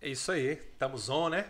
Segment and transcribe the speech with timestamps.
[0.00, 1.44] É isso aí, estamos on, né?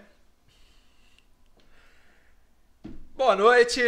[3.14, 3.82] Boa noite,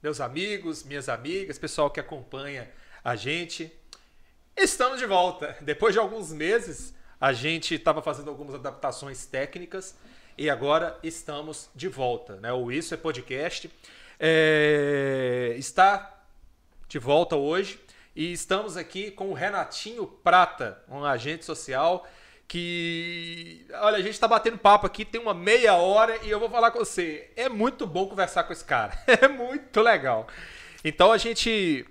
[0.00, 2.70] meus amigos, minhas amigas, pessoal que acompanha
[3.02, 3.72] a gente.
[4.56, 5.56] Estamos de volta.
[5.60, 9.96] Depois de alguns meses, a gente estava fazendo algumas adaptações técnicas
[10.38, 12.36] e agora estamos de volta.
[12.36, 12.52] Né?
[12.52, 13.68] O Isso é Podcast
[14.20, 15.52] é...
[15.58, 16.24] está
[16.86, 17.80] de volta hoje
[18.14, 22.06] e estamos aqui com o Renatinho Prata, um agente social
[22.46, 23.66] que.
[23.80, 26.70] Olha, a gente tá batendo papo aqui, tem uma meia hora e eu vou falar
[26.70, 27.30] com você.
[27.36, 28.96] É muito bom conversar com esse cara.
[29.06, 30.26] É muito legal.
[30.84, 31.86] Então a gente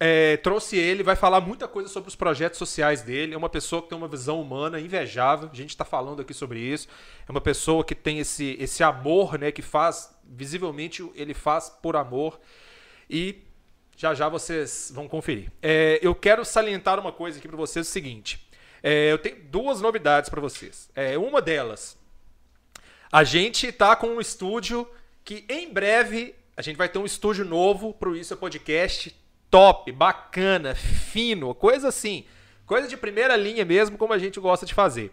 [0.00, 3.34] é, trouxe ele, vai falar muita coisa sobre os projetos sociais dele.
[3.34, 5.48] É uma pessoa que tem uma visão humana invejável.
[5.52, 6.88] A gente está falando aqui sobre isso.
[7.28, 9.52] É uma pessoa que tem esse, esse amor, né?
[9.52, 12.40] Que faz, visivelmente, ele faz por amor.
[13.08, 13.42] E
[13.96, 15.52] já já vocês vão conferir.
[15.62, 18.51] É, eu quero salientar uma coisa aqui para vocês: é o seguinte.
[18.82, 20.90] É, eu tenho duas novidades para vocês.
[20.94, 21.96] É, uma delas,
[23.10, 24.88] a gente está com um estúdio
[25.24, 29.14] que em breve a gente vai ter um estúdio novo para o Isso é Podcast,
[29.50, 32.24] top, bacana, fino, coisa assim,
[32.66, 35.12] coisa de primeira linha mesmo, como a gente gosta de fazer.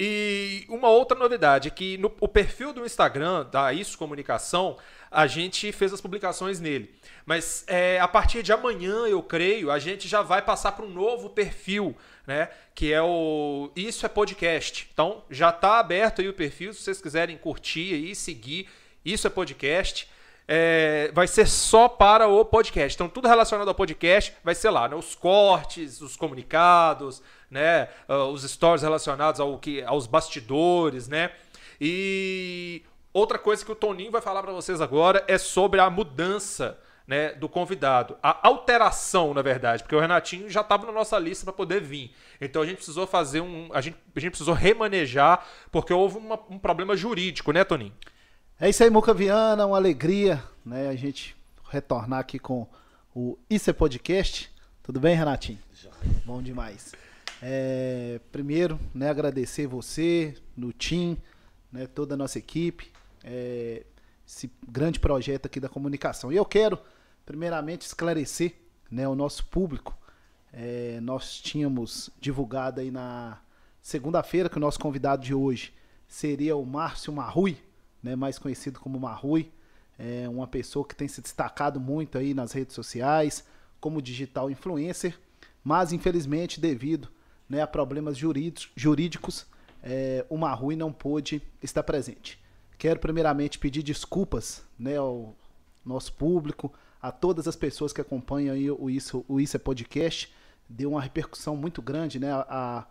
[0.00, 4.76] E uma outra novidade é que no o perfil do Instagram da Isso Comunicação,
[5.10, 6.94] a gente fez as publicações nele.
[7.26, 10.90] Mas é, a partir de amanhã, eu creio, a gente já vai passar para um
[10.90, 11.96] novo perfil
[12.28, 12.50] né?
[12.74, 14.86] Que é o Isso é Podcast.
[14.92, 18.68] Então já está aberto aí o perfil, se vocês quiserem curtir aí, seguir.
[19.02, 20.06] Isso é Podcast.
[20.46, 22.94] É, vai ser só para o podcast.
[22.94, 24.96] Então, tudo relacionado ao podcast vai ser lá, né?
[24.96, 27.88] Os cortes, os comunicados, né?
[28.08, 31.32] Uh, os stories relacionados ao que, aos bastidores, né?
[31.78, 36.78] E outra coisa que o Toninho vai falar para vocês agora é sobre a mudança
[37.08, 38.18] né, do convidado.
[38.22, 42.14] A alteração, na verdade, porque o Renatinho já estava na nossa lista para poder vir.
[42.38, 43.70] Então a gente precisou fazer um.
[43.72, 45.42] A gente, a gente precisou remanejar,
[45.72, 47.94] porque houve uma, um problema jurídico, né, Toninho?
[48.60, 50.88] É isso aí, Muca Viana, uma alegria, né?
[50.88, 51.34] A gente
[51.70, 52.66] retornar aqui com
[53.14, 54.52] o Isso é Podcast.
[54.82, 55.58] Tudo bem, Renatinho?
[55.72, 55.90] Já.
[56.26, 56.92] Bom demais.
[57.42, 61.16] É, primeiro, né, agradecer você, no Tim,
[61.72, 62.90] né, toda a nossa equipe,
[63.22, 63.84] é,
[64.26, 66.32] esse grande projeto aqui da comunicação.
[66.32, 66.78] E eu quero
[67.28, 68.54] primeiramente esclarecer
[68.90, 69.94] né, o nosso público.
[70.50, 73.38] É, nós tínhamos divulgado aí na
[73.82, 75.74] segunda-feira que o nosso convidado de hoje
[76.08, 77.58] seria o Márcio Marrui,
[78.02, 79.52] né, mais conhecido como Marrui,
[79.98, 83.44] é uma pessoa que tem se destacado muito aí nas redes sociais
[83.78, 85.20] como digital influencer,
[85.62, 87.10] mas infelizmente devido
[87.46, 89.44] né, a problemas jurídicos,
[89.82, 92.42] é, o Marrui não pôde estar presente.
[92.78, 95.36] Quero primeiramente pedir desculpas né, ao
[95.84, 100.32] nosso público, a todas as pessoas que acompanham o Isso, o Isso é Podcast.
[100.68, 102.32] Deu uma repercussão muito grande, né?
[102.32, 102.86] A,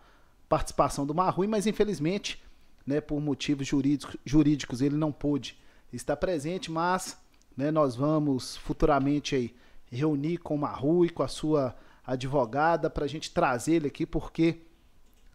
[0.48, 2.42] participação do Marrui, mas infelizmente,
[2.86, 5.58] né, por motivos jurídicos, jurídicos, ele não pôde
[5.92, 7.18] estar presente, mas
[7.56, 9.54] né, nós vamos futuramente aí
[9.90, 11.76] reunir com o Marrui, com a sua
[12.06, 14.62] advogada, para a gente trazer ele aqui, porque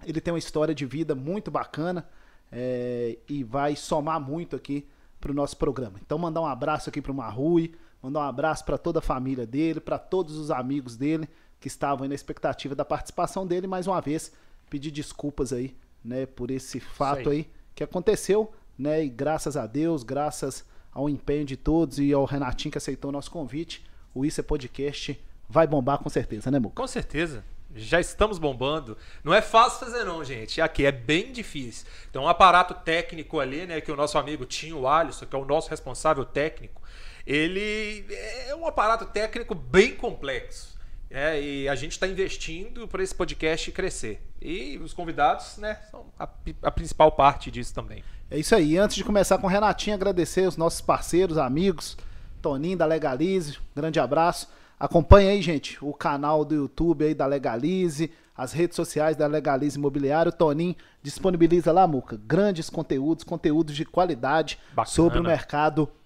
[0.04, 2.08] ele tem uma história de vida muito bacana
[2.52, 4.88] é, e vai somar muito aqui
[5.20, 6.00] para o nosso programa.
[6.04, 9.48] Então, mandar um abraço aqui para o Marrui, Mandar um abraço para toda a família
[9.48, 13.66] dele, para todos os amigos dele que estavam na expectativa da participação dele.
[13.66, 14.34] Mais uma vez,
[14.70, 17.38] pedir desculpas aí, né, por esse fato aí.
[17.38, 19.06] aí que aconteceu, né?
[19.06, 23.12] E graças a Deus, graças ao empenho de todos e ao Renatinho que aceitou o
[23.14, 23.82] nosso convite,
[24.14, 25.18] o Isso é Podcast
[25.50, 26.76] vai bombar com certeza, né, Muca?
[26.76, 27.44] Com certeza.
[27.74, 28.98] Já estamos bombando.
[29.24, 30.62] Não é fácil fazer não, gente.
[30.62, 31.88] Aqui é bem difícil.
[32.10, 35.46] Então, um aparato técnico ali, né, que o nosso amigo Tinho Alisson, que é o
[35.46, 36.82] nosso responsável técnico,
[37.26, 38.06] ele
[38.48, 40.74] é um aparato técnico bem complexo.
[41.10, 44.20] É, e a gente está investindo para esse podcast crescer.
[44.42, 46.28] E os convidados né, são a,
[46.64, 48.04] a, principal parte disso também.
[48.32, 48.78] É isso aí.
[48.80, 51.96] Antes de começar com o Renatinho, agradecer os nossos parceiros, amigos,
[52.42, 54.50] Toninho da Legalize, grande abraço.
[54.80, 59.78] Acompanhe aí, gente, o canal do YouTube aí da Legalize, as redes sociais da Legalize
[59.78, 60.32] Imobiliário.
[60.32, 64.94] Toninho disponibiliza lá, Muca, grandes conteúdos, conteúdos de qualidade Bacana.
[64.94, 66.03] sobre o mercado imobiliário.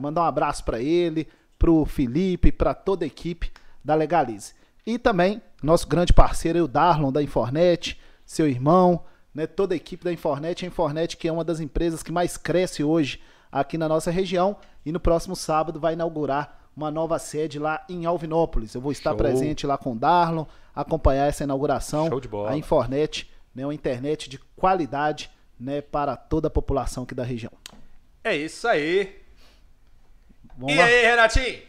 [0.00, 1.28] Mandar um abraço para ele,
[1.58, 3.50] para o Felipe, para toda a equipe
[3.84, 4.54] da Legalize.
[4.86, 9.04] E também nosso grande parceiro, o Darlon da Infornet, seu irmão,
[9.34, 10.64] né, toda a equipe da Infornet.
[10.64, 13.20] A Infornet que é uma das empresas que mais cresce hoje
[13.50, 18.06] aqui na nossa região e no próximo sábado vai inaugurar uma nova sede lá em
[18.06, 18.74] Alvinópolis.
[18.74, 19.18] Eu vou estar Show.
[19.18, 20.44] presente lá com o Darlon,
[20.74, 22.08] acompanhar essa inauguração.
[22.08, 22.50] Show de bola.
[22.50, 27.52] A Infornet, né, uma internet de qualidade né, para toda a população aqui da região.
[28.24, 29.19] É isso aí.
[30.60, 30.84] Vamos e lá.
[30.84, 31.62] aí, Renatinho?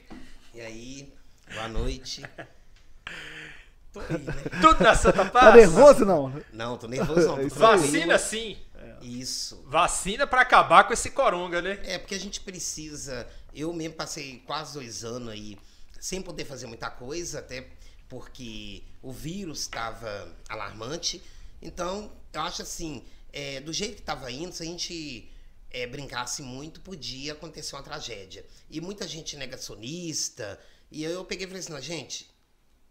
[0.53, 1.13] E aí,
[1.53, 2.21] boa noite.
[3.93, 4.33] Tô aí, né?
[4.59, 5.45] Tudo na Santa Paz?
[5.45, 6.43] Tá nervoso não?
[6.51, 7.49] Não, tô nervoso não.
[7.49, 8.57] Tô Vacina sim.
[8.75, 9.05] É.
[9.05, 9.63] Isso.
[9.65, 11.79] Vacina pra acabar com esse coronga, né?
[11.83, 13.25] É, porque a gente precisa.
[13.55, 15.57] Eu mesmo passei quase dois anos aí
[15.97, 17.65] sem poder fazer muita coisa, até
[18.09, 21.23] porque o vírus estava alarmante.
[21.61, 25.31] Então, eu acho assim, é, do jeito que estava indo, se a gente
[25.71, 28.45] é, brincasse muito, podia acontecer uma tragédia.
[28.69, 30.59] E muita gente negacionista.
[30.91, 32.29] E eu peguei e falei assim, gente,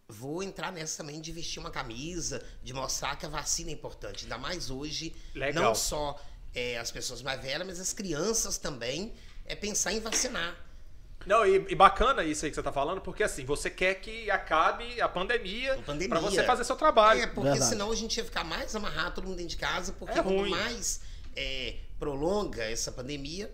[0.07, 4.25] vou entrar nessa também de vestir uma camisa, de mostrar que a vacina é importante.
[4.25, 5.63] Ainda mais hoje, Legal.
[5.63, 6.19] não só
[6.53, 9.13] é, as pessoas mais velhas, mas as crianças também,
[9.45, 10.55] é pensar em vacinar.
[11.25, 14.29] Não, e, e bacana isso aí que você tá falando, porque assim, você quer que
[14.31, 16.09] acabe a pandemia, pandemia.
[16.09, 17.21] pra você fazer seu trabalho.
[17.21, 17.69] É, porque Verdade.
[17.69, 20.35] senão a gente ia ficar mais amarrado todo mundo dentro de casa, porque É quanto
[20.39, 20.49] ruim.
[20.49, 21.01] mais
[21.35, 23.53] é, prolonga essa pandemia,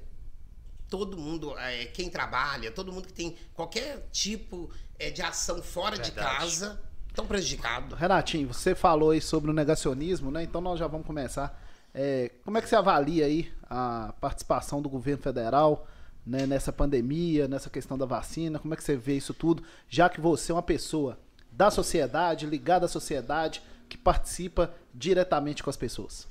[0.90, 5.98] todo mundo, é, quem trabalha, todo mundo que tem qualquer tipo é, de ação fora
[5.98, 6.38] de Verdade.
[6.38, 8.00] casa, estão prejudicados.
[8.00, 10.44] Renatinho, você falou aí sobre o negacionismo, né?
[10.44, 11.62] Então nós já vamos começar.
[11.94, 15.86] É, como é que você avalia aí a participação do governo federal
[16.26, 18.60] né, nessa pandemia, nessa questão da vacina?
[18.60, 19.62] Como é que você vê isso tudo?
[19.90, 21.20] Já que você é uma pessoa
[21.52, 26.30] da sociedade, ligada à sociedade, que participa diretamente com as pessoas.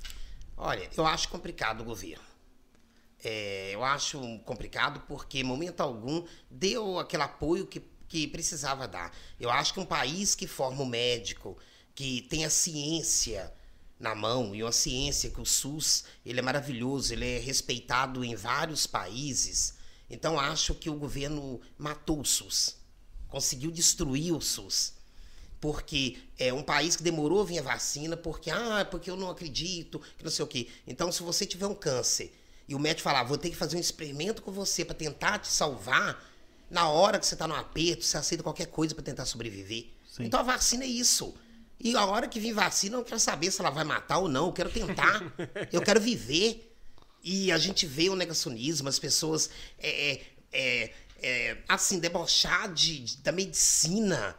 [0.56, 2.24] Olha, eu acho complicado o governo.
[3.22, 9.14] É, eu acho complicado porque, em momento algum, deu aquele apoio que, que precisava dar.
[9.38, 11.58] Eu acho que um país que forma um médico,
[11.94, 13.52] que tem a ciência
[14.00, 18.34] na mão, e uma ciência que o SUS ele é maravilhoso, ele é respeitado em
[18.34, 19.74] vários países.
[20.08, 22.76] Então, acho que o governo matou o SUS,
[23.28, 24.95] conseguiu destruir o SUS
[25.66, 29.28] porque é um país que demorou a vir a vacina, porque, ah, porque eu não
[29.28, 30.68] acredito, que não sei o quê.
[30.86, 32.32] Então, se você tiver um câncer
[32.68, 35.48] e o médico falar, vou ter que fazer um experimento com você para tentar te
[35.48, 36.24] salvar,
[36.70, 39.86] na hora que você está no aperto, você aceita qualquer coisa para tentar sobreviver.
[40.08, 40.26] Sim.
[40.26, 41.34] Então, a vacina é isso.
[41.80, 44.28] E a hora que vir vacina, eu não quero saber se ela vai matar ou
[44.28, 45.20] não, eu quero tentar,
[45.72, 46.72] eu quero viver.
[47.24, 50.22] E a gente vê o negacionismo, as pessoas, é, é,
[50.52, 54.36] é, é, assim, debochar de, de- da medicina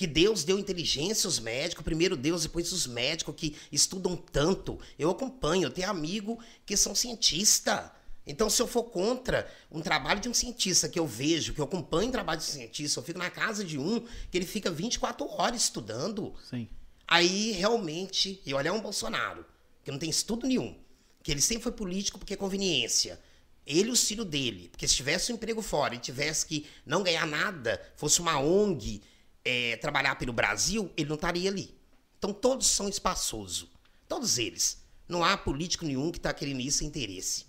[0.00, 4.80] que Deus deu inteligência aos médicos, primeiro Deus, depois os médicos que estudam tanto.
[4.98, 7.90] Eu acompanho, eu tenho amigo que são cientistas.
[8.26, 11.66] Então, se eu for contra um trabalho de um cientista que eu vejo, que eu
[11.66, 14.00] acompanho o trabalho de um cientista, eu fico na casa de um
[14.30, 16.32] que ele fica 24 horas estudando.
[16.48, 16.66] Sim.
[17.06, 19.44] Aí, realmente, e olhar um Bolsonaro,
[19.84, 20.74] que não tem estudo nenhum,
[21.22, 23.20] que ele sempre foi político porque é conveniência.
[23.66, 27.02] Ele e os filhos dele, porque se tivesse um emprego fora e tivesse que não
[27.02, 29.02] ganhar nada, fosse uma ONG
[29.44, 31.74] é, trabalhar pelo Brasil, ele não estaria ali.
[32.18, 33.68] Então, todos são espaçosos.
[34.08, 34.78] Todos eles.
[35.08, 37.46] Não há político nenhum que está querendo isso sem interesse.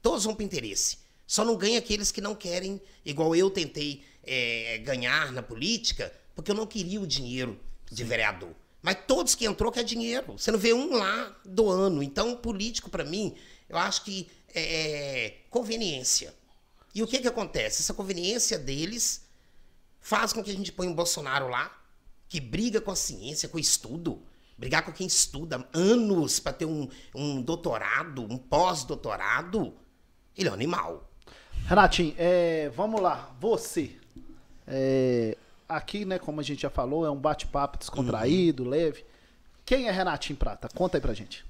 [0.00, 0.98] Todos vão para interesse.
[1.26, 6.50] Só não ganha aqueles que não querem, igual eu tentei é, ganhar na política, porque
[6.50, 7.58] eu não queria o dinheiro
[7.90, 8.54] de vereador.
[8.82, 10.32] Mas todos que entrou quer dinheiro.
[10.32, 12.02] Você não vê um lá doando.
[12.02, 13.34] Então, político, para mim,
[13.68, 16.34] eu acho que é, é conveniência.
[16.94, 17.80] E o que, que acontece?
[17.80, 19.21] Essa conveniência deles
[20.02, 21.74] faz com que a gente ponha um Bolsonaro lá,
[22.28, 24.20] que briga com a ciência, com o estudo.
[24.58, 29.74] Brigar com quem estuda anos para ter um, um doutorado, um pós-doutorado.
[30.36, 31.10] Ele é um animal.
[31.66, 33.96] Renatinho, é, vamos lá, você.
[34.66, 35.36] é,
[35.68, 39.04] aqui, né, como a gente já falou, é um bate-papo descontraído, leve.
[39.64, 40.68] Quem é Renatinho Prata?
[40.74, 41.44] Conta aí pra gente.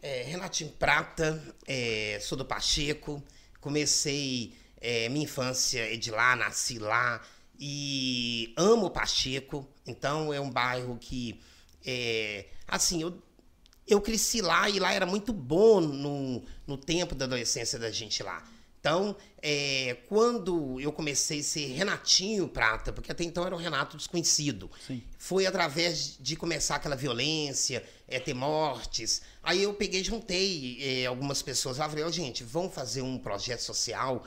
[0.00, 3.22] É, Renatinho Prata, é, sou do Pacheco,
[3.60, 7.20] comecei é, minha infância é de lá, nasci lá
[7.64, 11.40] e amo o Pacheco, então é um bairro que,
[11.86, 13.22] é, assim, eu,
[13.86, 18.20] eu cresci lá e lá era muito bom no, no tempo da adolescência da gente
[18.20, 18.42] lá.
[18.80, 23.96] Então, é, quando eu comecei a ser Renatinho Prata, porque até então era um Renato
[23.96, 25.00] desconhecido, Sim.
[25.16, 29.22] foi através de começar aquela violência, é, ter mortes.
[29.40, 33.60] Aí eu peguei, juntei é, algumas pessoas lá, falei, ó, gente, vamos fazer um projeto
[33.60, 34.24] social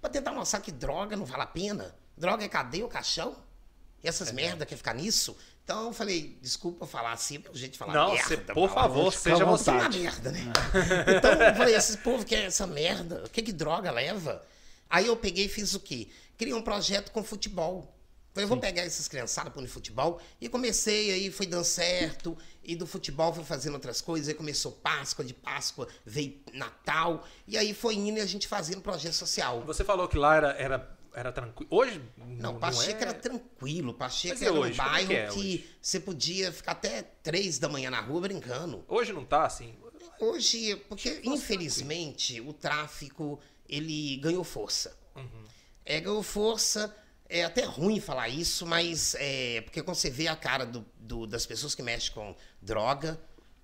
[0.00, 1.94] para tentar mostrar que droga não vale a pena.
[2.16, 3.36] Droga é cadeia ou caixão?
[4.02, 5.36] E essas merda quer ficar nisso?
[5.64, 8.28] Então eu falei, desculpa falar assim, meu jeito de falar Não, merda.
[8.28, 9.70] você, por favor, seja à você.
[9.70, 10.52] Uma merda, né?
[11.16, 14.44] Então eu falei, esse povo quer essa merda, o que que droga leva?
[14.90, 16.08] Aí eu peguei e fiz o quê?
[16.36, 17.94] Criei um projeto com futebol.
[18.34, 20.20] Falei, vou pegar essas criançadas para no futebol.
[20.40, 22.36] E comecei, aí foi dando certo.
[22.64, 24.28] E do futebol fui fazendo outras coisas.
[24.28, 27.24] Aí começou Páscoa, de Páscoa veio Natal.
[27.46, 29.62] E aí foi indo e a gente fazendo projeto social.
[29.64, 31.68] Você falou que lá era, era, era tranquilo.
[31.72, 33.02] Hoje Não, não, Pacheco é...
[33.02, 33.94] era tranquilo.
[33.94, 34.76] Pacheco era um hoje?
[34.76, 38.20] Como é bairro que é que você podia ficar até três da manhã na rua
[38.22, 38.84] brincando.
[38.88, 39.76] Hoje não tá assim.
[40.20, 44.96] Hoje, porque infelizmente o tráfico ele ganhou força.
[45.84, 46.94] É, ganhou força.
[47.28, 51.26] É até ruim falar isso, mas é porque quando você vê a cara do, do-
[51.26, 53.18] das pessoas que mexem com droga,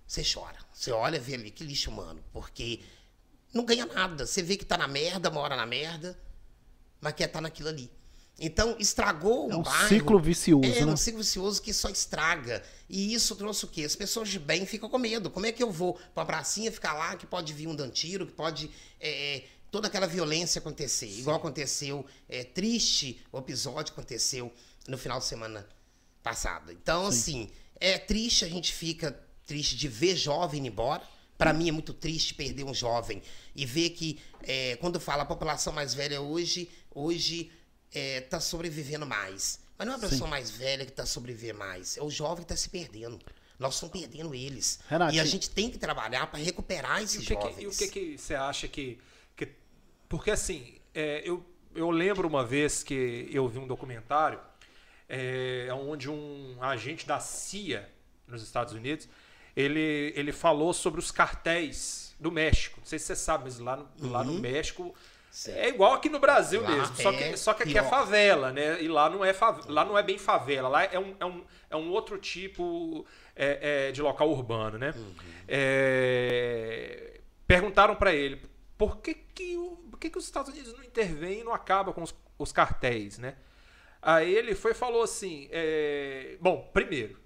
[0.06, 0.56] você chora.
[0.72, 2.24] Você olha e vê ali, que lixo humano.
[2.32, 2.80] Porque
[3.52, 4.26] não ganha nada.
[4.26, 6.18] Você vê que tá na merda, mora na merda,
[7.00, 7.90] mas quer estar naquilo ali.
[8.42, 9.88] Então, estragou é um bairro.
[9.88, 10.92] ciclo vicioso, É, né?
[10.92, 12.62] um ciclo vicioso que só estraga.
[12.88, 13.84] E isso trouxe o quê?
[13.84, 15.28] As pessoas de bem ficam com medo.
[15.30, 18.32] Como é que eu vou pra pracinha ficar lá, que pode vir um dantiro, que
[18.32, 18.70] pode...
[18.98, 21.06] é, é, toda aquela violência acontecer.
[21.06, 24.52] Igual aconteceu, é triste o episódio que aconteceu
[24.88, 25.68] no final de semana
[26.22, 26.72] passado.
[26.72, 31.02] Então, assim, é triste, a gente fica triste de ver jovem ir embora.
[31.40, 33.22] Para mim é muito triste perder um jovem
[33.56, 37.50] e ver que, é, quando fala a população mais velha hoje, hoje
[37.92, 39.58] é, tá sobrevivendo mais.
[39.78, 42.48] Mas não é a pessoa mais velha que tá sobrevivendo mais, é o jovem que
[42.50, 43.18] tá se perdendo.
[43.58, 44.80] Nós estamos perdendo eles.
[44.88, 47.54] Renato, e a e- gente tem que trabalhar para recuperar E esses o que, jovens.
[47.56, 48.98] que, e o que, que você acha que,
[49.34, 49.48] que-
[50.08, 51.42] Porque assim, é, eu,
[51.74, 54.38] eu lembro uma vez que eu vi um documentário
[55.08, 57.88] é, onde um agente da CIA
[58.26, 59.08] nos Estados Unidos
[59.56, 62.78] ele, ele falou sobre os cartéis do México.
[62.80, 64.94] Não sei se você sabe, mas lá no, lá no México
[65.30, 65.58] Certo.
[65.58, 66.96] é igual aqui no Brasil Lá mesmo.
[66.96, 67.90] Só é que, só que aqui é pior.
[67.90, 68.82] favela, né?
[68.82, 70.68] E lá não é, fave- lá não é bem favela.
[70.68, 74.92] Lá é um, é um, é um outro tipo é, é, de local urbano, né?
[75.48, 78.40] É, perguntaram para ele
[78.76, 81.92] por que, que, o- por que, que os Estados Unidos não intervêm e não acaba
[81.92, 83.36] com os, os cartéis, né?
[84.02, 87.18] Aí ele foi e falou assim: é, bom, primeiro,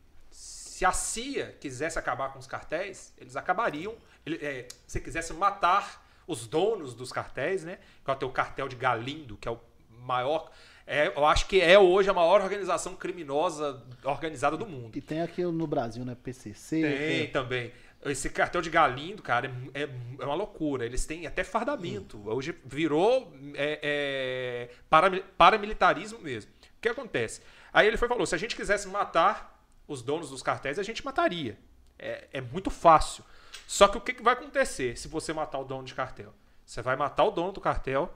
[0.85, 3.95] se a CIA quisesse acabar com os cartéis, eles acabariam.
[4.27, 7.79] Ele, é, se quisesse matar os donos dos cartéis, né?
[8.05, 9.59] Que é o cartel de Galindo, que é o
[9.91, 10.51] maior.
[10.87, 14.97] É, eu acho que é hoje a maior organização criminosa organizada do mundo.
[14.97, 16.15] E tem aqui no Brasil, né?
[16.23, 16.81] PCC.
[16.83, 17.73] Tem também.
[18.05, 19.89] Esse cartel de Galindo, cara, é, é-
[20.21, 20.85] é uma loucura.
[20.85, 22.21] Eles têm até fardamento.
[22.29, 26.51] Hoje virou é, é, parami- paramilitarismo mesmo.
[26.77, 27.41] O que acontece?
[27.73, 29.54] Aí ele foi falou: se a gente quisesse matar
[29.87, 31.59] os donos dos cartéis, a gente mataria.
[31.99, 33.25] É, é muito fácil.
[33.67, 36.35] Só que o que, que vai acontecer se você matar o dono de cartel?
[36.65, 38.13] Você vai matar o dono do cartel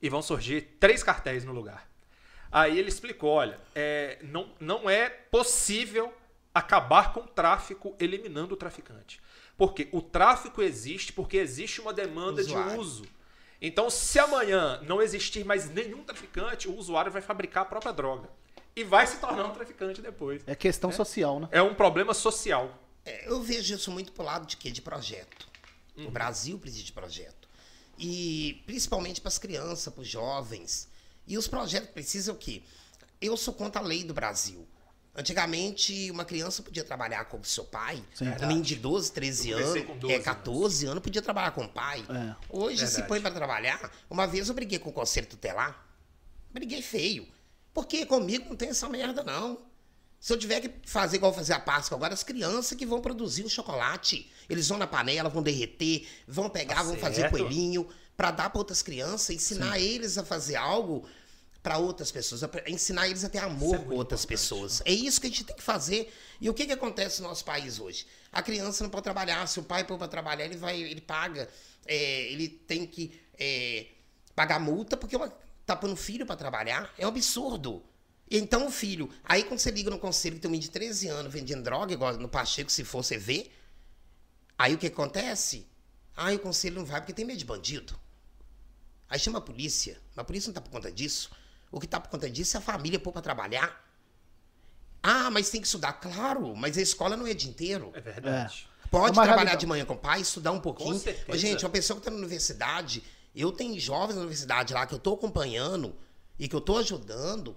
[0.00, 1.88] e vão surgir três cartéis no lugar.
[2.50, 6.12] Aí ele explicou: olha, é, não, não é possível
[6.54, 9.20] acabar com o tráfico eliminando o traficante.
[9.56, 12.80] Porque o tráfico existe porque existe uma demanda de Usuário.
[12.80, 13.04] uso.
[13.60, 18.30] Então, se amanhã não existir mais nenhum traficante, o usuário vai fabricar a própria droga.
[18.74, 20.42] E vai se tornar um traficante depois.
[20.46, 21.48] É questão social, né?
[21.50, 22.78] É um problema social.
[23.04, 24.70] É, eu vejo isso muito pro lado de quê?
[24.70, 25.48] De projeto.
[25.96, 27.48] O Brasil precisa de projeto.
[27.98, 30.88] E principalmente para as crianças, para os jovens.
[31.26, 32.62] E os projetos precisam o quê?
[33.20, 34.66] Eu sou contra a lei do Brasil.
[35.14, 38.02] Antigamente, uma criança podia trabalhar com o seu pai.
[38.14, 38.28] Sim.
[38.28, 41.50] Um menino de 12, 13 Eu comecei anos, com 12 é, 14 anos, podia trabalhar
[41.50, 42.04] com o pai.
[42.08, 42.36] É.
[42.48, 43.08] Hoje se Verdade.
[43.08, 43.92] põe para trabalhar.
[44.08, 45.84] Uma vez eu briguei com o conselho tutelar.
[46.50, 47.26] Briguei feio.
[47.72, 49.58] Porque comigo não tem essa merda, não.
[50.18, 53.42] Se eu tiver que fazer igual fazer a Páscoa agora, as crianças que vão produzir
[53.44, 54.30] o chocolate.
[54.50, 57.38] Eles vão na panela, vão derreter, vão pegar, Tá vão fazer certo.
[57.38, 61.08] coelhinho para dar para outras crianças, ensinar eles a fazer algo
[61.62, 64.82] para outras pessoas, ensinar eles a ter amor é muito outras pessoas.
[64.84, 66.12] É isso que a gente tem que fazer.
[66.40, 68.06] E o que, que acontece no nosso país hoje?
[68.32, 69.46] A criança não pode trabalhar.
[69.46, 71.48] Se o pai pôr para trabalhar, ele vai, ele paga.
[71.86, 73.86] É, ele tem que é,
[74.34, 75.32] pagar multa porque uma-
[75.74, 76.92] tá pondo filho para trabalhar.
[76.98, 77.82] É um absurdo.
[78.30, 79.10] E Então o filho.
[79.24, 81.92] Aí quando você liga no conselho que tem um menino de 13 anos vendendo droga,
[81.92, 83.50] igual no Pacheco, se for, você vê.
[84.58, 85.66] Aí o que acontece?
[86.16, 87.98] Aí o conselho não vai porque tem medo de bandido.
[89.08, 89.98] Aí chama a polícia.
[90.14, 91.30] Mas a polícia não tá por conta disso.
[91.72, 93.84] O que tá por conta disso é a família pôr pra trabalhar.
[95.02, 95.94] Ah, mas tem que estudar.
[95.94, 97.90] Claro, mas a escola não é dia inteiro.
[97.94, 98.68] É verdade.
[98.90, 99.60] Pode É trabalhar realidade.
[99.60, 101.00] de manhã com o pai, estudar um pouquinho.
[101.34, 103.02] Gente, uma pessoa que está na universidade,
[103.34, 105.94] eu tenho jovens na universidade lá que eu estou acompanhando
[106.38, 107.56] e que eu estou ajudando,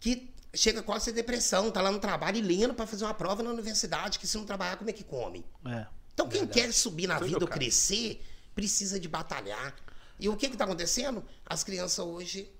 [0.00, 3.14] que chega quase a ter depressão, tá lá no trabalho e lendo para fazer uma
[3.14, 5.44] prova na universidade, que se não trabalhar, como é que come?
[5.66, 5.86] É.
[6.12, 6.60] Então, quem Verdade.
[6.60, 9.74] quer subir na Foi vida ou crescer, precisa de batalhar.
[10.18, 11.22] E o que está acontecendo?
[11.44, 12.50] As crianças hoje,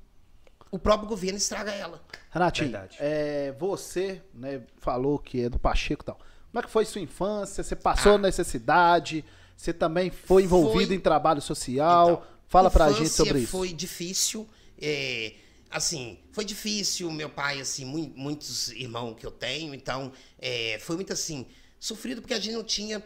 [0.70, 2.02] o próprio governo estraga ela.
[2.30, 2.96] Renatinho, Verdade.
[3.00, 6.18] é, você né, falou que é do Pacheco e tal.
[6.50, 7.64] Como é que foi sua infância?
[7.64, 9.24] Você passou necessidade?
[9.56, 10.88] Você também foi envolvido.
[10.88, 10.96] Foi.
[10.96, 12.10] em trabalho social?
[12.10, 13.50] Então, Fala pra gente sobre isso.
[13.50, 14.48] Foi difícil.
[14.80, 15.34] é,
[15.70, 17.10] assim, foi difícil.
[17.10, 21.46] Meu pai, assim, mui- muitos irmãos que eu tenho, então é, foi muito assim,
[21.80, 23.02] sofrido porque a gente não tinha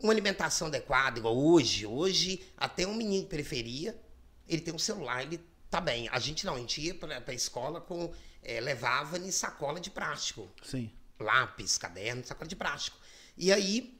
[0.00, 1.84] uma alimentação adequada, igual hoje.
[1.84, 3.94] Hoje, até um menino de periferia,
[4.48, 6.08] ele tem um celular, ele tá bem.
[6.10, 8.10] A gente não, a gente ia pra, pra escola com.
[8.42, 10.90] é, levava em sacola de plástico Sim.
[11.20, 12.96] lápis, caderno, sacola de plástico.
[13.36, 13.97] E aí.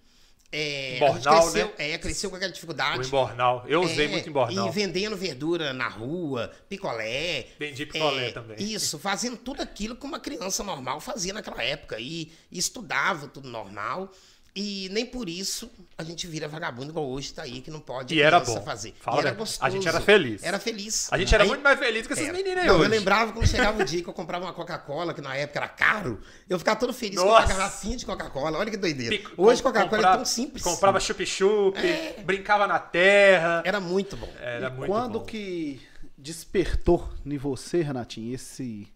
[0.50, 1.73] É, gente Embornal, cresceu, né?
[1.76, 3.07] é, cresceu com aquela O dificuldade.
[3.07, 3.64] embornal.
[3.69, 4.67] Eu usei É, muito embornal.
[4.67, 7.49] E vendendo verdura na rua, picolé.
[7.59, 8.57] Vendi picolé é, também.
[8.59, 12.00] Isso, fazendo tudo aquilo que uma criança normal fazia naquela época.
[12.00, 14.11] E, e estudava tudo normal.
[14.60, 18.12] E nem por isso a gente vira vagabundo igual hoje tá aí, que não pode
[18.12, 18.60] E era bom.
[18.62, 18.92] fazer.
[19.00, 19.64] Fala e era gostoso.
[19.64, 20.42] A gente era feliz.
[20.42, 21.06] Era feliz.
[21.12, 22.32] A gente era Aí- muito mais feliz que esses é.
[22.32, 22.84] meninos aí Não, hoje.
[22.86, 25.68] Eu lembrava quando chegava o dia que eu comprava uma Coca-Cola, que na época era
[25.68, 27.46] caro, eu ficava todo feliz com Nossa.
[27.46, 28.58] uma garrafinha de Coca-Cola.
[28.58, 29.16] Olha que doideira.
[29.16, 30.60] Pic- Hoje com- Coca-Cola é tão simples.
[30.64, 31.78] Comprava chup-chup,
[32.24, 33.62] brincava na terra.
[33.64, 34.28] Era muito bom.
[34.40, 35.24] Era e muito quando bom.
[35.24, 35.80] que
[36.16, 38.88] despertou em você, Renatinho, esse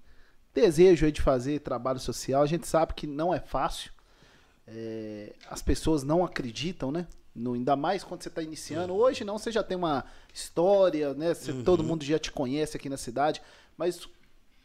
[0.52, 2.42] desejo aí de fazer trabalho social?
[2.42, 3.92] A gente sabe que não é fácil.
[4.66, 7.07] É, as pessoas não acreditam, né?
[7.35, 8.95] No, ainda mais quando você está iniciando.
[8.95, 11.35] Hoje não, você já tem uma história, né?
[11.35, 13.40] Você- Todo mundo já te conhece aqui na cidade.
[13.76, 14.07] Mas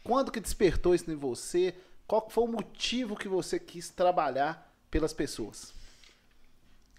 [0.04, 1.74] quando que despertou isso em você?
[2.06, 5.72] Qual foi o motivo que você quis trabalhar pelas pessoas?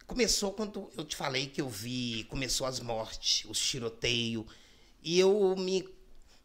[0.05, 4.45] Começou quando eu te falei que eu vi, começou as mortes, os tiroteios.
[5.03, 5.87] E eu me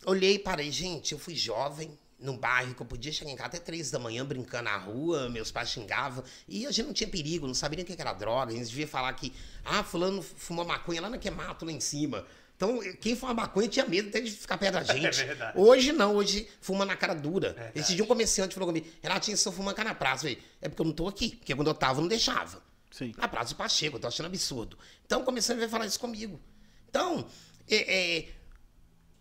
[0.05, 3.49] olhei e parei, gente, eu fui jovem, num bairro que eu podia chegar em casa
[3.49, 6.25] até três da manhã brincando na rua, meus pais xingavam.
[6.49, 8.53] E a gente não tinha perigo, não sabia nem o que era droga.
[8.53, 9.33] A gente devia falar que,
[9.65, 12.25] ah, fulano fumou maconha lá naquele mato lá em cima.
[12.57, 15.21] Então, quem fuma maconha tinha medo até de ficar perto da gente.
[15.21, 15.59] É verdade.
[15.59, 17.53] Hoje não, hoje fuma na cara dura.
[17.53, 17.79] Verdade.
[17.79, 20.43] Esse dia um comerciante falou comigo, Renatinho, se eu fumar cá na praça, eu falei,
[20.63, 21.37] é porque eu não tô aqui.
[21.37, 22.63] Porque quando eu tava, eu não deixava.
[22.91, 23.13] Sim.
[23.19, 24.79] Na Praça do Pacheco, eu tô achando absurdo.
[25.05, 26.41] Então começando a ver falar isso comigo.
[26.89, 27.27] Então,
[27.69, 28.29] é, é,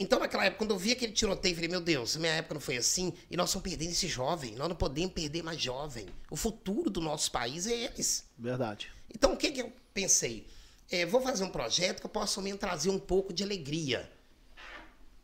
[0.03, 2.61] então naquela época, quando eu vi aquele tiroteio, eu falei, meu Deus, minha época não
[2.61, 6.07] foi assim, e nós estamos perdendo esse jovem, nós não podemos perder mais jovem.
[6.29, 8.25] O futuro do nosso país é eles.
[8.37, 8.91] Verdade.
[9.15, 10.45] Então o que, que eu pensei?
[10.91, 14.11] É, vou fazer um projeto que eu possa ao menos trazer um pouco de alegria.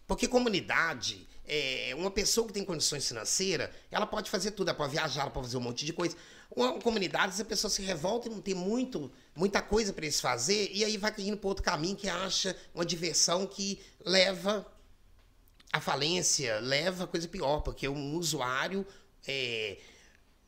[0.08, 4.94] Porque comunidade, é, uma pessoa que tem condições financeiras, ela pode fazer tudo, ela pode
[4.94, 6.16] viajar, ela pode fazer um monte de coisa.
[6.56, 10.20] Uma comunidade, se a pessoa se revolta e não tem muito, muita coisa para eles
[10.20, 14.66] fazer, e aí vai indo para outro caminho que acha uma diversão que leva
[15.72, 18.86] à falência, leva a coisa pior, porque um usuário
[19.28, 19.78] é,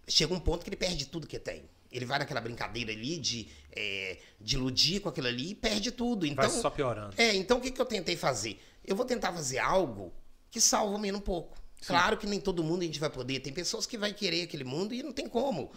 [0.08, 1.70] chega um ponto que ele perde tudo que tem.
[1.91, 6.25] Ele vai naquela brincadeira ali de, é, de iludir com aquilo ali e perde tudo.
[6.25, 7.14] Então, Vai só piorando.
[7.18, 8.59] é, então o que, que eu tentei fazer?
[8.83, 10.11] Eu vou tentar fazer algo
[10.50, 11.60] que salva o menino um pouco.
[11.85, 13.39] Claro que nem todo mundo a gente vai poder.
[13.39, 15.72] Tem pessoas que vai querer aquele mundo e não tem como.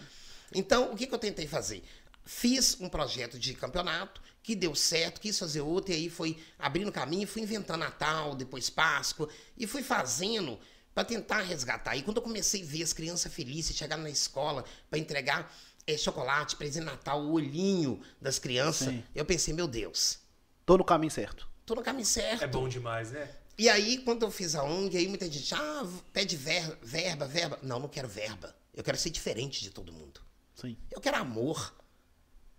[0.55, 1.83] Então, o que, que eu tentei fazer?
[2.25, 6.93] Fiz um projeto de campeonato que deu certo, quis fazer outro, e aí foi abrindo
[6.93, 10.59] caminho, fui inventando Natal, depois Páscoa, e fui fazendo
[10.95, 11.97] para tentar resgatar.
[11.97, 15.53] E quando eu comecei a ver as crianças felizes, chegar na escola para entregar
[15.87, 19.03] eh, chocolate, presente Natal, o olhinho das crianças, Sim.
[19.15, 20.19] eu pensei, meu Deus,
[20.65, 21.47] Tô no caminho certo.
[21.67, 22.43] tô no caminho certo.
[22.43, 23.29] É bom demais, né?
[23.57, 27.59] E aí, quando eu fiz a ONG, aí muita gente, ah, pede ver- verba, verba.
[27.63, 28.55] Não, não quero verba.
[28.75, 30.21] Eu quero ser diferente de todo mundo.
[30.55, 30.77] Sim.
[30.91, 31.73] Eu quero amor.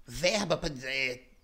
[0.08, 0.71] Verba para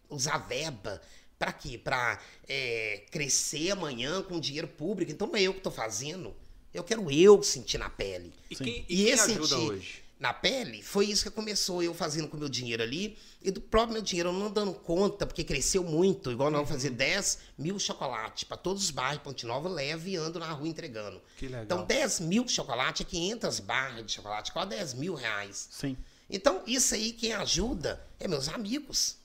[0.10, 1.02] usar verba.
[1.38, 1.78] Pra quê?
[1.78, 5.12] Pra é, crescer amanhã com dinheiro público.
[5.12, 6.34] Então não é eu que tô fazendo.
[6.74, 8.32] Eu quero eu sentir na pele.
[8.50, 10.04] E quem, e E quem esse ajuda sentir hoje?
[10.22, 13.18] Na pele foi isso que começou eu fazendo com o meu dinheiro ali.
[13.42, 16.32] E do próprio meu dinheiro, eu não dando conta, porque cresceu muito.
[16.32, 20.08] Igual nós vamos fazer 10 mil chocolates para todos os bairros de Ponte Nova, levo
[20.08, 21.20] e ando na rua entregando.
[21.38, 21.64] Que legal.
[21.64, 25.70] Então 10 mil chocolate é 500 barras de chocolate, quase 10 mil reais.
[25.72, 25.98] Sim.
[26.30, 29.18] Então, isso aí, quem ajuda é meus amigos.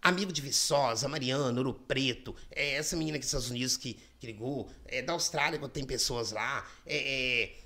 [0.00, 4.26] Amigo de Viçosa, Mariana, Ouro Preto, é essa menina aqui dos Estados Unidos que, que
[4.26, 7.59] ligou, é da Austrália, quando tem pessoas lá, é, é,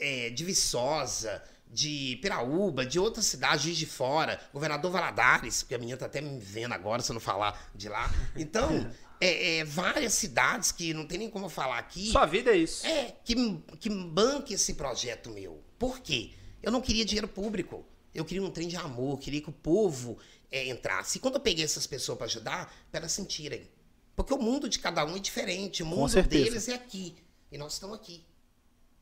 [0.00, 5.96] é de Viçosa, de Piraúba, de outras cidades, de Fora, Governador Valadares, porque a menina
[5.96, 8.12] tá até me vendo agora se eu não falar de lá.
[8.34, 12.10] Então, é, é, várias cidades que não tem nem como eu falar aqui.
[12.10, 12.86] Sua vida é isso.
[12.86, 13.34] É, que,
[13.78, 15.62] que banque esse projeto meu.
[15.78, 16.32] Por quê?
[16.62, 17.86] Eu não queria dinheiro público.
[18.12, 20.18] Eu queria um trem de amor, queria que o povo
[20.50, 21.18] é, entrasse.
[21.18, 23.70] E quando eu peguei essas pessoas para ajudar, para elas sentirem.
[24.16, 25.84] Porque o mundo de cada um é diferente.
[25.84, 27.14] O mundo deles é aqui.
[27.52, 28.24] E nós estamos aqui.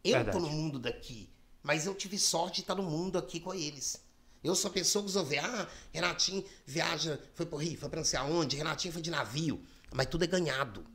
[0.09, 0.37] Eu Verdade.
[0.37, 1.31] estou no mundo daqui.
[1.63, 4.03] Mas eu tive sorte de estar no mundo aqui com eles.
[4.43, 8.05] Eu sou a pessoa que resolver, ah, Renatinho viaja, foi pro Rio, foi pra não
[8.05, 9.61] sei aonde, Renatinho foi de navio.
[9.93, 10.87] Mas tudo é ganhado.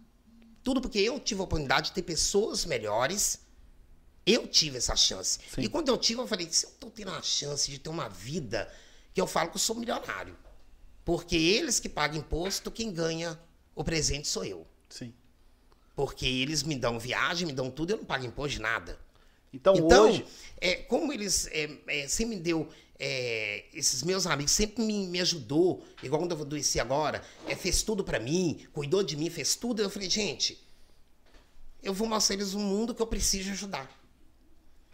[0.63, 3.39] Tudo porque eu tive a oportunidade de ter pessoas melhores.
[4.25, 5.39] Eu tive essa chance.
[5.53, 5.61] Sim.
[5.61, 8.07] E quando eu tive, eu falei, se eu tô tendo a chance de ter uma
[8.07, 8.73] vida
[9.13, 10.37] que eu falo que eu sou milionário.
[11.03, 13.37] Porque eles que pagam imposto, quem ganha
[13.75, 14.65] o presente sou eu.
[14.89, 15.13] Sim.
[15.95, 18.97] Porque eles me dão viagem, me dão tudo, eu não pago imposto de nada.
[19.53, 20.25] Então, Então, hoje.
[20.59, 22.67] é, como eles é, é, sempre me deu,
[22.99, 27.83] é, esses meus amigos sempre me, me ajudou, igual quando eu adoeci agora, é, fez
[27.83, 30.59] tudo pra mim, cuidou de mim, fez tudo, eu falei, gente,
[31.81, 33.89] eu vou mostrar eles um mundo que eu preciso ajudar.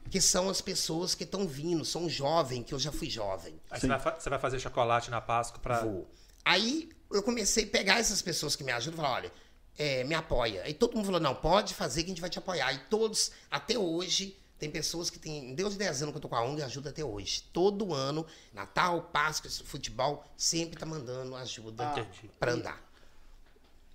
[0.10, 3.60] Que são as pessoas que estão vindo, são jovem, que eu já fui jovem.
[3.69, 5.82] Aí você vai, você vai fazer chocolate na Páscoa pra.
[5.84, 6.10] Vou.
[6.43, 9.32] Aí eu comecei a pegar essas pessoas que me ajudam e falar, olha,
[9.78, 10.63] é, me apoia.
[10.63, 12.74] Aí todo mundo falou, não, pode fazer que a gente vai te apoiar.
[12.74, 15.56] E todos, até hoje, Tem pessoas que têm.
[15.56, 17.43] Deus de 10 anos que eu tô com a ONG ajuda até hoje.
[17.54, 22.06] Todo ano, Natal, Páscoa, futebol, sempre tá mandando ajuda Ah,
[22.38, 22.89] para andar.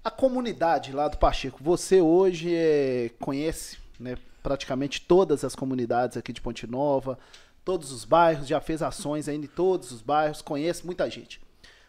[0.02, 6.32] A comunidade lá do Pacheco, você hoje é, conhece né, praticamente todas as comunidades aqui
[6.32, 7.18] de Ponte Nova,
[7.64, 11.40] todos os bairros, já fez ações aí em todos os bairros, conhece muita gente.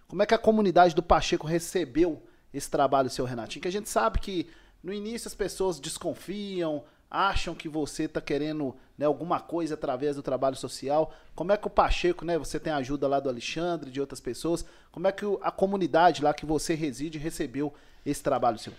[0.07, 3.61] Como é que a comunidade do Pacheco recebeu esse trabalho, seu Renatinho?
[3.61, 4.49] Que a gente sabe que
[4.83, 6.83] no início as pessoas desconfiam,
[7.15, 11.13] acham que você está querendo né, alguma coisa através do trabalho social.
[11.33, 12.37] Como é que o Pacheco, né?
[12.37, 14.65] Você tem a ajuda lá do Alexandre, de outras pessoas.
[14.91, 17.73] Como é que a comunidade lá que você reside recebeu
[18.05, 18.73] esse trabalho seu?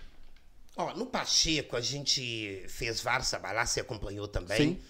[0.75, 4.57] Ó, no Pacheco a gente fez vários trabalhos, você acompanhou também.
[4.57, 4.81] Sim.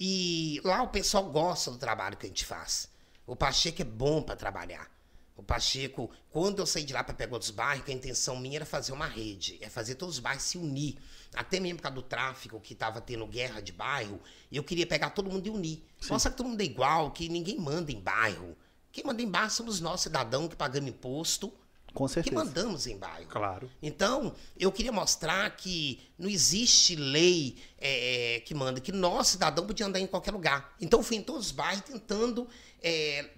[0.00, 2.88] E lá o pessoal gosta do trabalho que a gente faz.
[3.26, 4.90] O Pacheco é bom para trabalhar.
[5.36, 8.66] O Pacheco, quando eu saí de lá para pegar outros bairros, a intenção minha era
[8.66, 10.96] fazer uma rede, é fazer todos os bairros se unir.
[11.34, 14.20] Até mesmo por causa do tráfico, que estava tendo guerra de bairro,
[14.50, 15.84] eu queria pegar todo mundo e unir.
[16.08, 18.56] Mostrar que todo mundo é igual, que ninguém manda em bairro.
[18.92, 21.52] Quem manda em bairro somos nós, cidadãos, que pagamos imposto,
[21.92, 22.36] Com que certeza.
[22.36, 23.26] mandamos em bairro.
[23.26, 23.70] Claro.
[23.82, 29.66] Então, eu queria mostrar que não existe lei é, é, que manda, que nós, cidadão,
[29.66, 30.74] podíamos andar em qualquer lugar.
[30.80, 32.48] Então, eu fui em todos os bairros tentando
[32.80, 33.30] é,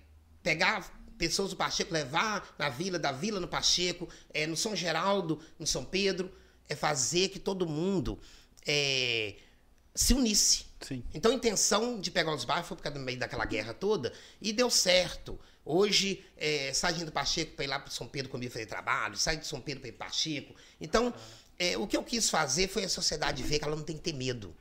[0.42, 5.40] pegar pessoas do Pacheco, levar na vila, da vila no Pacheco, é, no São Geraldo,
[5.58, 6.30] no São Pedro,
[6.68, 8.18] é fazer que todo mundo
[8.66, 9.36] é,
[9.94, 10.66] se unisse.
[10.80, 11.02] Sim.
[11.14, 14.12] Então a intenção de pegar os bairros foi por causa do meio daquela guerra toda
[14.40, 15.38] e deu certo.
[15.64, 19.36] Hoje, é, sai de Pacheco para ir lá para São Pedro comigo fazer trabalho, sai
[19.36, 20.54] de São Pedro para ir para Pacheco.
[20.80, 21.12] Então,
[21.58, 24.02] é, o que eu quis fazer foi a sociedade ver que ela não tem que
[24.02, 24.54] ter medo.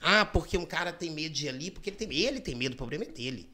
[0.00, 2.74] Ah, porque um cara tem medo de ir ali, porque ele tem, ele tem medo,
[2.74, 3.50] o problema é dele.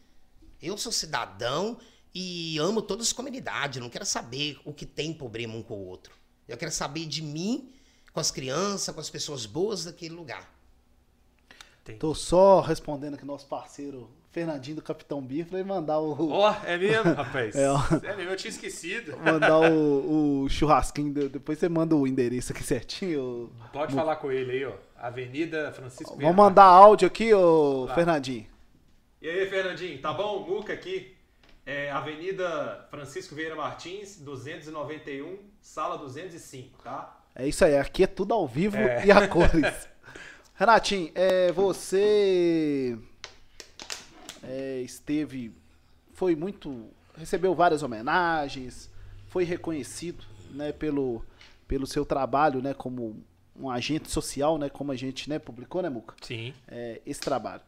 [0.61, 1.79] Eu sou cidadão
[2.15, 5.75] e amo todas as comunidades, eu não quero saber o que tem problema um com
[5.75, 6.13] o outro.
[6.49, 7.73] Eu quero saber de mim,
[8.13, 10.49] com as crianças, com as pessoas boas daquele lugar.
[11.99, 16.31] Tô só respondendo aqui nosso parceiro Fernandinho do Capitão Bia pra ele mandar o.
[16.31, 17.57] Ó, é mesmo, rapaz?
[17.57, 17.79] É, ó.
[18.05, 19.17] É mesmo, eu tinha esquecido.
[19.19, 21.13] Mandar o, o churrasquinho.
[21.13, 23.51] de- Depois você manda o endereço aqui certinho.
[23.73, 24.75] Pode falar com ele aí, ó.
[24.97, 27.95] Avenida Francisco Vamos mandar áudio aqui, ô Lá.
[27.95, 28.47] Fernandinho.
[29.21, 30.47] E aí, Fernandinho, tá bom?
[30.47, 31.17] Muca aqui.
[31.67, 37.20] É Avenida Francisco Vieira Martins, 291, sala 205, tá?
[37.35, 39.07] É isso aí, aqui é tudo ao vivo É.
[39.07, 39.89] e a cores.
[40.55, 42.99] Renatinho, é, você
[44.43, 45.53] é, esteve.
[46.13, 46.89] Foi muito.
[47.17, 48.91] Recebeu várias homenagens,
[49.27, 51.25] foi reconhecido né, pelo,
[51.67, 53.23] pelo seu trabalho né, como
[53.57, 56.15] um agente social, né, como a gente né, publicou, né, Muca?
[56.23, 56.55] Sim.
[56.69, 57.63] é, esse trabalho.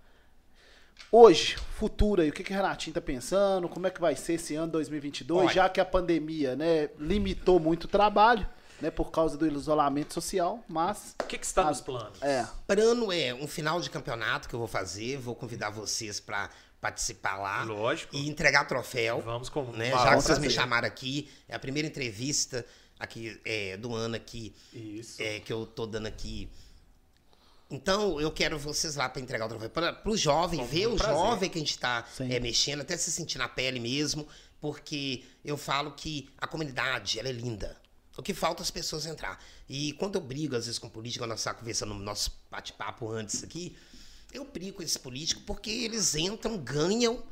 [1.11, 3.69] Hoje, futuro aí, o que, que o Renatinho tá pensando?
[3.69, 5.47] Como é que vai ser esse ano 2022?
[5.47, 5.55] Olha.
[5.55, 8.47] Já que a pandemia, né, limitou muito o trabalho,
[8.83, 12.21] né, por causa do isolamento social, mas O que, que está Ah, nos planos?
[12.21, 16.51] é, Plano é um final de campeonato que eu vou fazer, vou convidar vocês para
[16.81, 18.15] participar lá Lógico.
[18.17, 19.21] e entregar troféu.
[19.23, 19.91] Vamos com né?
[19.93, 22.67] Já que vocês me chamaram aqui, é a primeira entrevista
[22.99, 25.23] aqui é, do ano aqui Isso.
[25.23, 26.51] é, que eu tô dando aqui.
[27.71, 29.71] Então, eu quero vocês lá para entregar o troféu.
[29.71, 31.15] Para o jovem, Com ver o prazer.
[31.17, 32.29] jovem que a gente está Sim.
[32.41, 34.29] mexendo, até se sentir na pele mesmo,
[34.61, 37.77] porque eu falo que a comunidade, ela é linda.
[38.17, 39.43] O que falta é as pessoas entrar.
[39.69, 43.09] E quando eu brigo, às vezes, com político, quando nós estávamos conversando no nosso bate-papo
[43.11, 43.77] antes aqui,
[44.33, 47.23] eu brigo com esses políticos porque eles entram, ganham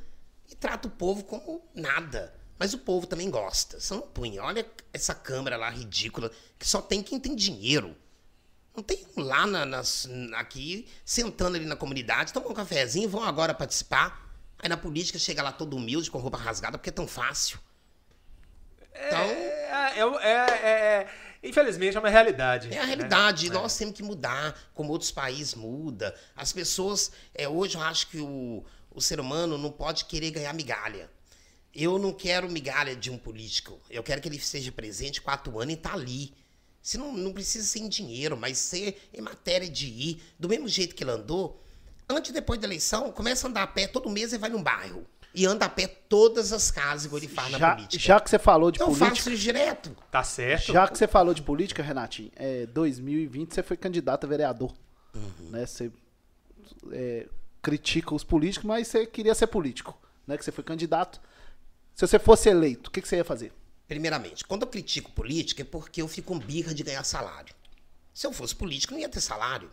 [0.51, 2.35] e tratam o povo como nada.
[2.59, 3.79] Mas o povo também gosta.
[3.91, 4.43] Não punha.
[4.43, 7.97] Olha essa câmera lá ridícula, que só tem quem tem dinheiro.
[8.77, 13.53] Não tem lá na- nas, aqui, sentando ali na comunidade, tomam um cafezinho, vão agora
[13.55, 14.31] participar.
[14.59, 17.59] Aí na política chega lá todo humilde, com roupa rasgada, porque é tão fácil.
[18.95, 21.09] Então, É, é, é- é-
[21.43, 22.69] infelizmente é uma realidade.
[22.73, 22.87] É a né?
[22.87, 23.47] realidade.
[23.47, 23.51] É.
[23.51, 26.15] Nós temos que mudar, como outros países muda.
[26.37, 30.53] As pessoas, é, hoje eu acho que o, o ser humano não pode querer ganhar
[30.53, 31.11] migalha.
[31.75, 33.81] Eu não quero migalha de um político.
[33.89, 36.35] Eu quero que ele esteja presente quatro anos e tá ali.
[36.83, 40.67] Se não, não precisa ser em dinheiro, mas ser em matéria de ir, do mesmo
[40.67, 41.63] jeito que ele andou,
[42.09, 44.63] antes e depois da eleição, começa a andar a pé todo mês e vai num
[44.63, 45.07] bairro.
[45.33, 48.03] E anda a pé todas as casas, igual ele faz na já, política.
[48.03, 49.97] já que você falou de eu política, faço isso direto.
[50.11, 50.73] Tá certo.
[50.73, 54.73] já que você falou de política, Renatinho, é 2020 você foi candidato a vereador,
[55.15, 55.51] Uhum.
[55.51, 55.67] né?
[55.67, 55.91] Você
[56.93, 57.27] é,
[57.63, 60.37] critica os políticos, mas você queria ser político, né?
[60.37, 61.21] Que você foi candidato.
[61.95, 63.53] Se você fosse eleito, o que, que você ia fazer?
[63.87, 67.55] Primeiramente, quando eu critico política é porque eu fico com birra de ganhar salário.
[68.15, 69.71] Se eu fosse político, não ia ter salário.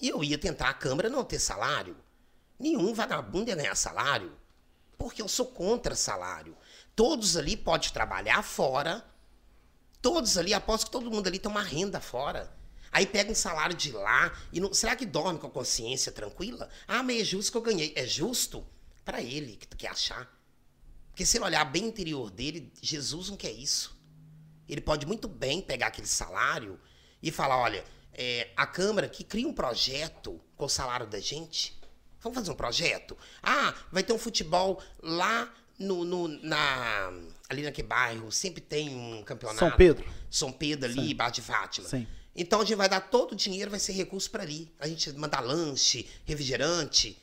[0.00, 1.96] E eu ia tentar a Câmara não ter salário.
[2.58, 4.32] Nenhum vagabundo ia ganhar salário.
[4.98, 6.56] Porque eu sou contra salário.
[6.94, 9.04] Todos ali podem trabalhar fora.
[10.00, 12.54] Todos ali, aposto que todo mundo ali tem uma renda fora.
[12.92, 16.68] Aí pega um salário de lá e não, será que dorme com a consciência tranquila?
[16.88, 17.92] Ah, mas é justo que eu ganhei.
[17.94, 18.66] É justo
[19.04, 20.34] para ele que tu quer achar.
[21.10, 23.96] Porque se ele olhar bem interior dele, Jesus não quer isso.
[24.68, 26.80] Ele pode muito bem pegar aquele salário
[27.22, 31.78] e falar: olha, é, a Câmara que cria um projeto com o salário da gente.
[32.22, 33.16] Vamos fazer um projeto?
[33.42, 37.12] Ah, vai ter um futebol lá no, no na,
[37.48, 38.30] ali naquele bairro.
[38.32, 39.58] Sempre tem um campeonato.
[39.60, 40.04] São Pedro.
[40.30, 41.88] São Pedro ali, Bar de Fátima.
[41.88, 42.06] Sim.
[42.34, 44.70] Então a gente vai dar todo o dinheiro, vai ser recurso para ali.
[44.78, 47.16] A gente manda lanche, refrigerante.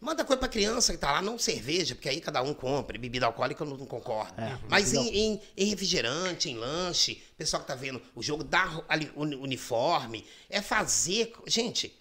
[0.00, 2.96] Manda coisa pra criança que tá lá, não cerveja, porque aí cada um compra.
[2.96, 4.40] E bebida alcoólica eu não concordo.
[4.40, 8.80] É, Mas em, em- em refrigerante, em lanche, pessoal que tá vendo o jogo, dar
[8.88, 11.32] ali uni- uniforme, é fazer.
[11.48, 11.92] Gente,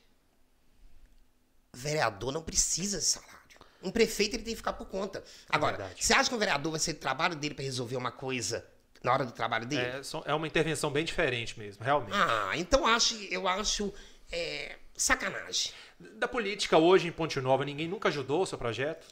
[1.78, 3.38] vereador não precisa de salário.
[3.84, 5.24] Um prefeito ele tem que ficar por conta.
[5.50, 6.04] Agora, verdade.
[6.04, 8.66] você acha que o vereador vai ser o trabalho dele para resolver uma coisa
[9.04, 9.82] na hora do trabalho dele?
[9.82, 12.14] É, é uma intervenção bem diferente mesmo, realmente.
[12.16, 13.94] Ah, então acho, eu acho
[14.32, 15.72] é, sacanagem.
[16.00, 19.06] Da política hoje em Ponte Nova, ninguém nunca ajudou o seu projeto?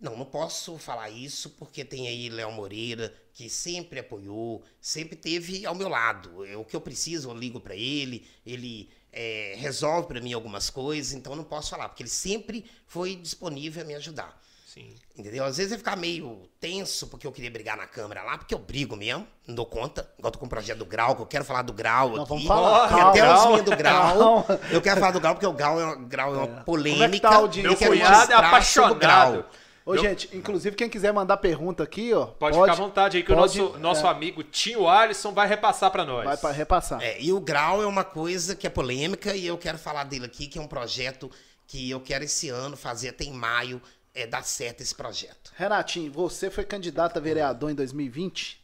[0.00, 5.66] Não, não posso falar isso porque tem aí Léo Moreira, que sempre apoiou, sempre teve
[5.66, 6.44] ao meu lado.
[6.46, 10.70] Eu- O que eu preciso, eu ligo para ele, ele é, resolve para mim algumas
[10.70, 14.38] coisas, então eu não posso falar, porque ele sempre foi disponível a me ajudar.
[14.66, 14.94] Sim.
[15.18, 15.44] Entendeu?
[15.44, 18.58] Às vezes eu ficar meio tenso porque eu queria brigar na câmera lá, porque eu
[18.58, 20.02] brigo mesmo, não dou conta.
[20.16, 22.20] Igual eu tô com o projeto do Grau, que eu quero falar do Grau Não,
[22.22, 22.28] aqui.
[22.28, 23.10] vamos falar, calma.
[23.10, 24.44] até os meninos do Grau.
[24.44, 24.60] Calma.
[24.70, 26.58] Eu quero falar do Grau, porque o Grau é uma, Grau é uma Como é
[26.60, 27.28] que polêmica.
[27.28, 27.62] tá audiência?
[27.64, 29.44] Meu Eu quero cunhado é o apaixonado.
[29.90, 32.26] Ô, Meu- gente, inclusive quem quiser mandar pergunta aqui, ó.
[32.26, 35.48] Pode, ficar à vontade aí que pode, o nosso, nosso é, amigo Tinho Alisson vai
[35.48, 36.24] repassar para nós.
[36.24, 37.02] Vai para repassar.
[37.02, 40.26] É, e o Grau é uma coisa que é polêmica e eu quero falar dele
[40.26, 41.30] aqui, que é um projeto
[41.66, 43.80] que eu quero esse ano fazer até em maio
[44.14, 45.52] é, dar certo esse projeto.
[45.56, 48.60] Renatinho, você foi candidato a vereador em 2020.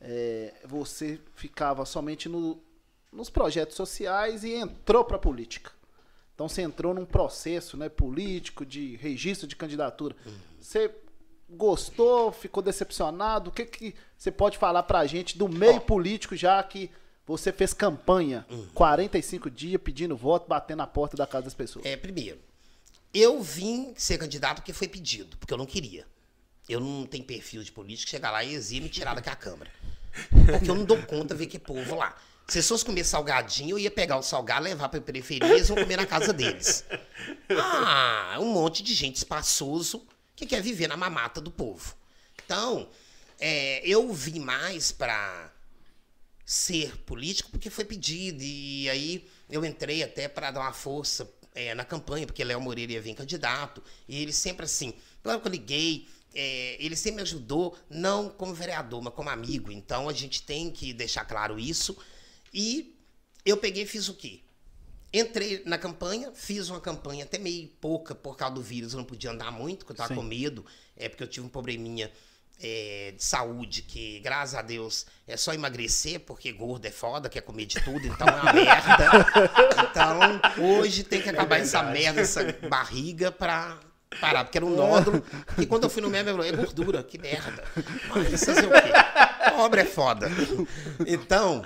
[0.00, 2.58] É, você ficava somente no-
[3.12, 5.70] nos projetos sociais e entrou para política.
[6.34, 10.16] Então você entrou num processo né, político de registro de candidatura.
[10.60, 10.90] Você
[11.48, 13.50] gostou, ficou decepcionado?
[13.50, 16.90] O que, que você pode falar pra gente do meio político, já que
[17.26, 21.84] você fez campanha 45 dias pedindo voto, batendo na porta da casa das pessoas?
[21.84, 22.38] É, primeiro,
[23.12, 26.06] eu vim ser candidato porque foi pedido, porque eu não queria.
[26.68, 29.70] Eu não tenho perfil de político, chegar lá e exir me tirar daqui a Câmara.
[30.30, 32.16] Porque eu não dou conta ver que povo lá.
[32.46, 35.68] Se as pessoas comer salgadinho, eu ia pegar o salgado, levar pra periferia e eles
[35.68, 36.84] vão comer na casa deles.
[37.50, 40.04] Ah, um monte de gente espaçoso
[40.40, 41.94] que quer viver na mamata do povo.
[42.42, 42.88] Então,
[43.38, 45.52] é, eu vim mais pra
[46.46, 48.42] ser político porque foi pedido.
[48.42, 52.92] E aí eu entrei até para dar uma força é, na campanha, porque Léo Moreira
[52.92, 53.82] ia vir candidato.
[54.08, 58.54] E ele sempre assim, claro que eu liguei, é, ele sempre me ajudou, não como
[58.54, 59.70] vereador, mas como amigo.
[59.70, 61.94] Então a gente tem que deixar claro isso.
[62.52, 62.96] E
[63.44, 64.40] eu peguei e fiz o quê?
[65.12, 69.04] Entrei na campanha, fiz uma campanha até meio pouca por causa do vírus, eu não
[69.04, 70.14] podia andar muito, porque eu tava Sim.
[70.14, 70.64] com medo,
[70.96, 72.10] é porque eu tive um probleminha
[72.62, 77.40] é, de saúde, que graças a Deus é só emagrecer, porque gordo é foda, quer
[77.40, 79.08] comer de tudo, então é uma merda.
[79.90, 83.80] Então, hoje tem que acabar essa merda, essa barriga pra
[84.20, 85.24] parar, porque era um nódulo,
[85.58, 87.64] e quando eu fui no médico, ele falou, é gordura, que merda.
[88.08, 89.50] Mas fazer o quê?
[89.56, 90.28] Pobre é foda.
[91.06, 91.64] Então,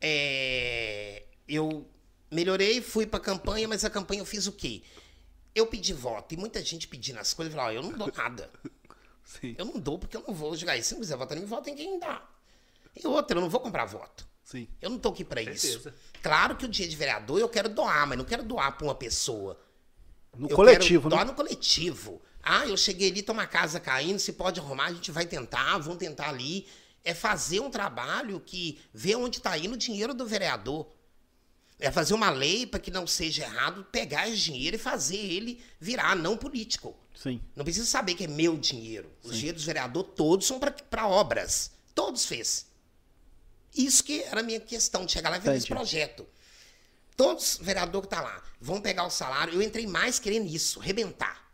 [0.00, 1.86] é, eu
[2.30, 4.82] melhorei, fui pra campanha, mas a campanha eu fiz o quê?
[5.54, 8.50] Eu pedi voto, e muita gente pedindo as coisas, falava, ó, eu não dou nada.
[9.24, 10.88] Sim, Eu não dou porque eu não vou jogar isso.
[10.88, 12.20] Se não quiser votar em mim, vota em quem dá.
[12.96, 14.26] E outra, eu não vou comprar voto.
[14.42, 14.66] sim.
[14.82, 15.92] Eu não tô aqui pra isso.
[16.20, 18.94] Claro que o dia de vereador eu quero doar, mas não quero doar pra uma
[18.94, 19.60] pessoa.
[20.36, 21.14] No Eu coletivo, né?
[21.14, 22.20] doar no coletivo.
[22.42, 25.78] Ah, eu cheguei ali, tô uma casa caindo, se pode arrumar, a gente vai tentar,
[25.78, 26.66] vamos tentar ali.
[27.04, 30.88] É fazer um trabalho que vê onde está indo o dinheiro do vereador.
[31.80, 35.62] É fazer uma lei para que não seja errado pegar esse dinheiro e fazer ele
[35.80, 36.94] virar não político.
[37.14, 37.40] Sim.
[37.56, 39.10] Não precisa saber que é meu dinheiro.
[39.22, 41.70] Os dinheiros dos vereadores todos são para obras.
[41.94, 42.66] Todos fez.
[43.74, 46.26] Isso que era a minha questão, de chegar lá e ver esse projeto.
[47.16, 49.54] Todos vereador que tá lá vão pegar o salário.
[49.54, 51.50] Eu entrei mais querendo isso, rebentar.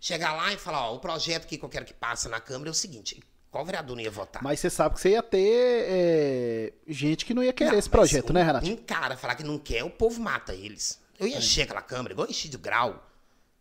[0.00, 2.72] Chegar lá e falar, ó, o projeto que eu quero que passe na Câmara é
[2.72, 3.22] o seguinte,
[3.54, 4.42] qual vereador não ia votar?
[4.42, 7.88] Mas você sabe que você ia ter é, gente que não ia querer Não, esse
[7.88, 8.68] projeto, um, né, Renato?
[8.68, 11.00] Um cara falar que não quer, o povo mata eles.
[11.20, 13.08] Eu ia encher aquela Câmara, igual eu enchi de grau,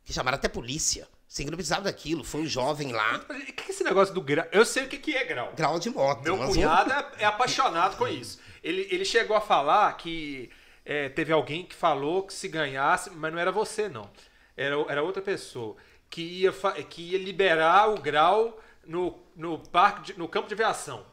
[0.03, 1.08] que chamaram até polícia.
[1.36, 2.23] Que não precisava daquilo.
[2.23, 4.47] Foi um jovem lá, O que é esse negócio do grau?
[4.51, 5.53] Eu sei o que é grau.
[5.56, 6.23] grau de moto.
[6.23, 8.39] Meu cunhado é, é apaixonado com isso.
[8.63, 10.49] Ele, ele chegou a falar que
[10.84, 14.10] é, teve alguém que falou que se ganhasse, mas não era você, não.
[14.58, 15.75] Era, era outra pessoa.
[16.10, 16.51] Que ia,
[16.89, 21.06] que ia liberar o grau no, no, parque de- no campo de aviação.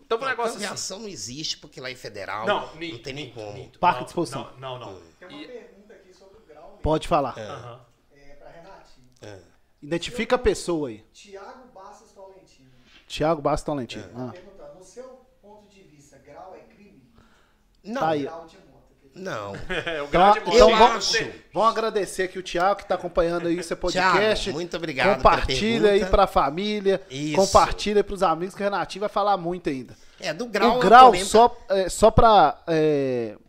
[0.00, 0.64] Então um Não, negócio assim.
[0.66, 2.46] convenção não existe porque lá é federal.
[2.46, 3.52] Não, não minto, tem nem como.
[3.54, 3.78] minto.
[3.78, 4.52] Parque Não, de exposição.
[4.58, 4.92] Não, não.
[4.94, 5.02] não.
[5.18, 6.78] Tem uma E- pergunta aqui sobre o grau.
[6.82, 7.38] Pode falar.
[7.38, 7.80] Aham.
[8.14, 9.08] É, pra Renatinho.
[9.22, 9.40] É.
[9.80, 11.04] Identifica a pessoa aí.
[11.12, 12.70] Tiago Bastos Tolentino.
[13.08, 14.04] Tiago Bastos Tolentino.
[14.14, 14.32] Ah.
[14.32, 17.10] Perguntando, no seu ponto de vista, grau é crime?
[17.82, 18.22] Não, Tá aí.
[18.24, 18.56] Grau de
[19.14, 19.52] não.
[19.86, 20.54] É, o Então, grau de moto.
[20.54, 21.18] então vamos,
[21.52, 24.44] vamos agradecer aqui o Thiago que está acompanhando aí esse podcast.
[24.44, 27.00] Thiago, muito obrigado pela Compartilha aí para a família.
[27.10, 27.36] Isso.
[27.36, 29.94] Compartilha para os amigos que o Renatinho vai falar muito ainda.
[30.20, 30.76] É, do grau.
[30.76, 32.58] o grau, só, é, só para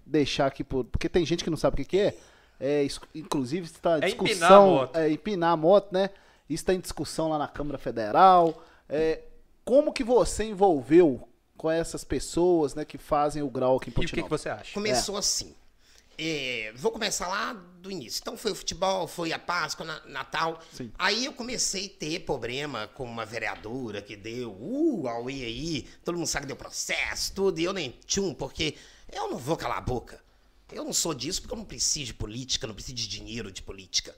[0.05, 2.15] deixar aqui, por, porque tem gente que não sabe o que, que é.
[2.59, 4.67] é isso- inclusive, está em É empinar a discussão.
[4.69, 4.95] moto.
[4.97, 6.09] É empinar a moto, né?
[6.49, 8.61] Isso está em discussão lá na Câmara Federal.
[8.89, 9.21] É,
[9.63, 11.27] como que você envolveu
[11.63, 14.41] com essas pessoas né, que fazem o grau aqui em E o que, que Pontinópolis?
[14.41, 14.73] você acha?
[14.73, 15.55] Começou assim.
[16.17, 18.19] É, vou começar lá do início.
[18.21, 20.59] Então foi o futebol, foi a Páscoa, na- Natal.
[20.73, 20.91] Sim.
[20.99, 26.17] Aí eu comecei a ter problema com uma vereadora que deu, uh, auê aí, todo
[26.17, 28.75] mundo sabe que deu processo, tudo, e eu nem tchum, porque
[29.09, 30.21] eu não vou calar a boca.
[30.69, 33.61] Eu não sou disso porque eu não preciso de política, não preciso de dinheiro de
[33.61, 34.13] política.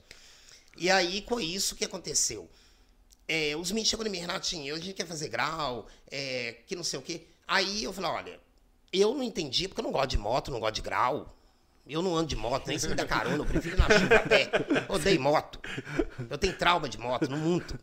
[0.75, 2.49] E aí, com isso, o que aconteceu?
[3.27, 6.84] É, os meninos chegou em mim, Renatinho, a gente quer fazer grau, é, que não
[6.84, 7.27] sei o quê.
[7.47, 8.39] Aí eu falei, olha,
[8.91, 11.36] eu não entendi porque eu não gosto de moto, não gosto de grau.
[11.88, 14.15] Eu não ando de moto, nem se me dá carona, eu prefiro ir na chuva
[14.15, 14.49] a pé.
[14.89, 15.60] Odeio moto.
[16.29, 17.79] Eu tenho trauma de moto, não muito.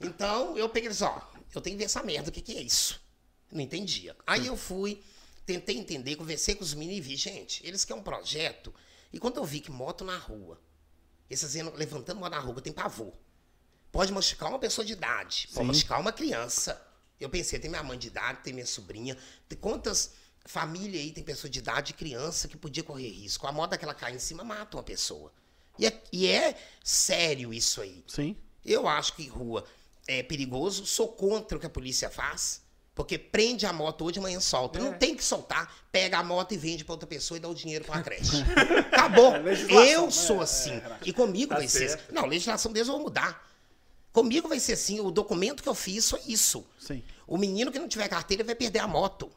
[0.00, 1.20] Então, eu peguei e disse, ó,
[1.54, 3.00] eu tenho que ver essa merda, o que, que é isso?
[3.52, 4.16] Não entendia.
[4.26, 5.00] Aí eu fui,
[5.46, 8.74] tentei entender, conversei com os meninos e vi, gente, eles querem um projeto.
[9.12, 10.60] E quando eu vi que moto na rua,
[11.28, 13.12] esses levantando moto na rua, tenho pavor.
[13.92, 15.72] Pode machucar uma pessoa de idade, pode Sim.
[15.72, 16.80] machucar uma criança.
[17.20, 19.16] Eu pensei, tem minha mãe de idade, tem minha sobrinha,
[19.48, 20.12] tem quantas
[20.44, 23.46] famílias aí tem pessoa de idade e criança que podia correr risco.
[23.46, 25.32] A moda que ela cai em cima mata uma pessoa.
[25.78, 28.02] E é, e é sério isso aí.
[28.06, 28.36] Sim.
[28.64, 29.64] Eu acho que rua
[30.06, 32.62] é perigoso, sou contra o que a polícia faz,
[32.94, 34.78] porque prende a moto hoje, amanhã solta.
[34.78, 34.82] É.
[34.82, 37.54] Não tem que soltar, pega a moto e vende pra outra pessoa e dá o
[37.54, 38.42] dinheiro pra uma creche.
[38.92, 39.32] Acabou.
[39.38, 40.10] legislação, eu né?
[40.10, 40.82] sou É, assim.
[41.04, 41.98] e comigo Tá vai ser assim.
[42.12, 43.49] Não, legislação deles eu vou mudar.
[44.12, 46.66] Comigo vai ser assim, o documento que eu fiz foi isso.
[46.78, 47.02] Sim.
[47.26, 49.30] O menino que não tiver carteira vai perder a moto.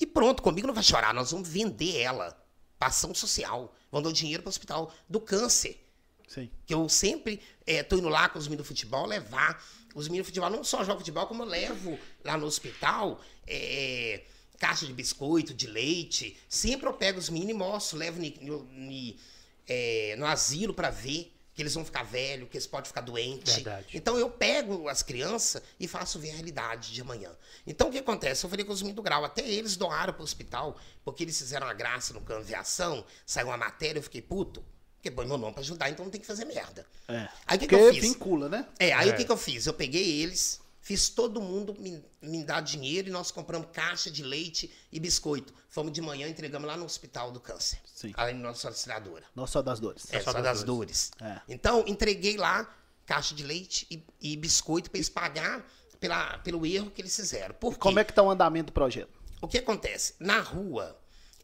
[0.00, 2.36] E pronto, comigo não vai chorar, nós vamos vender ela.
[2.78, 3.74] pra ação social.
[3.90, 5.82] Vão dar o dinheiro para o hospital do câncer.
[6.28, 6.50] Sim.
[6.66, 9.64] Que eu sempre estou indo lá com os meninos do futebol levar.
[9.94, 14.22] Os meninos do futebol não só jogam futebol, como eu levo lá no hospital é,
[14.58, 16.36] caixa de biscoito, de leite.
[16.48, 19.18] Sempre eu pego os meninos e mostro, levo ni- no, ni-
[19.66, 23.52] é, no asilo para ver que eles vão ficar velhos, que eles podem ficar doentes.
[23.56, 23.88] Verdade.
[23.92, 27.32] Então eu pego as crianças e faço ver a realidade de amanhã.
[27.66, 28.44] Então o que acontece?
[28.46, 31.66] Eu falei com os do grau, até eles doaram para o hospital, porque eles fizeram
[31.66, 34.64] uma graça no campo de aviação, saiu uma matéria, eu fiquei puto.
[34.94, 36.86] Porque põe meu nome para ajudar, então não tem que fazer merda.
[37.08, 37.28] É.
[37.44, 38.02] Aí o que, que eu fiz?
[38.02, 38.64] vincula, né?
[38.78, 39.12] É, aí É.
[39.12, 39.66] o que, que eu fiz?
[39.66, 44.22] Eu peguei eles, fiz todo mundo me, me dar dinheiro e nós compramos caixa de
[44.22, 45.52] leite e biscoito.
[45.68, 47.78] Fomos de manhã, entregamos lá no Hospital do Câncer.
[47.84, 48.14] Sim.
[48.16, 49.26] Além da nossa auxiliadora.
[49.34, 50.06] Não só das dores.
[50.10, 51.10] É, só só das das dores.
[51.20, 51.42] É.
[51.46, 52.74] Então, entreguei lá
[53.04, 55.62] caixa de leite e, e biscoito para eles pagar
[56.00, 57.54] pela, pelo erro que eles fizeram.
[57.56, 57.76] Por?
[57.76, 59.12] Como é que tá o andamento do projeto?
[59.42, 60.14] O que acontece?
[60.18, 60.98] Na rua,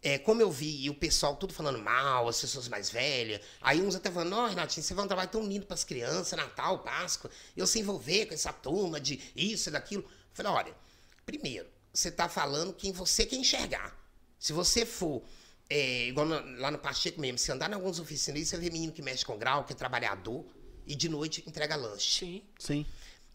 [0.05, 3.81] é, como eu vi e o pessoal tudo falando mal, as pessoas mais velhas, aí
[3.81, 6.81] uns até falando, ó, Renatinho, você vai um trabalho tão lindo para as crianças, Natal,
[6.81, 10.03] Páscoa, eu se envolver com essa turma de isso e daquilo.
[10.05, 10.75] Eu falei, olha,
[11.25, 13.97] primeiro, você tá falando quem você quer enxergar.
[14.39, 15.23] Se você for,
[15.71, 18.69] é, igual no- lá no Pacheco mesmo, se andar em algumas oficinas, aí você vê
[18.71, 20.45] menino que mexe com grau, que é trabalhador,
[20.87, 22.19] e de noite entrega lanche.
[22.19, 22.43] Sim.
[22.59, 22.87] Sim.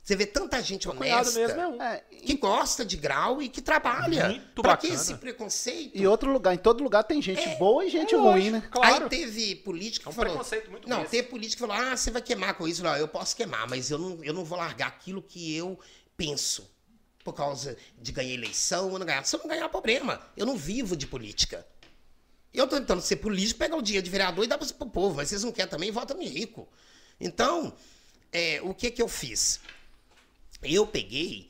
[0.09, 1.79] Você vê tanta gente honesta mesmo é um.
[1.79, 4.29] É, que gosta de grau e que trabalha.
[4.29, 4.93] Muito pra que bacana.
[5.03, 5.95] esse preconceito?
[5.95, 8.51] E outro lugar, em todo lugar tem gente É, boa e gente é ruim, lógico.
[8.53, 8.69] né?
[8.71, 9.03] Claro.
[9.03, 10.31] Aí teve político É um que falou.
[10.31, 12.81] preconceito muito Não, teve político que falou: ah, você vai queimar com isso.
[12.83, 15.79] Não, eu posso queimar, mas eu não, eu não vou largar aquilo que eu
[16.17, 16.67] penso.
[17.23, 19.23] Por causa de ganhar eleição ou não ganhar.
[19.25, 20.19] Se eu não ganhar, problema.
[20.35, 21.63] Eu não vivo de política.
[22.51, 25.17] Eu tô tentando ser político, pegar o dinheiro de vereador e dar para o povo.
[25.17, 26.67] Mas vocês não querem também, vota me rico.
[27.19, 27.71] Então,
[28.31, 29.59] é, o que que eu fiz?
[30.61, 31.49] Eu peguei,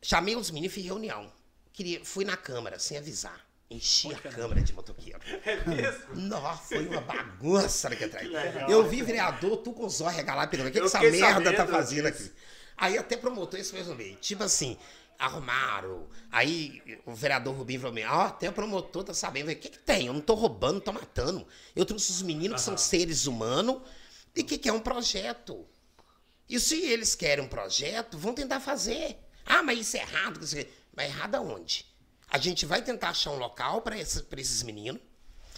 [0.00, 1.32] chamei os meninos e fiz reunião.
[1.72, 3.40] Queria, fui na Câmara, sem avisar.
[3.70, 5.18] Enchi a Câmara de motoqueiro.
[5.44, 6.16] É mesmo?
[6.16, 8.30] Nossa, foi uma bagunça naquele trem.
[8.68, 10.58] Eu vi vereador, tu com os olhos regalados.
[10.58, 12.24] O que, que essa merda tá fazendo disso.
[12.24, 12.32] aqui?
[12.76, 14.16] Aí até promotor isso mesmo meio.
[14.16, 14.76] Tipo assim,
[15.18, 16.06] arrumaram.
[16.30, 19.50] Aí o vereador Rubinho falou: ó, até o promotor tá sabendo.
[19.50, 20.06] O que, que tem?
[20.06, 21.46] Eu não tô roubando, não tô matando.
[21.74, 23.80] Eu trouxe os meninos que são seres humanos
[24.34, 25.66] e que quer um projeto.
[26.54, 29.16] E se eles querem um projeto, vão tentar fazer.
[29.46, 30.38] Ah, mas isso é errado.
[30.94, 31.86] Mas errado aonde?
[32.28, 35.00] A gente vai tentar achar um local para esses, pra esses meninos.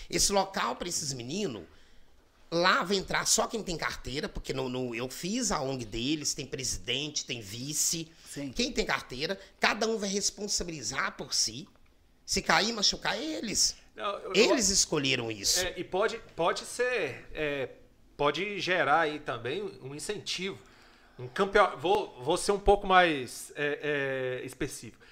[0.09, 1.65] Esse local para esses meninos,
[2.51, 6.35] Lá vai entrar só quem tem carteira, porque no, no- eu fiz a ONG deles,
[6.35, 8.07] tem presidente, tem vice.
[8.31, 8.53] Sim.
[8.53, 11.67] Quem tem carteira, cada um vai responsabilizar por si.
[12.25, 13.75] Se cair, machucar eles.
[13.97, 15.59] Não, eu- eu- Eles escolheram isso.
[15.67, 17.27] É, e pode, pode ser.
[17.35, 17.71] é,
[18.17, 20.57] pode gerar aí também um incentivo.
[21.19, 21.79] Um campeonato.
[21.79, 25.03] Vou, vou ser um pouco mais é, é, específico.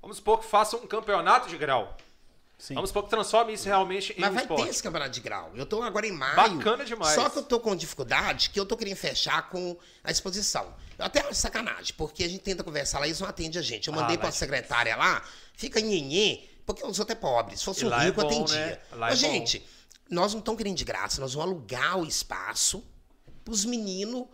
[0.00, 1.96] Vamos supor que faça um campeonato de grau.
[2.58, 2.74] Sim.
[2.74, 4.64] Vamos supor que transforme isso realmente em Mas vai esporte.
[4.64, 5.50] ter esse campeonato de grau.
[5.54, 6.36] Eu tô agora em maio.
[6.36, 7.14] Bacana demais.
[7.14, 10.72] Só que eu tô com dificuldade, que eu tô querendo fechar com a exposição.
[10.98, 13.62] Eu até acho sacanagem, porque a gente tenta conversar lá e eles não atendem a
[13.62, 13.88] gente.
[13.88, 17.56] Eu Ah, mandei lá pra é secretária lá, fica nhenhê, porque os outros é pobre.
[17.58, 18.56] Se fosse um é rico, bom, atendia.
[18.56, 18.72] né?
[18.90, 19.28] É Mas, bom.
[19.28, 19.66] gente,
[20.08, 22.82] nós não estamos querendo de graça, nós vamos alugar o espaço
[23.44, 24.26] pros meninos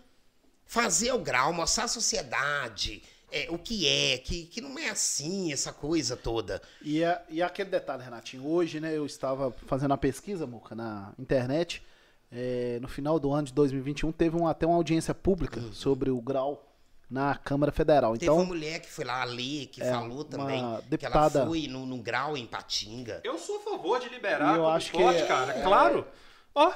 [0.73, 3.03] fazer o grau, mostrar a sociedade.
[3.35, 6.61] é, o que é, que, que não é assim, essa coisa toda.
[6.83, 11.13] E, é- e aquele detalhe, Renatinho, hoje, né, eu estava fazendo a pesquisa, Muca, na
[11.19, 11.83] internet.
[12.31, 16.21] é, no final do ano de 2021, teve um, até uma audiência pública sobre o
[16.21, 16.63] grau
[17.11, 18.13] na Câmara Federal.
[18.15, 21.67] Teve Então, uma mulher que foi lá ler, que falou também que ela deputada- foi
[21.69, 23.21] no, no grau em Patinga.
[23.25, 25.53] Eu sou a favor de liberar eu acho que esporte, é- cara.
[25.63, 26.07] Claro.
[26.55, 26.73] Ó,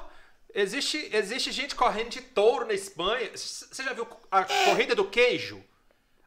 [0.57, 3.31] existe, existe gente correndo de touro na Espanha.
[3.35, 5.63] Você já viu a corrida do queijo?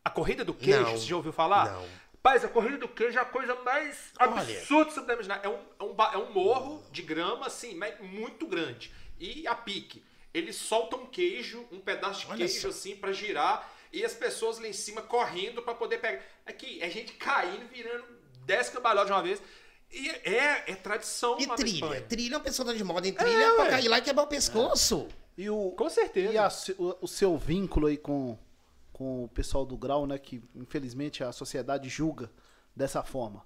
[0.05, 0.91] A corrida do queijo, Não.
[0.97, 1.71] você já ouviu falar?
[1.71, 1.99] Não.
[2.21, 5.41] Paz, a corrida do queijo é a coisa mais absurda que você puder imaginar.
[5.43, 8.91] É um, é, um, é um morro de grama, assim, mas muito grande.
[9.19, 10.03] E a pique.
[10.33, 13.67] Eles soltam um queijo, um pedaço de Olha queijo, assim, pra girar.
[13.91, 16.21] E as pessoas lá em cima correndo pra poder pegar.
[16.45, 18.05] Aqui, é gente caindo, virando
[18.45, 19.41] 10 cambalhotas de uma vez.
[19.91, 22.01] E é, é tradição E trilha?
[22.01, 23.69] Trilha é uma pessoa tá de moda em trilha é, pra ué.
[23.69, 25.07] cair lá e quebrar o pescoço.
[25.37, 26.31] e o, Com certeza.
[26.33, 28.37] E a o, o seu vínculo aí com,
[28.93, 30.17] com o pessoal do grau, né?
[30.19, 32.31] Que infelizmente a sociedade julga
[32.75, 33.43] dessa forma.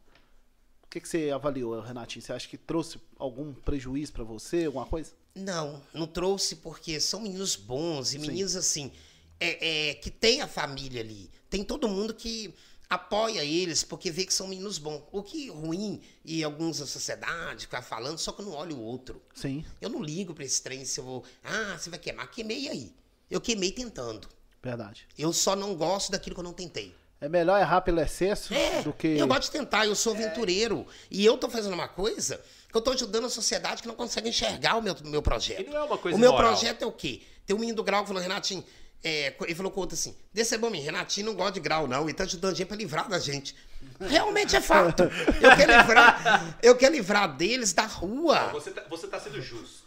[0.83, 2.21] O que, que você avaliou, Renatinho?
[2.23, 5.11] Você acha que trouxe algum prejuízo pra você, alguma coisa?
[5.33, 8.91] Não, não trouxe porque são meninos bons e meninos assim,
[9.39, 11.31] é, é, que tem a família ali.
[11.49, 12.53] Tem todo mundo que
[12.93, 15.01] apoia eles porque vê que são meninos bons.
[15.11, 18.75] O que é ruim e alguns da sociedade ficar falando, só que eu não olho
[18.77, 19.21] o outro.
[19.33, 21.23] Sim, Eu não ligo pra esse trem se eu vou.
[21.43, 22.29] Ah, você vai queimar.
[22.31, 22.93] Queimei aí.
[23.29, 24.27] Eu queimei tentando.
[24.61, 25.07] verdade.
[25.17, 26.95] Eu só não gosto daquilo que eu não tentei.
[27.19, 29.07] É melhor errar pelo excesso É, do que.
[29.17, 30.85] eu gosto de tentar, eu sou aventureiro.
[31.09, 34.27] E eu tô fazendo uma coisa que eu tô ajudando a sociedade que não consegue
[34.27, 35.61] enxergar o meu, meu projeto.
[35.61, 36.51] E não é uma coisa O meu imoral.
[36.51, 37.21] projeto é o quê?
[37.45, 38.63] Tem um menino do grau que falou, Renatinho,
[39.03, 42.23] é, ele falou com outro assim, menino, Renatinho não gosta de grau, não, e tá
[42.23, 43.55] ajudando a gente pra livrar da gente.
[43.99, 45.03] Realmente é fato.
[45.03, 48.49] Eu quero livrar, eu quero livrar deles da rua.
[48.53, 49.82] Você tá, você tá sendo justo.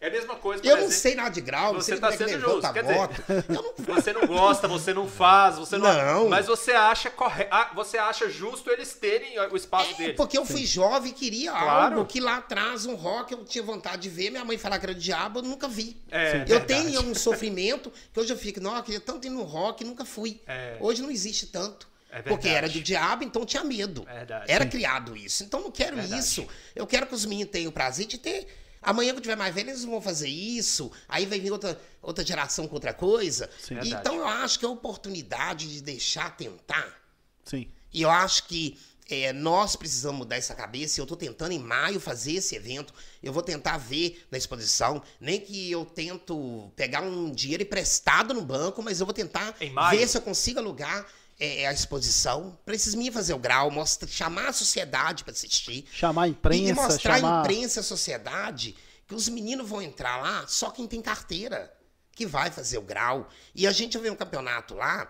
[0.00, 2.08] É a mesma coisa, por Eu não exemplo, sei nada de grau, não Você tá
[2.08, 3.22] é que sendo justo, a quer dizer- moto.
[3.28, 5.92] Eu não Você não gosta, você não faz, você não.
[5.92, 6.28] Não.
[6.28, 7.46] Mas você acha corre...
[7.74, 10.16] você acha justo eles terem o espaço É, deles.
[10.16, 11.94] porque eu fui jovem e queria Claro.
[11.96, 14.30] algo que lá atrás, um rock, eu tinha vontade de ver.
[14.30, 15.96] Minha mãe falar que era o diabo, eu nunca vi.
[16.10, 16.66] É, eu verdade.
[16.66, 20.04] tenho um sofrimento que hoje eu fico, não, eu queria tanto ir no rock, nunca
[20.04, 20.40] fui.
[20.46, 20.76] É.
[20.80, 21.88] Hoje não existe tanto.
[22.10, 24.04] É porque era do diabo, então tinha medo.
[24.04, 24.44] Verdade.
[24.50, 25.42] Era criado isso.
[25.44, 26.20] Então não quero Verdade.
[26.20, 26.46] isso.
[26.74, 28.46] Eu quero que os meninos tenham o prazer de ter.
[28.86, 30.92] Amanhã eu tiver mais velho, eles vão fazer isso.
[31.08, 33.50] Aí vai vir outra, outra geração com outra coisa.
[33.60, 33.78] Sim.
[33.84, 37.02] Então eu acho que é a oportunidade de deixar tentar.
[37.44, 37.68] Sim.
[37.92, 38.78] E eu acho que
[39.08, 40.98] é, nós precisamos mudar essa cabeça.
[40.98, 42.94] E eu estou tentando em maio fazer esse evento.
[43.22, 45.02] Eu vou tentar ver na exposição.
[45.20, 49.52] Nem que eu tento pegar um dinheiro emprestado no banco, mas eu vou tentar
[49.90, 51.06] ver se eu consigo alugar
[51.38, 55.86] é, a exposição para esses meninos fazer o grau, mostra, chamar a sociedade para assistir.
[55.92, 57.38] Chamar a imprensa, e mostrar chamar.
[57.38, 58.76] a imprensa e a sociedade
[59.06, 61.72] que os meninos vão entrar lá só quem tem carteira,
[62.12, 63.28] que vai fazer o grau.
[63.54, 65.08] E a gente vai ver um campeonato lá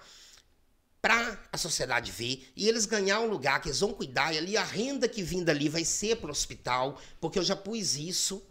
[1.00, 4.56] pra a sociedade ver e eles ganhar um lugar que eles vão cuidar e ali
[4.56, 8.42] a renda que vem dali vai ser pro hospital, porque eu já pus isso.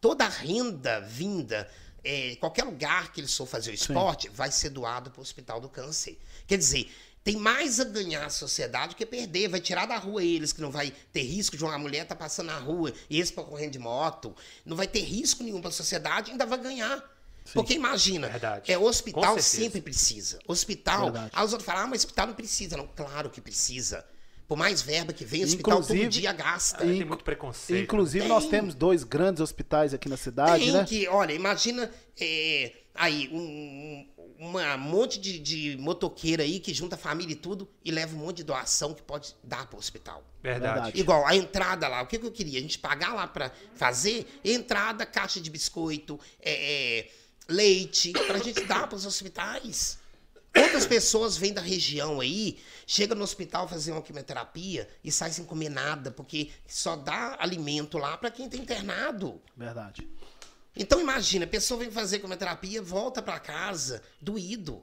[0.00, 1.70] Toda a renda vinda,
[2.04, 5.68] é, qualquer lugar que eles for fazer o esporte, vai ser doado pro Hospital do
[5.68, 6.18] Câncer.
[6.46, 6.90] Quer dizer,
[7.24, 9.48] tem mais a ganhar a sociedade do que perder.
[9.48, 12.46] Vai tirar da rua eles, que não vai ter risco de uma mulher estar passando
[12.46, 14.34] na rua e eles para correndo de moto.
[14.64, 17.02] Não vai ter risco nenhum para a sociedade, ainda vai ganhar.
[17.54, 18.70] Porque imagina, Verdade.
[18.70, 20.38] é, o hospital sempre precisa.
[20.46, 21.30] Hospital, Verdade.
[21.32, 22.76] aí os outros falam, ah, mas o hospital não precisa.
[22.76, 24.04] Não, claro que precisa.
[24.52, 26.84] Por mais verba que vem, o hospital todo dia gasta.
[26.84, 27.84] Tem muito preconceito.
[27.84, 28.28] Inclusive, Tem.
[28.28, 30.84] nós temos dois grandes hospitais aqui na cidade, Tem né?
[30.84, 31.90] que, olha, imagina
[32.20, 34.06] é, aí um,
[34.38, 38.18] uma monte de, de motoqueira aí que junta a família e tudo e leva um
[38.18, 40.22] monte de doação que pode dar pro hospital.
[40.42, 40.74] Verdade.
[40.74, 41.00] Verdade.
[41.00, 42.58] Igual a entrada lá, o que, que eu queria?
[42.58, 47.08] A gente pagar lá pra fazer entrada, caixa de biscoito, é, é,
[47.48, 50.01] leite, pra gente dar pros hospitais.
[50.54, 55.44] Quantas pessoas vêm da região aí, chega no hospital fazer uma quimioterapia e sai sem
[55.44, 59.40] comer nada, porque só dá alimento lá pra quem tá internado.
[59.56, 60.06] Verdade.
[60.76, 64.82] Então imagina, a pessoa vem fazer quimioterapia, volta para casa doído.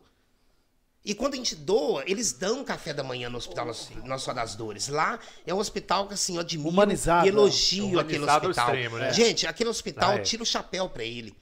[1.06, 4.42] E quando a gente doa, eles dão café da manhã no Hospital Nossa Nossa Senhora
[4.42, 4.88] das Dores.
[4.90, 5.18] Lá
[5.48, 8.02] é um hospital que assim, eu admiro Humanizado, e elogio né?
[8.02, 8.50] aquele hospital.
[8.52, 9.14] extremo, né?
[9.14, 10.20] Gente, aquele hospital Ah, é.
[10.20, 11.34] tira o chapéu para ele.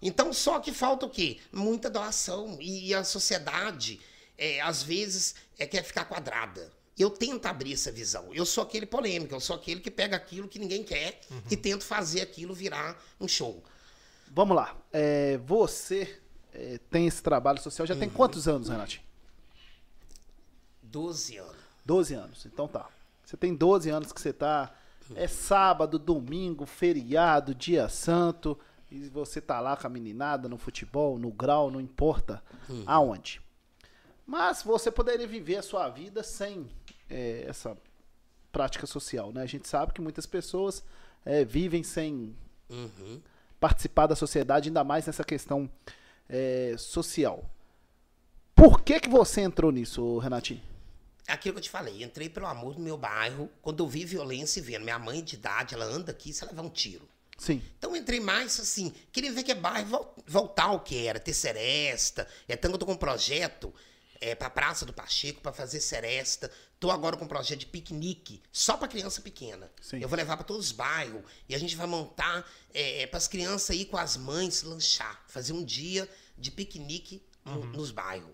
[0.00, 1.38] Então, só que falta o quê?
[1.52, 2.58] Muita doação.
[2.60, 4.00] E a sociedade,
[4.36, 6.70] é, às vezes, é, quer ficar quadrada.
[6.98, 8.32] Eu tento abrir essa visão.
[8.32, 11.42] Eu sou aquele polêmico, eu sou aquele que pega aquilo que ninguém quer Uhum.
[11.50, 13.62] e tento fazer aquilo virar um show.
[14.28, 14.74] Vamos lá.
[14.92, 16.18] É, você
[16.54, 18.00] é, tem esse trabalho social já Uhum.
[18.00, 19.02] tem quantos anos, Renatinho?
[20.82, 21.56] 12 anos.
[21.84, 22.46] 12 anos.
[22.46, 22.88] Então tá.
[23.24, 24.72] Você tem 12 anos que você tá.
[25.14, 28.58] É sábado, domingo, feriado, dia santo.
[28.90, 32.42] E você tá lá com a meninada no futebol, no grau, não importa
[32.86, 33.40] aonde.
[34.24, 36.68] Mas você poderia viver a sua vida sem
[37.08, 37.76] é, essa
[38.52, 39.42] prática social, né?
[39.42, 40.82] A gente sabe que muitas pessoas
[41.24, 42.34] é, vivem sem
[42.68, 43.20] Uhum.
[43.60, 45.70] participar da sociedade, ainda mais nessa questão
[46.28, 47.48] é, social.
[48.54, 50.62] Por que que você entrou nisso, Renatinho?
[51.28, 54.58] Aquilo que eu te falei, entrei pelo amor do meu bairro, quando eu vi violência
[54.60, 57.08] e vendo minha mãe de idade, ela anda aqui, se ela levar um tiro.
[57.38, 57.62] Sim.
[57.78, 61.20] Então eu entrei mais assim, queria ver que é bairro vol- voltar ao que era,
[61.20, 62.26] ter seresta.
[62.48, 63.72] É tanto que eu tô com um projeto
[64.20, 66.50] é, pra Praça do Pacheco, pra fazer seresta.
[66.80, 69.70] Tô agora com um projeto de piquenique, só pra criança pequena.
[69.82, 70.00] Sim.
[70.00, 73.28] Eu vou levar pra todos os bairros e a gente vai montar é, para as
[73.28, 76.08] crianças ir com as mães lanchar, fazer um dia
[76.38, 78.30] de piquenique no- nos bairros.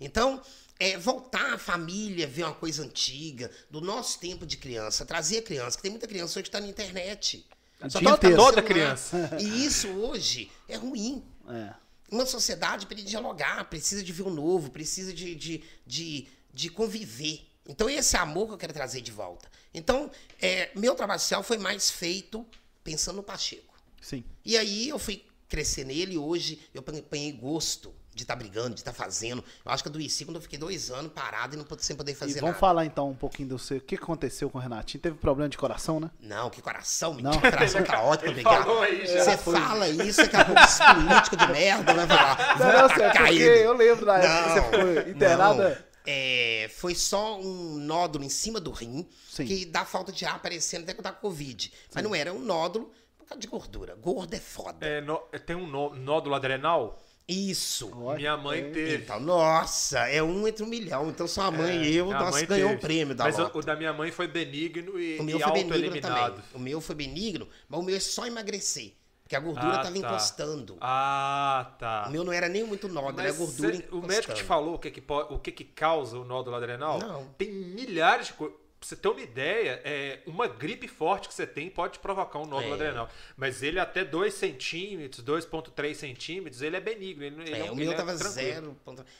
[0.00, 0.40] Então,
[0.78, 5.42] é, voltar à família, ver uma coisa antiga, do nosso tempo de criança, trazer a
[5.42, 7.44] criança, que tem muita criança hoje que está na internet.
[7.88, 8.36] Só tá inteiro.
[8.36, 9.36] Toda criança.
[9.38, 11.22] E isso hoje é ruim.
[11.48, 11.74] É.
[12.10, 17.46] Uma sociedade precisa dialogar, precisa de ver o novo, precisa de, de, de, de conviver.
[17.68, 19.50] Então, esse amor que eu quero trazer de volta.
[19.72, 20.10] Então,
[20.40, 22.46] é, meu trabalho social foi mais feito
[22.82, 23.74] pensando no Pacheco.
[24.00, 24.24] Sim.
[24.44, 28.80] E aí eu fui crescer nele e hoje eu apanhei gosto de estar brigando, de
[28.80, 29.42] estar fazendo.
[29.64, 31.96] Eu acho que eu adoeci quando eu fiquei dois anos parado e não pod- sem
[31.96, 32.58] poder E fazer vamos nada.
[32.58, 33.78] falar então um pouquinho do seu.
[33.78, 35.00] O que aconteceu com o Renatinho?
[35.02, 36.10] Teve problema de coração, né?
[36.20, 37.30] Não, que coração, Não.
[37.30, 37.40] menino.
[37.40, 38.34] Coração tá ótimo.
[38.34, 42.58] Você fala isso, daqui a pouco esse político de merda vai falar.
[42.58, 43.66] Não, atacar porque ele.
[43.66, 44.70] eu lembro da época que você
[45.04, 45.68] foi internada.
[45.80, 45.88] não.
[46.10, 49.44] É, foi só um nódulo em cima do rim, Sim.
[49.44, 51.70] que dá falta de ar aparecendo até que eu tava com Covid.
[51.94, 53.94] Mas não era um nódulo por causa de gordura.
[53.94, 54.86] Gordo é foda.
[54.86, 56.98] É, nó- tem um nó- nódulo adrenal?
[57.28, 57.90] Isso.
[57.94, 58.70] Olha, Minha mãe é.
[58.70, 59.04] teve.
[59.04, 61.10] Então, nossa, é um entre um milhão.
[61.10, 63.60] Então sua mãe e eu, Minha nós mãe ganhamos um prêmio da Mas o, o
[63.62, 66.34] da minha mãe foi benigno e, O meu e foi benigno auto-eliminado.
[66.36, 66.44] também.
[66.54, 68.94] O meu foi benigno, mas o meu é só emagrecer.
[69.22, 69.98] Porque a gordura Ah, tava tá.
[69.98, 70.78] encostando.
[70.80, 72.06] Ah, tá.
[72.08, 74.02] O meu não era nem muito nódulo, era gordura cê- encostando.
[74.04, 76.98] o médico te falou o que que, o que que causa o nódulo adrenal?
[76.98, 77.26] Não.
[77.36, 78.56] Tem milhares de coisas.
[78.78, 82.46] Pra você ter uma ideia, é, uma gripe forte que você tem pode provocar um
[82.46, 82.74] nódulo É.
[82.74, 83.10] adrenal.
[83.36, 87.24] Mas ele até 2 centímetros, 2,3 centímetros, ele é benigno.
[87.24, 88.76] Ele, ele É, é, o meu é tava zero.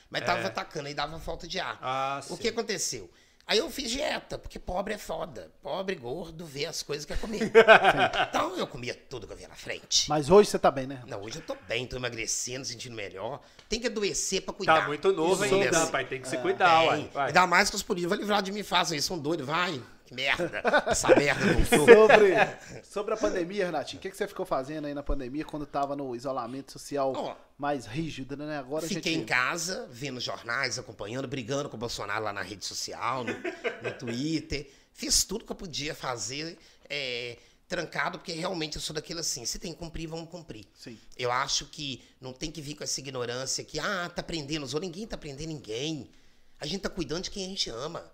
[0.09, 1.77] Mas tava atacando, aí dava falta de ar.
[1.83, 2.37] Ah, o sim.
[2.37, 3.11] que aconteceu?
[3.49, 5.51] Aí eu fiz dieta, porque pobre é foda.
[5.63, 7.51] Pobre, gordo, vê as coisas que quer comer.
[8.29, 10.07] então eu comia tudo que eu via na frente.
[10.07, 11.03] Mas hoje você tá bem, né?
[11.07, 13.41] Não, hoje eu tô bem, tô emagrecendo, sentindo melhor.
[13.67, 14.81] Tem que adoecer pra cuidar.
[14.83, 16.07] Tá muito novo ainda, rapaz.
[16.07, 16.89] Tem que se cuidar, Tem.
[16.89, 17.11] uai.
[17.15, 17.27] Vai.
[17.29, 19.83] Ainda mais que os políticos vão livrar de mim façam isso, são doidos, vai.
[20.09, 20.63] Que merda.
[20.87, 22.09] Essa merda voltou.
[22.09, 22.35] Sobre,
[22.83, 25.95] sobre a pandemia, Renatinho, o que, que você ficou fazendo aí na pandemia quando tava
[25.95, 28.59] no isolamento social Ó, mais rígido, né?
[28.59, 29.25] Agora Fiquei gente.
[29.25, 33.99] em casa, vendo jornais, acompanhando, brigando com o Bolsonaro lá na rede social, no, no
[33.99, 34.71] Twitter.
[34.95, 36.57] Fiz tudo que eu podia fazer,
[36.89, 37.37] é,
[37.69, 40.67] trancado, porque realmente eu sou daquele assim, se tem que cumprir, vamos cumprir.
[40.75, 40.99] Sim.
[41.19, 44.73] Eu acho que não tem que vir com essa ignorância que, ah, tá prendendo os
[44.73, 44.91] outros.
[44.91, 46.11] Ninguém tá prendendo ninguém.
[46.59, 48.11] A gente tá cuidando de quem a gente ama.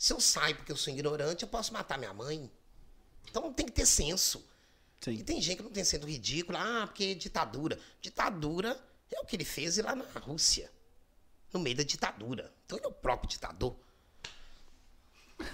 [0.00, 2.50] Se eu saio porque eu sou ignorante, eu posso matar minha mãe.
[3.28, 4.42] Então tem que ter senso.
[5.02, 5.24] E Sim.
[5.24, 7.78] tem gente que não tem sendo ridículo, ah, porque é ditadura.
[8.00, 8.80] Ditadura
[9.12, 10.70] é o que ele fez lá na Rússia,
[11.52, 12.50] no meio da ditadura.
[12.64, 13.76] Então ele é o próprio ditador.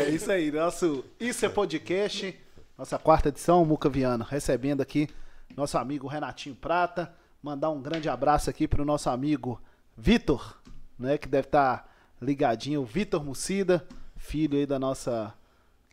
[0.00, 2.40] É isso aí, nosso Isso é Podcast,
[2.78, 5.08] nossa quarta edição, Muca Viana, recebendo aqui
[5.56, 7.12] nosso amigo Renatinho Prata.
[7.42, 9.60] Mandar um grande abraço aqui pro nosso amigo
[9.96, 10.56] Vitor,
[10.96, 11.91] né, que deve estar
[12.22, 15.34] ligadinho, o Vitor Mucida, filho aí da nossa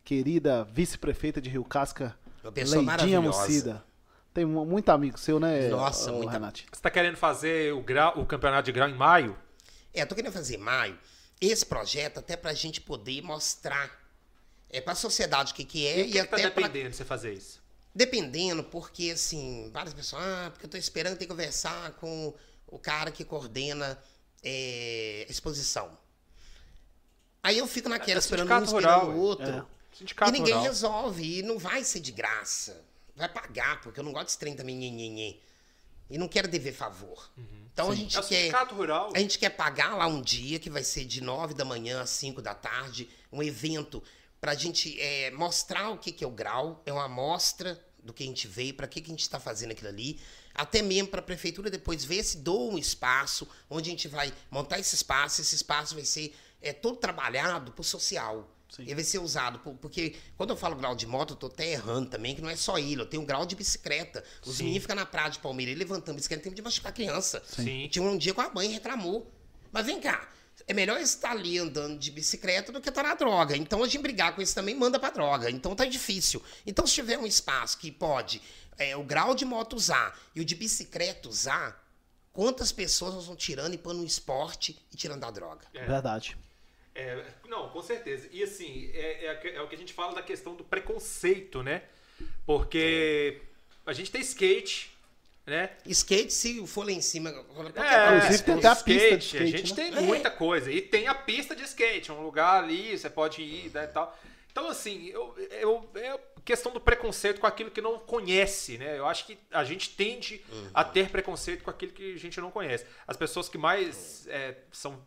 [0.04, 3.20] querida vice-prefeita de Rio Casca, Uma pessoa Leidinha.
[3.20, 3.84] Mucida.
[4.32, 6.68] Tem mu- muito amigo seu, né, Nossa, ô, muita- Renatinho?
[6.72, 9.36] Você tá querendo fazer o, grau, o campeonato de grau em maio?
[9.92, 10.96] É, eu tô querendo fazer em maio
[11.40, 13.90] esse projeto até pra gente poder mostrar
[14.70, 16.62] é, pra sociedade o que, que é E o e, que, que tá até pra
[16.68, 17.60] dependendo de você fazer isso?
[17.92, 22.32] Dependendo, porque assim, várias pessoas, ah, porque eu tô esperando ter que conversar com
[22.68, 23.98] o cara que coordena
[24.44, 25.98] é, a exposição.
[27.42, 29.46] Aí eu fico naquela, É esperando um, esperando o outro.
[29.48, 29.64] é.
[29.92, 30.62] E Sindicato ninguém rural.
[30.68, 32.84] resolve, e não vai ser de graça.
[33.16, 35.38] vai pagar, porque eu não gosto desse trem também.
[36.08, 37.30] E não quero dever favor.
[37.72, 38.52] Então a gente É quer.
[38.72, 39.12] rural.
[39.14, 42.10] A gente quer pagar lá um dia, que vai ser de 9 da manhã às
[42.10, 44.02] 5 da tarde, um evento
[44.40, 48.22] pra gente é, mostrar o que, que é o grau, é uma amostra do que
[48.22, 50.18] a gente veio, pra que, que a gente está fazendo aquilo ali,
[50.54, 54.32] até mesmo para a prefeitura depois ver se doa um espaço, onde a gente vai
[54.50, 58.48] montar esse espaço, esse espaço vai ser é, todo trabalhado pro social.
[58.70, 58.82] Sim.
[58.82, 61.72] Ele vai ser usado, por- porque quando eu falo grau de moto, eu tô até
[61.72, 64.22] errando também, que não é só ele, eu tenho um grau de bicicleta.
[64.46, 64.64] Os Sim.
[64.64, 67.42] meninos ficam na praia de Palmeiras levantando bicicleta, tem de machucar a criança.
[67.48, 67.88] Sim.
[67.90, 69.28] Tinha um dia com a mãe reclamou.
[69.72, 70.28] Mas vem cá,
[70.68, 73.56] é melhor estar ali andando de bicicleta do que estar na droga.
[73.56, 75.50] Então a gente brigar com isso também manda pra droga.
[75.50, 76.40] Então tá difícil.
[76.64, 78.40] Então se tiver um espaço que pode
[78.78, 81.84] é, o grau de moto usar e o de bicicleta usar,
[82.32, 85.66] quantas pessoas nós vamos tirando e pondo no esporte e tirando da droga?
[85.74, 85.84] É.
[85.86, 86.36] Verdade.
[86.94, 88.28] É, não, com certeza.
[88.32, 90.64] E assim, é, é a que- é o que a gente fala da questão do
[90.64, 91.82] preconceito, né?
[92.44, 93.40] Porque
[93.86, 94.90] a gente tem skate,
[95.46, 95.70] né?
[95.86, 97.30] Skate, se for lá em cima.
[97.30, 99.76] É, Inclusive, tem a pista de A skate, gente né?
[99.76, 100.00] tem É.
[100.00, 100.70] muita coisa.
[100.70, 103.88] E tem a pista de skate, é um lugar ali, você pode ir né, e
[103.88, 104.18] tal.
[104.50, 108.98] Então, assim, eu, eu, é questão do preconceito com aquilo que não conhece, né?
[108.98, 112.50] Eu acho que a gente tende a ter preconceito com aquilo que a gente não
[112.50, 112.84] conhece.
[113.06, 115.00] As pessoas que mais é, são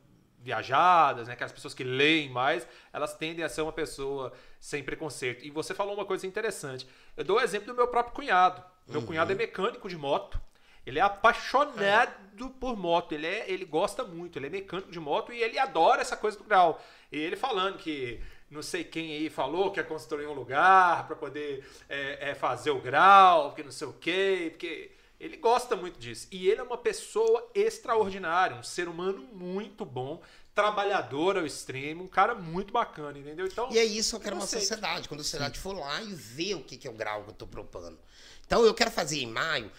[0.44, 1.34] viajadas, né?
[1.34, 5.46] Aquelas pessoas que leem mais, elas tendem a ser uma pessoa sem preconceito.
[5.46, 6.88] E você falou uma coisa interessante.
[7.16, 8.62] Eu dou o exemplo do meu próprio cunhado.
[8.88, 10.39] Meu cunhado é mecânico de moto.
[10.86, 13.14] Ele é apaixonado por moto.
[13.14, 14.38] Ele, é, ele gosta muito.
[14.38, 16.84] Ele é mecânico de moto e ele adora essa coisa do grau.
[17.10, 18.22] E ele falando que
[18.52, 22.72] não sei quem aí falou que ia construir um lugar para poder é, é, fazer
[22.72, 26.28] o grau, porque não sei o quê, porque ele gosta muito disso.
[26.32, 30.22] E ele é uma pessoa extraordinária, um ser humano muito bom,
[30.53, 33.47] trabalhador ao extremo, um cara muito bacana, entendeu?
[33.47, 35.07] Então, E é isso que eu quero uma sociedade.
[35.07, 37.34] Quando a sociedade for lá e ver o que, que é o grau que eu
[37.34, 37.97] estou propondo.
[38.45, 39.72] Então eu quero fazer em maio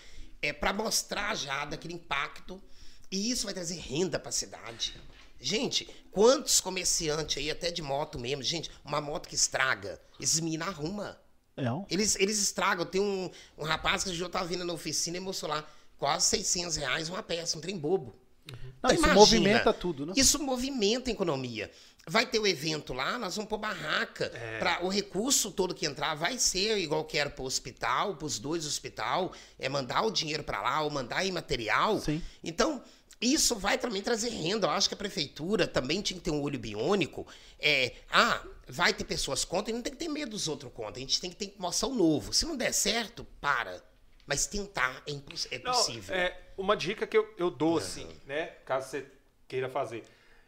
[0.42, 2.60] é para mostrar já daquele impacto
[3.10, 5.00] e isso vai trazer renda para a cidade.
[5.40, 10.68] Gente, quantos comerciantes aí, até de moto mesmo, gente, uma moto que estraga, esses meninos
[10.68, 11.14] arrumam.
[11.56, 11.84] É um.
[11.88, 12.84] Eles, eles estragam.
[12.84, 15.64] Tem um, um rapaz que já tava vindo na oficina e mostrou lá
[15.98, 18.14] quase 600 reais uma peça, um trem bobo.
[18.82, 20.12] Não, isso imagina, movimenta tudo, né?
[20.16, 21.70] Isso movimenta a economia.
[22.06, 24.30] Vai ter o evento lá, nós vamos pôr barraca.
[24.34, 24.58] É.
[24.58, 28.66] Pra, o recurso todo que entrar vai ser igual que era pro hospital, pros dois
[28.66, 31.98] hospital, é mandar o dinheiro para lá ou mandar em material.
[32.00, 32.20] Sim.
[32.42, 32.82] Então,
[33.18, 34.66] isso vai também trazer renda.
[34.66, 37.26] Eu acho que a prefeitura também tinha que ter um olho biônico.
[37.58, 40.96] É, ah, vai ter pessoas contra e não tem que ter medo dos outros contra.
[40.96, 42.32] A gente tem que ter moção novo.
[42.32, 43.82] Se não der certo, para.
[44.26, 46.14] Mas tentar é, imposs- é Não, possível.
[46.14, 48.46] é, uma dica que eu, eu dou, assim, né?
[48.64, 49.06] Caso você
[49.46, 50.02] queira fazer.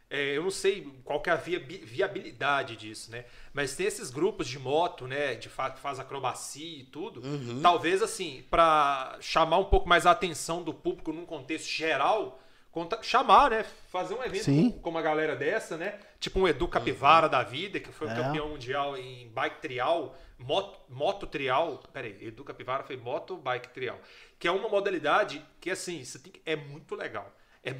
[0.08, 3.24] É, eu não sei qual que é a viabi- viabilidade disso, né?
[3.52, 5.34] Mas tem esses grupos de moto, né?
[5.34, 7.20] De faz acrobacia e tudo.
[7.26, 7.60] Uhum.
[7.60, 12.40] Talvez, assim, para chamar um pouco mais a atenção do público num contexto geral,
[12.76, 13.64] conta- chamar, né?
[13.88, 14.70] Fazer um evento Sim.
[14.82, 15.98] com, uma galera dessa, né?
[16.20, 18.14] Tipo um Edu Capivara da vida, que foi o É.
[18.14, 21.82] campeão mundial em bike trial, moto, moto trial.
[21.90, 23.98] Peraí, Edu Capivara foi moto bike trial.
[24.38, 27.34] Que é uma modalidade que, assim, você tem é muito legal.
[27.64, 27.74] É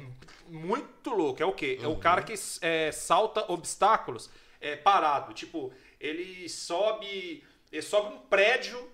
[0.47, 1.43] muito louco.
[1.43, 1.77] É o quê?
[1.79, 5.31] É o cara que é, salta obstáculos é, parado.
[5.31, 7.43] Tipo, ele sobe.
[7.71, 8.89] Ele sobe um prédio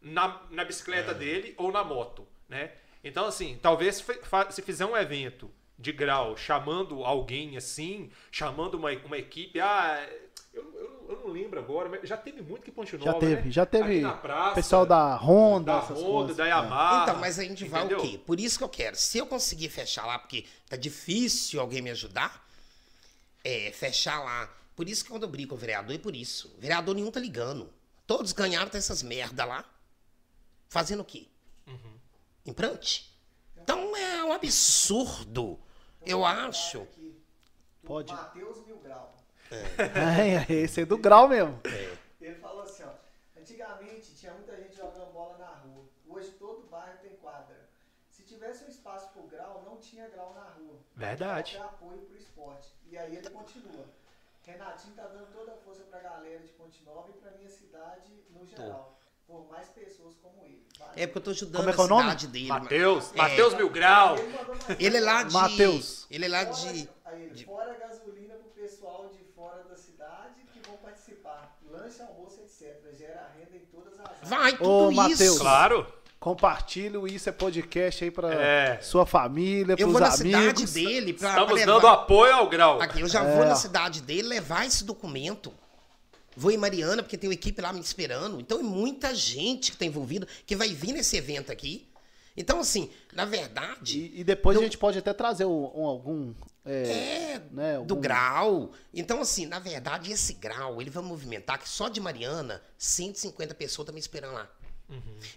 [0.00, 2.72] na, na bicicleta dele ou na moto, né?
[3.02, 4.04] Então, assim, talvez
[4.50, 10.06] se fizer um evento de grau chamando alguém assim, chamando uma, uma equipe, ah,
[10.52, 13.50] eu, eu, eu não lembro agora, mas já teve muito que Ponte Já teve, né?
[13.50, 16.36] já Aqui teve na praça, pessoal da Honda, da essas Honda, coisas.
[16.36, 16.48] da É.
[16.50, 17.02] Yamaha.
[17.04, 17.98] Então, mas a gente vai entendeu?
[17.98, 18.18] o quê?
[18.18, 18.96] Por isso que eu quero.
[18.96, 22.46] Se eu conseguir fechar lá, porque tá difícil alguém me ajudar,
[23.42, 24.50] é, fechar lá.
[24.76, 26.52] Por isso que quando eu brigo com o vereador, é por isso.
[26.58, 27.70] O vereador nenhum tá ligando.
[28.06, 29.64] Todos ganharam dessas merda lá.
[30.68, 31.26] Fazendo o quê?
[31.66, 31.99] Uhum.
[32.50, 33.16] Implante?
[33.56, 35.58] Então é um absurdo.
[36.04, 36.86] Eu acho.
[37.84, 38.12] Pode.
[38.12, 39.14] Matheus Mil Grau.
[40.48, 41.60] É, esse é do grau mesmo.
[42.20, 42.92] Ele falou assim, ó.
[43.38, 45.84] Antigamente tinha muita gente jogando bola na rua.
[46.08, 47.68] Hoje todo bairro tem quadra.
[48.08, 50.78] Se tivesse um espaço pro grau, não tinha grau na rua.
[50.94, 51.56] Verdade.
[51.56, 52.68] Falta apoio pro esporte.
[52.86, 53.86] E aí ele continua.
[54.42, 58.12] Renatinho tá dando toda a força pra galera de Ponte Nova e pra minha cidade
[58.30, 58.99] no geral.
[59.30, 60.62] Por mais pessoas como ele.
[60.78, 60.92] Valeu.
[60.96, 62.02] É porque eu tô ajudando Como é a que é o nome?
[62.02, 62.46] cidade dele.
[62.48, 63.16] Matheus, É.
[63.16, 64.16] Matheus Mil Grau.
[64.16, 65.32] Ele Ele é lá de.
[65.32, 66.06] Mateus.
[66.10, 66.88] Ele é lá Fora- de.
[67.04, 71.56] aí de- Fora gasolina pro pessoal de fora da cidade que vão participar.
[71.70, 72.76] Lanche, almoço, etc.
[72.98, 74.28] Gera renda em todas as áreas.
[74.28, 74.96] Vai, tudo Ô, isso.
[74.96, 75.38] Mateus.
[75.38, 75.86] Claro.
[76.18, 78.78] Compartilhe o Isso é Podcast aí pra É.
[78.82, 80.18] sua família, Eu pros vou na amigos.
[80.18, 82.78] cidade dele pra, Estamos pra dando apoio ao grau.
[82.78, 83.48] Aqui, eu já vou É.
[83.48, 85.50] na cidade dele levar esse documento.
[86.36, 88.40] Vou em Mariana, porque tem uma equipe lá me esperando.
[88.40, 91.88] Então é muita gente que tá envolvida, que vai vir nesse evento aqui.
[92.36, 93.98] Então, assim, na verdade.
[94.14, 96.32] E, e depois Não- a gente pode até trazer um, um- algum.
[96.64, 96.72] É,
[97.34, 98.72] É, né, do algum- grau.
[98.94, 103.84] Então, assim, na verdade, esse grau, ele vai movimentar que só de Mariana, 150 pessoas
[103.84, 104.48] estão me esperando lá.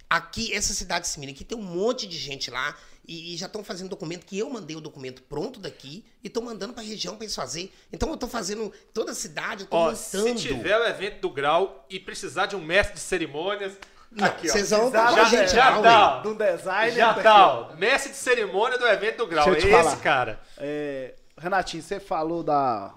[0.09, 2.75] Aqui, essa cidade de Simina, aqui tem um monte de gente lá
[3.07, 6.43] e, e já estão fazendo documento que eu mandei o documento pronto daqui e estão
[6.43, 7.73] mandando para a região para eles fazer.
[7.91, 10.39] Então, eu estou fazendo toda a cidade, eu tô Ó, se montando.
[10.39, 13.73] tiver o evento do grau e precisar de um mestre de cerimônias,
[14.11, 14.53] Não, aqui, ó.
[14.53, 16.21] vocês vão Já- com a gente já lá, tá.
[16.21, 16.95] de um designer.
[16.95, 17.75] Já tá tá.
[17.75, 19.47] Mestre de cerimônia do evento do grau.
[19.49, 20.01] É Deixa eu te esse, falar.
[20.01, 20.41] cara.
[20.57, 22.93] É, Renatinho, você falou da,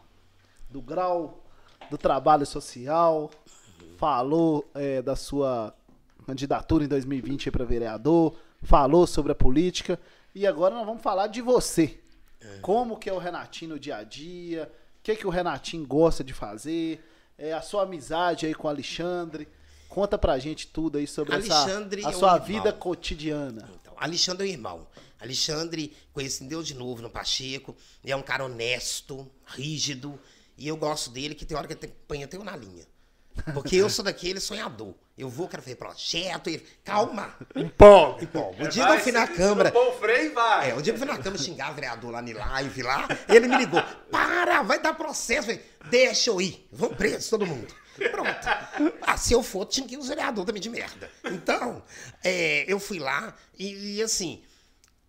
[0.70, 1.42] do grau
[1.90, 3.30] do trabalho social,
[3.98, 5.74] falou é, da sua
[6.26, 9.98] candidatura em 2020 para vereador, falou sobre a política
[10.34, 12.00] e agora nós vamos falar de você.
[12.60, 16.22] Como que é o Renatinho no dia a dia, o que, que o Renatinho gosta
[16.22, 17.02] de fazer,
[17.38, 19.48] é, a sua amizade aí com o Alexandre.
[19.88, 22.46] Conta pra gente tudo aí sobre Alexandre essa, a é um sua irmão.
[22.46, 23.70] vida cotidiana.
[23.80, 24.86] Então, Alexandre é o irmão.
[25.18, 27.74] Alexandre conheci Deus de novo no Pacheco.
[28.02, 30.18] Ele é um cara honesto, rígido.
[30.58, 32.84] E eu gosto dele, que tem hora que ele põe até eu na linha.
[33.54, 34.94] Porque eu sou daquele sonhador.
[35.16, 36.48] Eu vou, quero fazer projeto.
[36.48, 37.34] Ele, calma.
[37.54, 38.24] Empolga.
[38.24, 38.64] Empolga.
[38.64, 39.72] O dia que eu fui na Câmara.
[39.76, 40.70] O freio vai.
[40.70, 43.08] É, o dia que eu fui na Câmara xingar o vereador lá em live lá,
[43.28, 43.82] ele me ligou.
[44.10, 45.50] Para, vai dar processo.
[45.50, 46.66] Eu falei, Deixa eu ir.
[46.72, 47.72] Vão preso todo mundo.
[48.10, 48.92] Pronto.
[49.02, 51.10] Ah, se eu for, tinha que ir os vereadores também de merda.
[51.24, 51.82] Então,
[52.22, 54.42] é, eu fui lá e, e, assim,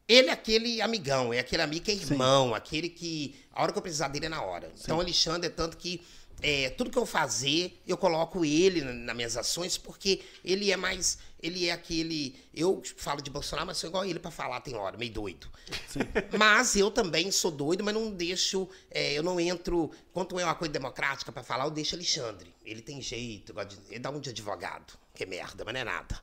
[0.08, 3.78] ele é aquele amigão, é aquele amigo que é irmão, aquele que a hora que
[3.78, 4.72] eu precisar dele é na hora.
[4.80, 6.02] Então, Alexandre é tanto que
[6.42, 10.78] é, tudo que eu fazer, eu coloco ele na- nas minhas ações, porque ele é
[10.78, 11.18] mais.
[11.42, 12.36] Ele é aquele.
[12.54, 15.48] Eu falo de Bolsonaro, mas sou igual a ele pra falar, tem hora, meio doido.
[16.38, 18.68] Mas eu também sou doido, mas não deixo.
[18.90, 19.92] é, eu não entro.
[20.14, 22.54] Quando é uma coisa democrática pra falar, eu deixo Alexandre.
[22.66, 23.54] Ele tem jeito,
[23.90, 24.94] ele dá um de advogado.
[25.14, 26.20] Que merda, mas não é nada.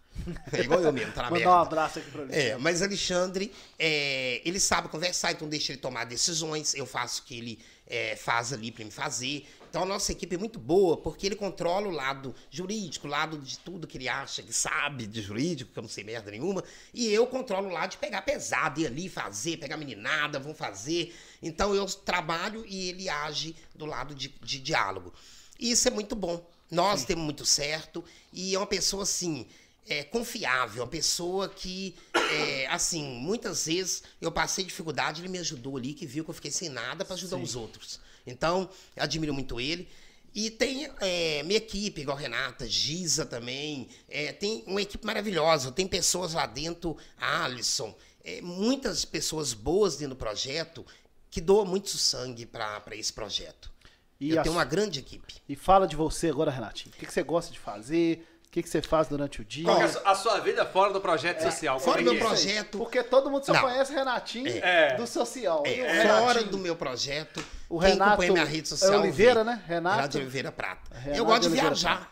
[0.53, 1.51] É igual eu mesmo, tá na Mandar merda.
[1.51, 2.33] um abraço aqui pra ele.
[2.35, 7.25] É, mas Alexandre, é, ele sabe conversar, então deixa ele tomar decisões, eu faço o
[7.25, 7.59] que ele
[7.89, 9.49] é, faz ali para me fazer.
[9.75, 13.37] Então a nossa equipe é muito boa, porque ele controla o lado jurídico, o lado
[13.39, 16.63] de tudo que ele acha que sabe de jurídico, que eu não sei merda nenhuma,
[16.95, 21.13] e eu controlo o lado de pegar pesado, ir ali fazer, pegar meninada, vão fazer.
[21.43, 25.13] Então eu trabalho e ele age do lado de, de diálogo.
[25.59, 26.49] E isso é muito bom.
[26.71, 29.45] Nós temos muito certo, e é uma pessoa assim
[29.89, 35.77] é, confiável, uma pessoa que, é, assim, muitas vezes eu passei dificuldade, ele me ajudou
[35.77, 37.99] ali, que viu que eu fiquei sem nada para ajudar os outros.
[38.27, 39.89] Então, eu admiro muito ele.
[40.35, 43.89] E tem é, minha equipe, igual a Renata, Giza também.
[44.09, 45.71] é, tem uma equipe maravilhosa.
[45.71, 47.95] Tem pessoas lá dentro, Alisson,
[48.25, 50.85] é, muitas pessoas boas dentro do projeto
[51.31, 53.73] que doam muito sangue para esse projeto.
[54.21, 55.35] E eu a tenho uma grande equipe.
[55.49, 56.93] E fala de você agora, Renatinho.
[56.95, 58.27] O que, que você gosta de fazer?
[58.47, 59.65] O que, que você faz durante o dia?
[59.65, 61.79] Qual é a su- a sua vida fora do projeto social?
[61.81, 62.25] fora é do meu é?
[62.25, 62.79] projeto.
[62.79, 63.61] Porque todo mundo só Não.
[63.63, 64.97] conhece Renatinho É.
[64.97, 65.63] do social.
[65.63, 65.75] O É,
[66.07, 67.45] fora Renatinho, do meu projeto,
[67.77, 69.01] O quem Renato acompanha minha rede é social.
[69.01, 69.51] Oliveira, vê.
[69.51, 69.63] né?
[69.67, 70.95] Renato- Renato de Oliveira Prata.
[70.97, 72.11] Renato eu gosto de de Oliveira viajar.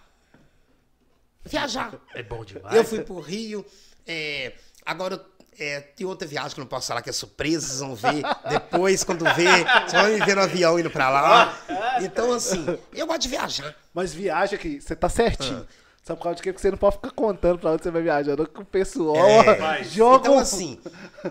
[1.45, 1.95] Viajar.
[2.15, 2.75] É bom demais.
[2.75, 3.65] Eu fui pro Rio.
[4.07, 4.53] é,
[4.87, 5.25] agora
[5.59, 8.23] é, tem outra viagem que eu não posso falar que é surpresa, vocês vão ver
[8.49, 9.65] depois, quando ver.
[9.87, 11.55] Vocês vão me ver no avião indo pra lá.
[12.01, 13.75] Então, assim, eu gosto de viajar.
[13.93, 15.67] Mas viaja aqui, você tá certinho.
[15.69, 15.83] Ah.
[16.05, 16.53] Sabe por causa de quê?
[16.53, 19.17] Porque você não pode ficar contando pra onde você vai viajando com o pessoal.
[19.17, 19.59] É.
[19.59, 20.81] Mas, joga Então, assim,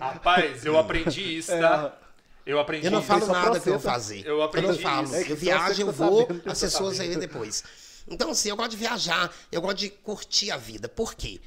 [0.00, 1.92] Rapaz, eu aprendi isso, tá?
[2.44, 3.90] Eu aprendi eu não falo nada que eu vou processa.
[3.90, 4.26] fazer.
[4.26, 5.14] Eu aprendi não falo.
[5.14, 7.62] É eu viajo, eu tá vou, as tá pessoas aí depois.
[8.08, 10.88] Então, assim, eu gosto de viajar, eu gosto de curtir a vida.
[10.88, 11.40] Por quê?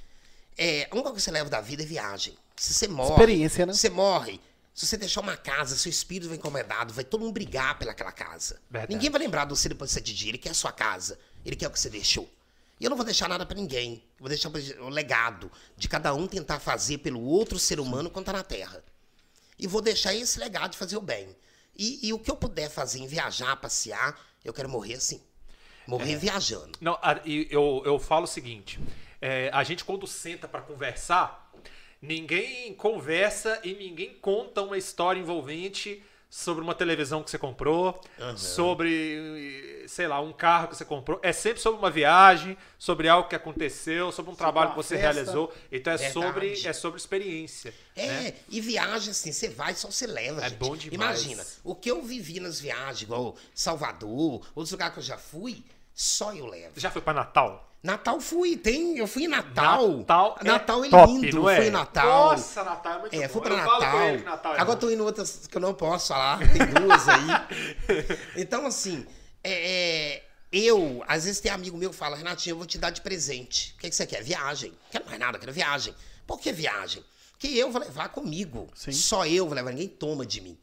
[0.57, 2.33] É, a única coisa que você leva da vida é viagem.
[2.55, 3.11] Se você morre.
[3.11, 3.73] Experiência, né?
[3.73, 4.39] Se você morre,
[4.73, 8.59] se você deixar uma casa, seu espírito vai incomodado, vai todo mundo brigar pelaquela casa.
[8.69, 8.93] Verdade.
[8.93, 10.29] Ninguém vai lembrar de você depois de sete dias.
[10.29, 11.19] Ele quer a sua casa.
[11.45, 12.29] Ele quer o que você deixou.
[12.79, 14.03] E eu não vou deixar nada pra ninguém.
[14.17, 18.25] Eu vou deixar o legado de cada um tentar fazer pelo outro ser humano quando
[18.25, 18.83] tá na Terra.
[19.57, 21.35] E vou deixar esse legado de fazer o bem.
[21.75, 25.21] E, e o que eu puder fazer em viajar, passear, eu quero morrer assim.
[25.87, 26.17] Morrer É.
[26.17, 26.77] viajando.
[26.81, 28.79] Não, eu, eu falo o seguinte:
[29.21, 31.51] é, a gente, quando senta pra conversar,
[32.01, 36.03] ninguém conversa e ninguém conta uma história envolvente
[36.35, 37.97] sobre uma televisão que você comprou,
[38.35, 41.17] sobre, sei lá, um carro que você comprou.
[41.23, 45.13] É sempre sobre uma viagem, sobre algo que aconteceu, sobre um trabalho que você festa.
[45.13, 45.53] realizou.
[45.71, 46.13] Então é Verdade.
[46.13, 47.73] sobre, é sobre experiência.
[47.95, 48.33] É, né?
[48.49, 50.57] e viagem assim, você vai, só você leva, É gente.
[50.57, 51.21] bom demais.
[51.23, 55.63] Imagina, o que eu vivi nas viagens, igual Salvador, outros lugares que eu já fui,
[55.93, 56.77] só eu levo.
[56.77, 57.74] Já foi pra Natal?
[57.85, 59.97] Natal fui, tem, eu fui em Natal.
[59.99, 61.55] Natal, Natal é, é top, lindo, não é?
[61.57, 62.31] fui em Natal.
[62.31, 63.33] Nossa, Natal é muito É, bom.
[63.33, 64.01] fui pra Eu falo com Natal.
[64.07, 64.87] ele que Natal é Agora bom.
[64.87, 67.27] tô indo outras que eu não posso falar, tem duas aí.
[68.41, 69.05] então, assim,
[69.43, 72.89] é, é, Eu, às vezes tem amigo meu que fala, Renatinho, eu vou te dar
[72.89, 73.73] de presente.
[73.77, 74.23] O que, que você quer?
[74.23, 74.71] Viagem.
[74.71, 75.93] Não quero mais nada, quero viagem.
[76.25, 77.03] Por que viagem?
[77.31, 78.67] Porque eu vou levar comigo.
[78.73, 78.91] Sim.
[78.93, 80.57] Só eu vou levar, ninguém toma de mim.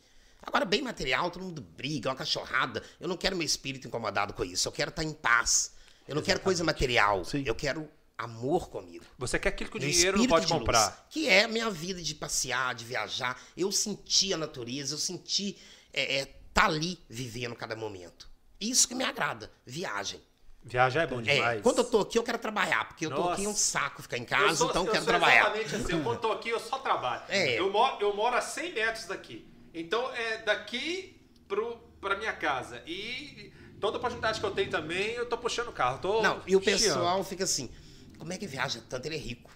[0.44, 2.82] Agora, bem material, todo mundo briga, uma cachorrada.
[2.98, 4.66] Eu não quero meu espírito incomodado com isso.
[4.66, 5.72] Eu quero estar em paz.
[6.12, 7.24] Eu não quero coisa material.
[7.24, 7.42] Sim.
[7.46, 7.88] Eu quero
[8.18, 9.04] amor comigo.
[9.18, 11.06] Você quer aquilo que o Meu dinheiro não pode de luz, comprar.
[11.10, 13.40] que é a minha vida de passear, de viajar.
[13.56, 15.58] Eu senti a natureza, eu senti
[15.92, 18.28] é, é, tá ali vivendo cada momento.
[18.60, 20.20] Isso que me agrada, viagem.
[20.64, 21.62] Viajar é bom É, demais.
[21.62, 23.32] quando eu tô aqui, eu quero trabalhar, porque eu tô Nossa.
[23.32, 25.40] aqui é um saco ficar em Eu casa, sou- então eu quero sou trabalhar.
[25.40, 25.92] Exatamente assim.
[25.92, 27.22] Eu, quando tô aqui, eu só trabalho.
[27.28, 27.58] É.
[27.58, 29.44] Eu, moro, eu moro a 100 metros daqui.
[29.74, 32.80] Então, é daqui pro, pra minha casa.
[32.86, 33.52] E
[33.82, 35.98] toda oportunidade que eu tenho também, eu tô puxando o carro.
[35.98, 36.78] Tô Não, e o chiando.
[36.78, 37.68] pessoal fica assim,
[38.16, 39.04] como é que viaja tanto?
[39.06, 39.50] Ele é rico.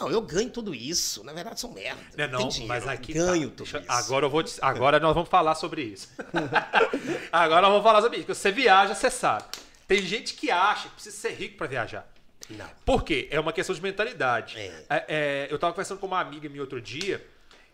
[0.00, 1.22] Não, eu ganho tudo isso.
[1.24, 2.00] Na verdade, sou merda.
[2.16, 3.56] Não, é não, dinheiro, mas aqui ganho tá.
[3.56, 3.90] tudo Deixa- isso.
[3.90, 6.08] Agora eu vou agora nós vamos falar sobre isso.
[7.32, 8.28] agora nós vamos falar sobre isso.
[8.32, 9.44] Você viaja, você sabe.
[9.88, 12.06] Tem gente que acha que precisa ser rico pra viajar.
[12.48, 12.66] Não.
[12.86, 13.26] Por quê?
[13.32, 14.56] É uma questão de mentalidade.
[14.58, 14.84] É.
[14.88, 17.26] É, é, eu tava conversando com uma amiga minha outro dia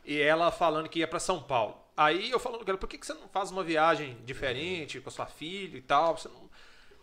[0.04, 1.76] e ela falando que ia pra São Paulo.
[1.98, 5.08] Aí eu falando com ela, por que, que você não faz uma viagem diferente com
[5.08, 6.16] a sua filha e tal?
[6.16, 6.48] Você não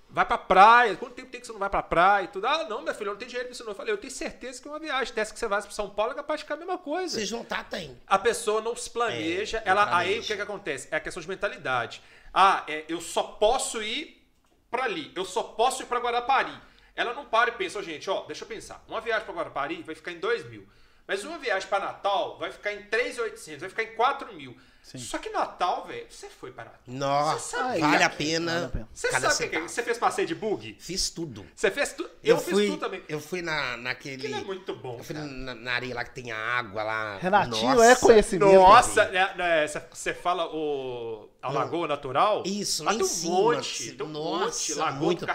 [0.10, 0.96] vai pra praia?
[0.96, 2.48] Quanto tempo tem que você não vai pra praia e tudo?
[2.48, 3.72] Ah, não, minha filha, eu não tenho dinheiro pra isso não.
[3.72, 6.14] Eu falei, eu tenho certeza que uma viagem dessa que você vai pra São Paulo
[6.14, 7.20] é capaz de ficar a mesma coisa.
[7.20, 8.02] Se juntar, tem.
[8.08, 10.88] A pessoa não se planeja, É, ela, aí o que, que acontece?
[10.90, 12.02] É a questão de mentalidade.
[12.34, 14.26] Ah, é, eu só posso ir
[14.72, 16.58] pra ali, eu só posso ir pra Guarapari.
[16.96, 18.82] Ela não para e pensa, ó, gente, ó, deixa eu pensar.
[18.88, 20.66] Uma viagem pra Guarapari vai ficar em 2 mil.
[21.06, 24.56] Mas uma viagem pra Natal vai ficar em 3.800, vai ficar em 4 mil.
[24.98, 26.80] Só que Natal, velho, você foi para Natal.
[26.88, 28.66] Nossa, vale a Vale pena.
[28.66, 28.90] a pena.
[28.94, 29.62] Você sabe o que é?
[29.62, 30.78] Você fez passeio de bug?
[30.80, 31.46] Fiz tudo.
[31.56, 32.10] Você fez tudo?
[32.24, 33.04] Eu, fiz fui, tudo também.
[33.10, 34.16] Eu fui na, naquele.
[34.28, 34.98] Aquilo é muito bom.
[35.00, 37.18] Eu fui na, na areia lá que tem a água lá.
[37.18, 37.92] Renatinho Nossa.
[37.92, 38.54] é conhecimento.
[38.54, 42.44] Nossa, né, né, você você fala o a Lagoa Natural?
[42.46, 45.34] Isso, lá lá tem em um cima, monte, tem um nossa, monte, Lagoa muito do.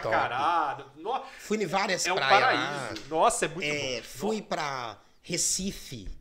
[0.97, 3.03] No- Fui em várias é um praias paraíso.
[3.09, 3.75] Nossa, é muito lá.
[3.75, 4.03] É, bom.
[4.07, 6.20] fui pra Recife.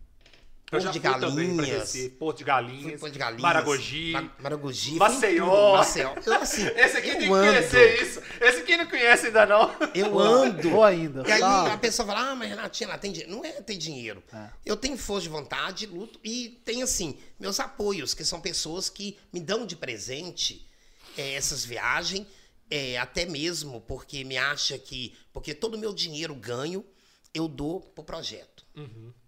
[0.72, 1.97] Eu Porto já de Galinhas.
[2.20, 3.41] Porto de Galinhas, Porto de Galinhas.
[3.41, 4.91] Maragogi, Ma- Maragogi.
[4.97, 5.78] Maceió.
[5.78, 6.13] Maceió.
[6.24, 8.22] Eu, assim, Esse aqui eu tem que ando, conhecer isso.
[8.39, 9.76] Esse aqui não conhece ainda não.
[9.95, 10.76] Eu ando.
[10.76, 11.28] Ou ainda.
[11.28, 11.74] E aí tá?
[11.74, 13.32] a pessoa fala, ah, mas Renatinha, lá tem dinheiro.
[13.36, 14.22] Não é ter dinheiro.
[14.32, 14.49] É.
[14.63, 19.17] Eu tenho força de vontade, luto e tenho, assim, meus apoios, que são pessoas que
[19.34, 20.70] me dão de presente
[21.17, 22.28] eh, essas viagens,
[22.70, 25.15] eh, até mesmo porque me acha que...
[25.34, 26.86] Porque todo o meu dinheiro ganho,
[27.34, 28.63] eu dou pro projeto.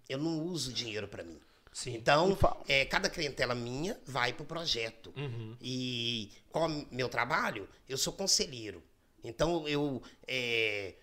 [0.08, 1.40] Eu não uso dinheiro para mim.
[1.72, 1.94] Sim.
[1.94, 2.36] Então,
[2.68, 5.12] é, cada clientela minha vai pro projeto.
[5.60, 7.68] E qual é o meu trabalho?
[7.88, 8.82] Eu sou conselheiro.
[9.24, 10.02] Então, eu.
[10.28, 10.94] é,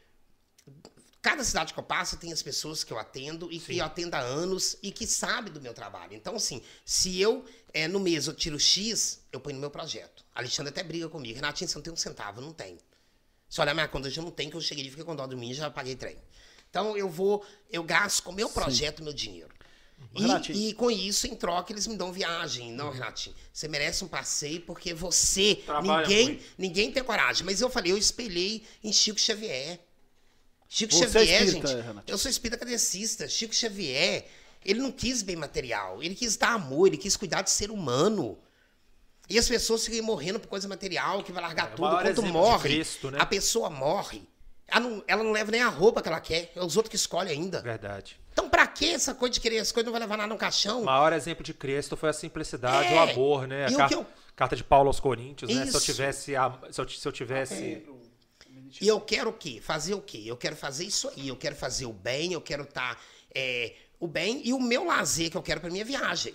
[1.22, 4.16] cada cidade que eu passo tem as pessoas que eu atendo e que eu atendo
[4.16, 6.14] há anos e que sabem do meu trabalho.
[6.14, 10.24] Então, assim, se eu, é, no mês, eu tiro X, eu ponho no meu projeto.
[10.34, 11.36] A Alexandre até briga comigo.
[11.36, 12.41] Renatinho, você não tem um centavo?
[12.41, 12.78] Não tem.
[13.50, 15.26] Se olhar minha conta, eu já não tenho, que eu cheguei e fiquei com dó
[15.26, 16.18] de mim e já paguei trem.
[16.70, 19.50] Então, eu vou, eu gasto com o meu projeto, meu dinheiro.
[20.16, 20.58] E, Renatinho.
[20.58, 22.72] e com isso, em troca, eles me dão viagem.
[22.72, 25.56] Não, Renatinho, você merece um passeio porque você.
[25.66, 26.44] Trabalha ninguém, muito.
[26.58, 27.46] ninguém tem coragem.
[27.46, 29.80] Mas eu falei, eu espelhei em Chico Xavier.
[30.68, 31.82] Chico Você é Xavier, espírita, gente.
[31.82, 32.04] Renatinho?
[32.14, 33.28] Eu sou espírita cadecista.
[33.28, 34.28] Chico Xavier,
[34.64, 36.02] ele não quis bem material.
[36.02, 38.38] Ele quis dar amor, ele quis cuidar do ser humano.
[39.30, 41.88] E as pessoas ficam morrendo por coisa material, que vai largar É, tudo.
[42.02, 43.20] Quando morre, Cristo, né?
[43.22, 44.28] a pessoa morre.
[44.72, 46.52] Ela não, ela não leva nem a roupa que ela quer.
[46.56, 47.62] É os outros que escolhem ainda.
[47.62, 48.20] Verdade.
[48.32, 50.82] Então, pra que essa coisa de querer as coisas não vai levar nada no caixão?
[50.82, 52.96] O maior exemplo de Cristo foi a simplicidade, É.
[52.96, 53.66] o amor, né?
[53.66, 54.06] A o car- que eu-
[54.36, 55.66] carta de Paulo aos Coríntios, né?
[55.66, 55.86] Se eu Isso.
[55.86, 56.36] tivesse.
[56.36, 57.86] a- Se eu, se eu tivesse.
[58.80, 59.60] E eu quero o quê?
[59.62, 60.22] Fazer o quê?
[60.26, 61.28] Eu quero fazer isso aí.
[61.28, 63.00] Eu quero fazer o bem, eu quero estar.
[64.00, 66.34] o bem e o meu lazer que eu quero pra minha viagem.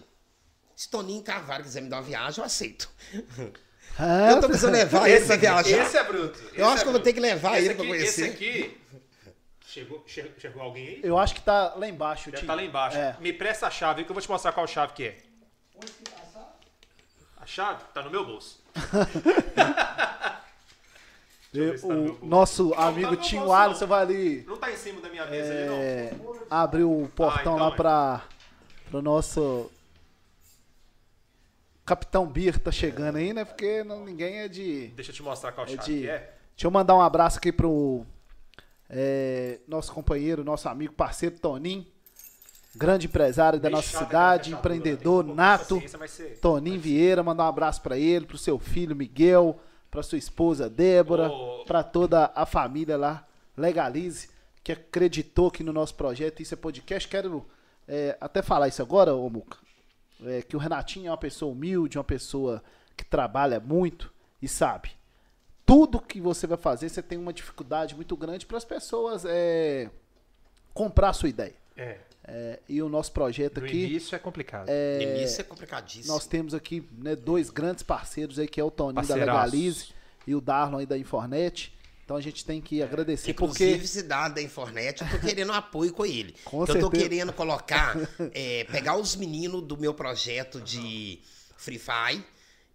[0.77, 2.91] Se Toninho Carvalho quiser me dar uma viagem, eu aceito.
[3.99, 5.69] É, Eu tô precisando levar ele pra viajar.
[5.87, 6.41] esse é bruto.
[6.55, 8.23] Eu acho que eu vou ter que levar esse ele pra aqui- conhecer.
[8.27, 8.81] Esse aqui.
[9.67, 11.01] Chegou, che- chegou alguém aí?
[11.03, 12.27] Eu acho que tá lá embaixo.
[12.27, 12.43] Deve Tim.
[12.45, 12.97] estar lá embaixo.
[12.97, 13.17] É.
[13.21, 15.17] Me presta a chave que eu vou te mostrar qual chave que é.
[15.77, 16.47] Onde que tá a chave?
[17.43, 18.63] A chave tá no meu bolso.
[21.53, 22.27] E ver se tá no meu o bolso.
[22.27, 25.53] nosso tá amigo meu Tim Alisson vai ali Não tá em cima da minha mesa
[25.53, 25.75] ali, não.
[25.77, 26.13] é,
[26.51, 27.77] abrir o portão Ah, então lá é.
[27.77, 28.23] para
[28.93, 29.71] o nosso
[31.85, 33.45] Capitão Bir tá chegando aí, né?
[33.45, 34.89] Porque não- ninguém é de.
[34.89, 36.33] Deixa eu te mostrar qual É de- que é.
[36.57, 38.07] Deixa eu mandar um abraço aqui pro
[38.89, 41.85] é, nosso companheiro, nosso amigo, parceiro Toninho,
[42.75, 45.81] grande empresário da Meio nossa cidade, empreendedor nato.
[45.81, 49.59] você- Toninho Vieira, mandar um abraço pra ele, pro seu filho Miguel,
[49.91, 51.65] pra sua esposa Débora, Ô.
[51.65, 53.27] pra toda a família lá,
[53.57, 54.29] Legalize,
[54.63, 56.41] que acreditou aqui no nosso projeto.
[56.41, 57.09] Isso é podcast.
[57.09, 57.45] Quero
[57.87, 59.59] é, até falar isso agora, ô Muca.
[60.23, 62.63] É, que o Renatinho é uma pessoa humilde, uma pessoa
[62.97, 64.91] que trabalha muito e sabe.
[65.67, 69.91] tudo que você vai fazer, você tem uma dificuldade muito grande para as pessoas é,
[70.75, 71.55] comprar a sua ideia.
[71.77, 71.99] É.
[72.27, 74.69] É, e o nosso projeto No aqui, início é complicado.
[74.69, 76.15] No início é complicadíssimo.
[76.15, 79.15] nós temos aqui né, dois grandes parceiros aí, que é o Toninho da.
[79.15, 79.93] Legalize
[80.27, 81.74] e o Darlon aí da Infornet.
[82.05, 85.55] Então a gente tem que agradecer Inclusive, porque dá da Infornet, eu tô querendo um
[85.55, 86.35] apoio com ele.
[86.45, 87.03] Com eu tô certeza.
[87.03, 87.97] querendo colocar,
[88.33, 91.21] é, pegar os meninos do meu projeto de
[91.57, 92.23] Free Fire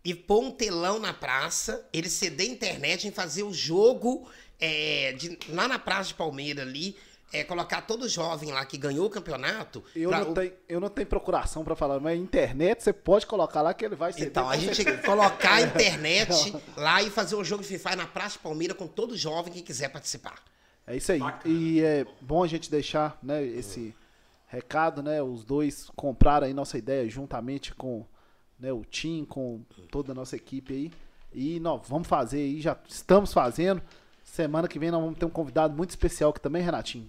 [0.03, 4.27] e pôr um telão na praça, eles ceder a internet em fazer o jogo
[4.59, 6.95] é, de- lá na Praça de Palmeira ali,
[7.31, 9.83] é, colocar todo jovem lá que ganhou o campeonato.
[9.95, 13.61] eu pra- não, tenho, eu não tenho procuração para falar, mas internet você pode colocar
[13.61, 14.27] lá que ele vai ser.
[14.27, 18.33] Então, a gente colocar a internet lá e fazer um jogo de Fire na Praça
[18.33, 20.35] de Palmeira com todo jovem que quiser participar.
[20.87, 21.21] É isso aí.
[21.45, 23.93] E é bom a gente deixar né, esse
[24.47, 25.21] recado, né?
[25.21, 28.03] Os dois compraram aí nossa ideia juntamente com
[28.59, 29.61] né, o Tim, com
[29.91, 30.91] toda a nossa equipe aí.
[31.31, 33.81] E nós vamos fazer aí, já estamos fazendo.
[34.23, 37.07] Semana que vem nós vamos ter um convidado muito especial aqui também, Renatinho.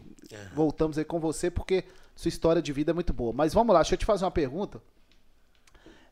[0.54, 3.32] Voltamos aí com você porque sua história de vida é muito boa.
[3.32, 4.82] Mas vamos lá, deixa eu te fazer uma pergunta.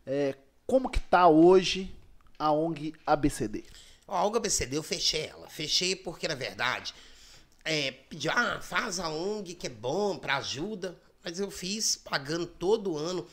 [0.07, 0.35] É,
[0.67, 1.95] como que tá hoje
[2.39, 3.65] a ONG ABCD?
[4.07, 5.49] A Olga BCD, eu fechei ela.
[5.51, 6.95] Fechei porque, na verdade,
[7.63, 10.97] é, pediu, ah, faz a ONG que é bom, pra ajuda.
[11.23, 13.27] Mas eu fiz pagando todo ano.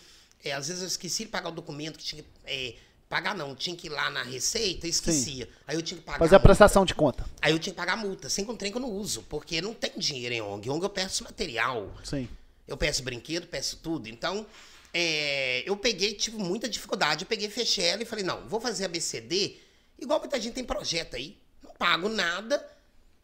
[0.44, 2.30] É, às vezes eu esqueci de pagar o documento que tinha que.
[2.46, 2.76] é,
[3.10, 5.48] pagar não, tinha que ir lá na Receita, esquecia.
[5.68, 6.20] Aí eu tinha que pagar.
[6.20, 7.26] Fazer a prestação de conta.
[7.42, 9.92] Aí eu tinha que pagar multa, sem trem que eu não uso, porque não tem
[9.98, 10.70] dinheiro em ONG.
[10.70, 11.94] ONG eu peço material.
[12.04, 12.28] Sim.
[12.68, 14.10] Eu peço brinquedo, peço tudo.
[14.10, 14.46] Então,
[14.94, 17.24] é, eu peguei, tive muita dificuldade.
[17.24, 19.58] Eu peguei, fechei ela e falei, não, vou fazer a BCD,
[20.00, 21.38] igual muita gente tem projeto aí.
[21.64, 22.66] Não pago nada.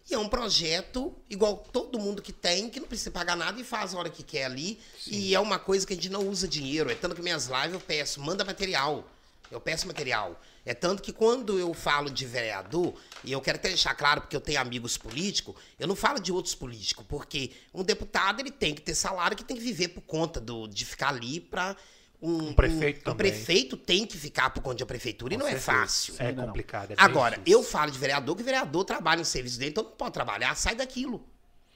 [0.09, 3.63] E é um projeto igual todo mundo que tem, que não precisa pagar nada e
[3.63, 4.79] faz a hora que quer ali.
[5.07, 6.91] E é uma coisa que a gente não usa dinheiro.
[6.91, 9.07] É tanto que minhas lives eu peço, manda material.
[9.51, 10.39] Eu peço material.
[10.65, 12.93] É tanto que quando eu falo de vereador,
[13.23, 16.31] e eu quero até deixar claro, porque eu tenho amigos políticos, eu não falo de
[16.31, 20.01] outros políticos, porque um deputado ele tem que ter salário, que tem que viver por
[20.01, 21.75] conta do, de ficar ali para
[22.21, 23.17] um, Um prefeito um, também.
[23.31, 25.71] prefeito tem que ficar por conta uma prefeitura e Com não é certeza.
[25.79, 26.15] fácil.
[26.19, 26.47] É Não, não.
[26.47, 26.91] complicado.
[26.91, 27.59] é Agora, difícil.
[27.59, 30.75] eu falo de vereador, que vereador trabalha no serviço dele, então não pode trabalhar, sai
[30.75, 31.27] daquilo.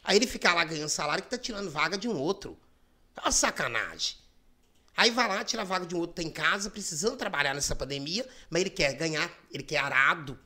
[0.04, 2.58] Aí ele fica lá ganhando salário que tá tirando vaga de um outro.
[3.18, 4.18] É uma sacanagem.
[4.98, 7.54] Aí vai lá, tira a vaga de um outro que tá em casa, precisando trabalhar
[7.54, 10.40] nessa pandemia, mas ele quer ganhar, ele quer arado.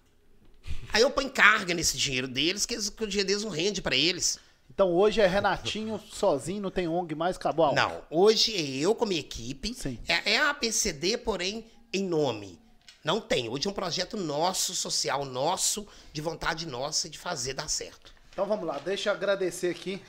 [0.92, 3.82] Aí eu ponho carga nesse dinheiro deles, que, eles- que o dinheiro deles não rende
[3.82, 4.40] pra eles.
[4.72, 7.76] Então hoje é Renatinho sozinho, não tem ONG mais, acabou a ONG.
[7.76, 9.74] Não, hoje é eu com a minha equipe.
[9.74, 10.00] Sim.
[10.08, 12.60] É, é a APCD, porém, em nome.
[13.04, 13.50] Não tem.
[13.50, 18.14] Hoje é um projeto nosso, social nosso, de vontade nossa de fazer dar certo.
[18.32, 20.02] Então vamos lá, deixa eu agradecer aqui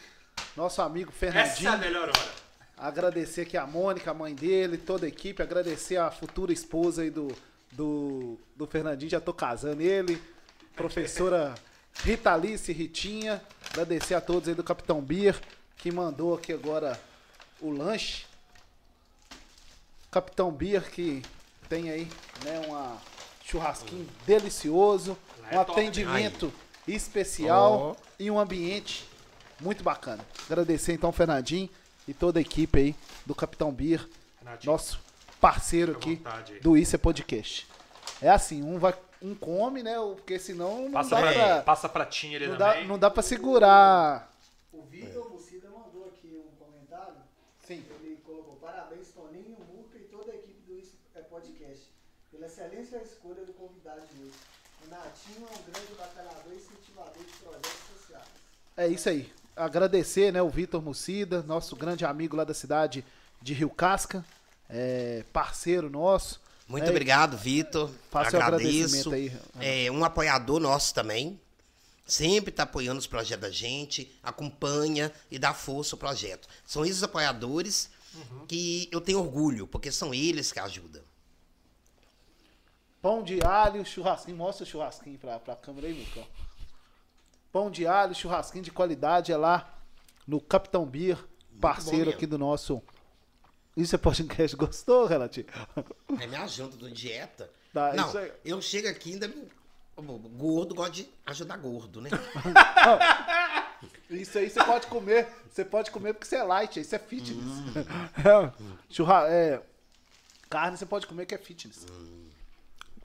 [0.56, 1.78] nosso amigo Essa é a Fernandinho.
[1.78, 2.49] melhor hora.
[2.80, 5.42] Agradecer aqui a Mônica, a mãe dele, toda a equipe.
[5.42, 7.28] Agradecer a futura esposa aí do,
[7.72, 10.18] do, do Fernandinho, já tô casando ele.
[10.74, 11.54] Professora
[12.02, 13.42] Rita Alice Ritinha.
[13.68, 15.38] Agradecer a todos aí do Capitão Beer,
[15.76, 16.98] que mandou aqui agora
[17.60, 18.24] o lanche.
[20.10, 21.22] Capitão Beer que
[21.68, 22.08] tem aí,
[22.46, 22.96] né, uma
[23.44, 25.18] churrasquinho delicioso,
[25.50, 26.50] é um atendimento
[26.88, 29.06] especial e um ambiente
[29.60, 30.24] muito bacana.
[30.46, 31.68] Agradecer então ao Fernandinho
[32.10, 34.04] e toda a equipe aí do Capitão Beer,
[34.40, 35.00] Renatinho, nosso
[35.40, 36.20] parceiro aqui
[36.60, 37.68] do Isso é Podcast.
[38.20, 39.94] É assim, um vai um come, né?
[39.96, 42.88] Porque senão não Passa, dá pra, pra, passa pratinho ali não dá, também.
[42.88, 44.28] não dá pra segurar.
[44.72, 47.14] O Vitor Bucida mandou aqui um comentário.
[47.64, 47.84] Sim.
[48.02, 51.84] Ele colocou parabéns, Toninho, Murca e toda a equipe do Isso é Podcast,
[52.32, 54.34] pela excelente escolha do convidado de hoje.
[54.82, 58.28] Renatinho é um grande batalhador e incentivador de projetos sociais.
[58.76, 59.30] É isso aí.
[59.60, 63.04] Agradecer, né, o Vitor Mucida, nosso grande amigo lá da cidade
[63.42, 64.24] de Rio Casca,
[64.68, 66.40] é, parceiro nosso.
[66.66, 67.90] Muito É, obrigado, Vitor.
[68.10, 68.96] Faça o Agradeço.
[68.98, 69.84] agradecimento aí.
[69.86, 71.38] É um apoiador nosso também.
[72.06, 76.48] Sempre está apoiando os projetos da gente, acompanha e dá força ao projeto.
[76.64, 77.90] São esses apoiadores
[78.48, 81.02] que eu tenho orgulho, porque são eles que ajudam.
[83.02, 84.36] Pão de alho, churrasquinho.
[84.36, 86.26] Mostra o churrasquinho pra, pra câmera aí, Lucão.
[87.52, 89.68] Pão de alho, churrasquinho de qualidade é lá
[90.26, 91.18] no Capitão Beer,
[91.60, 92.80] parceiro aqui do nosso.
[93.76, 94.56] Isso é podcast.
[94.56, 95.46] Gostou, Renatinho?
[96.20, 97.50] É minha janta do dieta.
[97.72, 98.32] Tá, Não, isso aí.
[98.44, 99.28] eu chego aqui ainda.
[99.28, 99.48] me-
[100.02, 102.08] Gordo gosta de ajudar gordo, né?
[104.08, 105.28] Isso aí você pode comer.
[105.50, 107.44] Você pode comer porque você é light, isso é fitness.
[107.44, 107.72] Hum.
[107.76, 108.52] É,
[108.88, 109.60] churra, é,
[110.48, 111.86] carne você pode comer que é fitness.
[111.90, 112.28] Hum.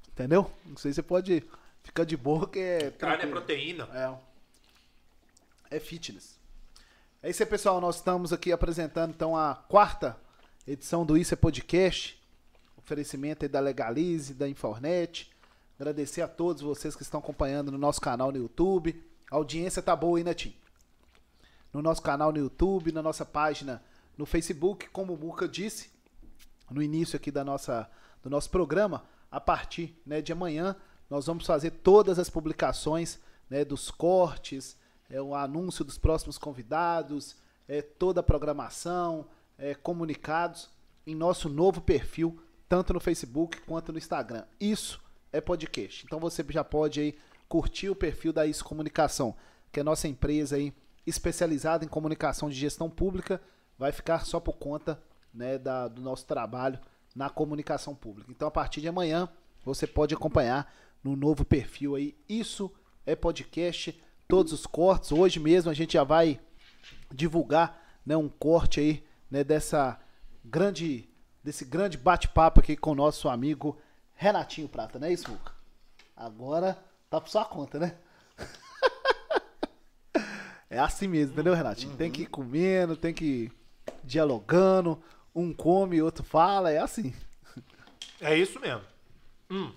[0.09, 0.49] Entendeu?
[0.75, 1.43] Isso aí você pode
[1.83, 2.91] ficar de boa que é.
[2.91, 3.89] Carne é proteína.
[3.93, 4.15] É.
[5.75, 6.39] É fitness.
[7.21, 7.81] É isso aí, pessoal.
[7.81, 10.15] Nós estamos aqui apresentando então a quarta
[10.65, 12.17] edição do Isso é Podcast.
[12.77, 15.29] Oferecimento da Legalize, da Infornet.
[15.77, 19.03] Agradecer a todos vocês que estão acompanhando no nosso canal no YouTube.
[19.29, 20.55] A audiência tá boa né, Tim?
[21.73, 23.83] No nosso canal no YouTube, na nossa página
[24.17, 25.89] no Facebook, como o Muca disse
[26.71, 27.91] no início aqui da nossa,
[28.23, 30.73] do nosso programa, a partir né, de amanhã
[31.09, 33.19] nós vamos fazer todas as publicações
[33.49, 34.77] né, dos cortes,
[35.09, 37.35] é, o anúncio dos próximos convidados,
[37.67, 39.27] é, toda a programação,
[39.57, 40.69] é, comunicados
[41.05, 44.43] em nosso novo perfil, tanto no Facebook quanto no Instagram.
[44.59, 45.01] Isso
[45.31, 46.05] é podcast.
[46.05, 49.35] Então você já pode aí curtir o perfil da Isso Comunicação,
[49.71, 50.73] que é nossa empresa aí
[51.05, 53.39] especializada em comunicação de gestão pública,
[53.77, 54.99] vai ficar só por conta
[55.33, 56.79] né, da, do nosso trabalho
[57.15, 58.31] na comunicação pública.
[58.31, 59.29] Então a partir de amanhã
[59.63, 62.17] você pode acompanhar no novo perfil aí.
[62.27, 62.71] Isso
[63.05, 65.11] é podcast, todos os cortes.
[65.11, 66.39] Hoje mesmo a gente já vai
[67.11, 69.99] divulgar né, um corte aí né, dessa
[70.43, 71.09] grande
[71.43, 73.79] desse grande bate-papo aqui com o nosso amigo
[74.15, 75.51] Renatinho Prata, não é isso, Luca?
[76.15, 76.75] Agora
[77.07, 77.95] tá por sua conta, né?
[80.69, 81.91] é assim mesmo, entendeu, Renatinho?
[81.91, 81.97] Uhum.
[81.97, 83.51] Tem que ir comendo, tem que ir
[84.03, 84.99] dialogando,
[85.35, 87.13] um come, outro fala, é assim.
[88.19, 88.81] É isso mesmo.
[89.51, 89.71] Hum.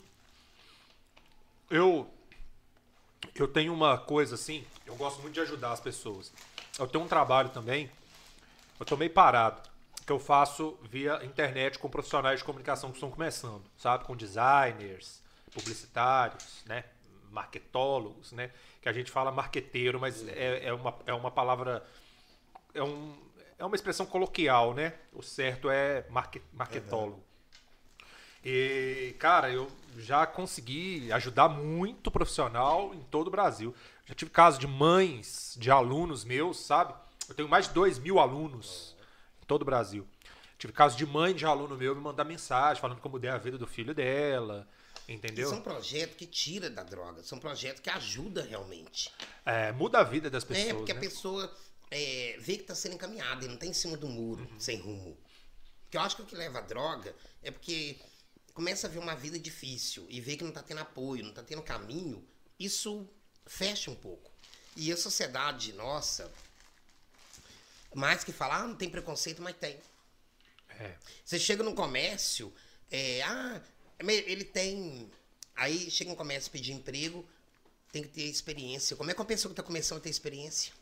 [1.68, 2.08] Eu
[3.34, 6.32] eu tenho uma coisa assim, eu gosto muito de ajudar as pessoas.
[6.78, 7.90] Eu tenho um trabalho também,
[8.78, 9.60] eu tô meio parado,
[10.06, 14.04] que eu faço via internet com profissionais de comunicação que estão começando, sabe?
[14.04, 16.84] Com designers, publicitários, né?
[17.30, 18.50] Marketólogos, né?
[18.80, 21.86] Que a gente fala marqueteiro, mas é, é, uma, é uma palavra.
[22.72, 23.18] É, um,
[23.58, 24.94] é uma expressão coloquial, né?
[25.12, 27.22] O certo é market, marketólogo.
[28.44, 29.68] E, cara, eu
[29.98, 33.74] já consegui ajudar muito profissional em todo o Brasil.
[34.04, 36.94] Já tive casos de mães, de alunos meus, sabe?
[37.28, 38.96] Eu tenho mais de 2 mil alunos
[39.42, 40.06] em todo o Brasil.
[40.58, 43.58] Tive casos de mãe de aluno meu me mandar mensagem falando como mudei a vida
[43.58, 44.66] do filho dela.
[45.08, 45.48] Entendeu?
[45.48, 49.10] São projetos que tira da droga, são projetos que ajudam realmente.
[49.44, 50.68] É, muda a vida das pessoas.
[50.68, 50.98] É, porque né?
[50.98, 51.56] a pessoa
[51.90, 54.60] é, vê que está sendo encaminhada e não está em cima do muro, uhum.
[54.60, 55.16] sem rumo.
[55.84, 57.98] Porque eu acho que o que leva a droga é porque
[58.58, 61.44] começa a ver uma vida difícil e vê que não está tendo apoio, não está
[61.44, 62.26] tendo caminho,
[62.58, 63.08] isso
[63.46, 64.32] fecha um pouco.
[64.74, 66.28] E a sociedade nossa,
[67.94, 69.78] mais que falar, ah, não tem preconceito, mas tem.
[70.70, 70.96] É.
[71.24, 72.52] Você chega no comércio,
[72.90, 73.62] é, ah,
[74.00, 75.08] ele tem.
[75.54, 77.24] Aí chega no comércio pedir emprego,
[77.92, 78.96] tem que ter experiência.
[78.96, 80.72] Como é que uma pessoa que está começando a ter experiência?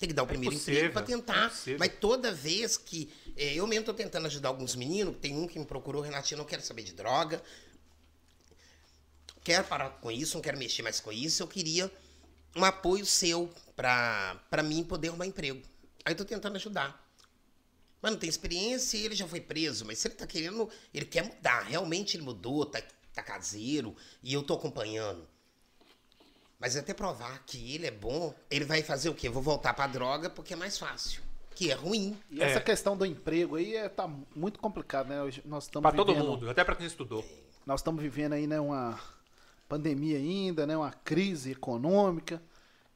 [0.00, 1.52] Tem que dar o é primeiro emprego para tentar.
[1.66, 3.12] É mas toda vez que.
[3.36, 6.46] É, eu mesmo estou tentando ajudar alguns meninos, tem um que me procurou, Renatinho, não
[6.46, 7.42] quero saber de droga.
[9.44, 11.42] Quero parar com isso, não quero mexer mais com isso.
[11.42, 11.92] Eu queria
[12.56, 15.60] um apoio seu para mim poder arrumar emprego.
[16.02, 17.06] Aí estou tentando ajudar.
[18.00, 19.84] Mas não tem experiência e ele já foi preso.
[19.84, 21.60] Mas se ele está querendo, ele quer mudar.
[21.60, 22.82] Realmente ele mudou, tá,
[23.12, 25.28] tá caseiro e eu estou acompanhando.
[26.60, 29.28] Mas até provar que ele é bom, ele vai fazer o quê?
[29.28, 31.22] Eu vou voltar pra droga porque é mais fácil.
[31.54, 32.18] Que é ruim.
[32.30, 32.60] E essa é.
[32.60, 34.06] questão do emprego aí é, tá
[34.36, 35.16] muito complicado, né?
[35.46, 37.24] Nós estamos pra vivendo, todo mundo, até para quem estudou.
[37.64, 39.00] Nós estamos vivendo aí, né, uma
[39.66, 40.76] pandemia ainda, né?
[40.76, 42.42] Uma crise econômica.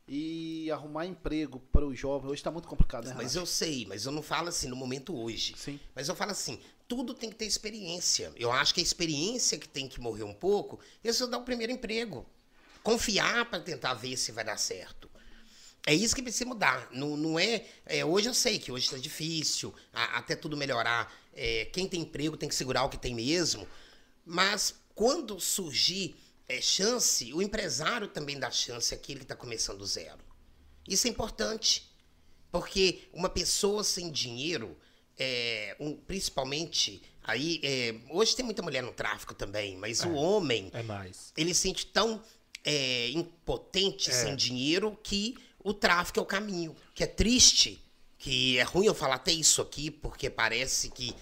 [0.07, 3.15] E arrumar emprego para o jovem hoje está muito complicado, né?
[3.17, 5.55] Mas eu sei, mas eu não falo assim no momento hoje.
[5.57, 5.81] Sim.
[5.95, 8.31] Mas eu falo assim, tudo tem que ter experiência.
[8.37, 11.43] Eu acho que a experiência que tem que morrer um pouco, esse é dar o
[11.43, 12.27] primeiro emprego
[12.85, 15.11] confiar para tentar ver se vai dar certo.
[15.87, 16.89] É isso que precisa mudar.
[16.93, 21.13] Não, não é, é Hoje eu sei que hoje está difícil, a, até tudo melhorar.
[21.33, 23.67] É, quem tem emprego tem que segurar o que tem mesmo.
[24.25, 26.15] Mas quando surgir
[26.49, 30.21] é, chance, o empresário também dá chance àquele que está começando do zero.
[30.87, 31.91] Isso é importante.
[32.53, 34.77] Porque uma pessoa sem dinheiro,
[35.19, 40.15] é, um, principalmente aí é, hoje tem muita mulher no tráfico também, mas é, o
[40.15, 41.33] homem é mais.
[41.37, 42.23] ele sente tão
[42.65, 44.13] é, impotente, é.
[44.13, 46.75] sem dinheiro, que o tráfico é o caminho.
[46.95, 47.83] Que é triste,
[48.19, 51.15] que é ruim eu falar até isso aqui, porque parece que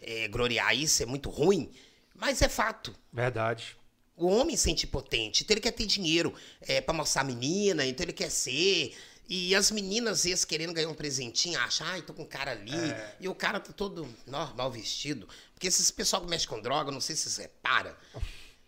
[0.00, 1.70] é, gloriar isso é muito ruim,
[2.14, 2.94] mas é fato.
[3.12, 3.76] Verdade.
[4.16, 8.04] O homem sente impotente, então ele quer ter dinheiro é, para mostrar a menina, então
[8.04, 8.94] ele quer ser.
[9.28, 12.50] E as meninas, às vezes, querendo ganhar um presentinho, acham, ai, tô com um cara
[12.50, 12.76] ali.
[12.76, 13.16] É.
[13.20, 15.26] E o cara tá todo normal vestido.
[15.54, 17.94] Porque esses pessoal que mexe com droga, não sei se vocês reparam.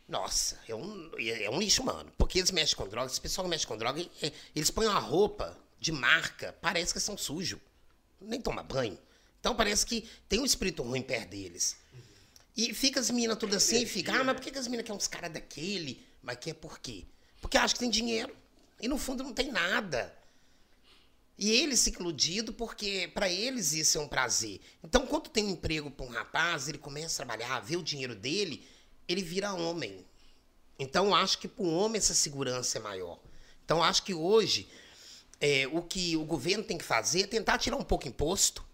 [0.08, 2.12] Nossa, é um, é um lixo humano.
[2.16, 5.00] Porque eles mexem com droga, esse pessoal que mexe com droga, é, eles põem uma
[5.00, 7.58] roupa de marca, parece que são sujos.
[8.20, 8.98] Nem toma banho.
[9.40, 11.76] Então parece que tem um espírito ruim perto deles.
[12.56, 14.96] E fica as minas tudo assim e fica, ah, mas por que, as minas querem
[14.96, 16.04] uns caras daquele?
[16.22, 17.04] Mas que é por quê?
[17.40, 18.34] Porque acha que tem dinheiro.
[18.80, 20.16] E no fundo não tem nada.
[21.38, 24.60] E eles se iludido porque para eles isso é um prazer.
[24.82, 28.14] Então, quando tem um emprego para um rapaz, ele começa a trabalhar, vê o dinheiro
[28.14, 28.66] dele,
[29.08, 30.04] ele vira homem.
[30.78, 33.18] Então, acho que para o homem essa segurança é maior.
[33.64, 34.68] Então, acho que hoje
[35.40, 38.64] é, o que o governo tem que fazer é tentar tirar um pouco imposto,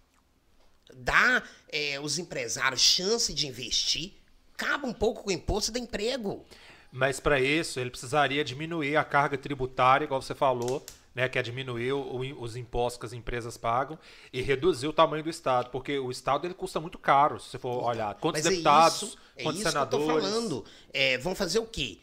[0.95, 4.13] dar é, os empresários chance de investir,
[4.55, 6.45] acaba um pouco com o imposto e dá emprego.
[6.91, 10.85] Mas para isso, ele precisaria diminuir a carga tributária, igual você falou,
[11.15, 13.99] né, que é diminuir o- os impostos que as empresas pagam
[14.33, 17.59] e reduzir o tamanho do Estado, porque o Estado ele custa muito caro, se você
[17.59, 18.15] for olhar.
[18.17, 20.65] Quantos Mas deputados, é isso, é isso que eu tô falando.
[20.93, 21.99] É, vão fazer o quê?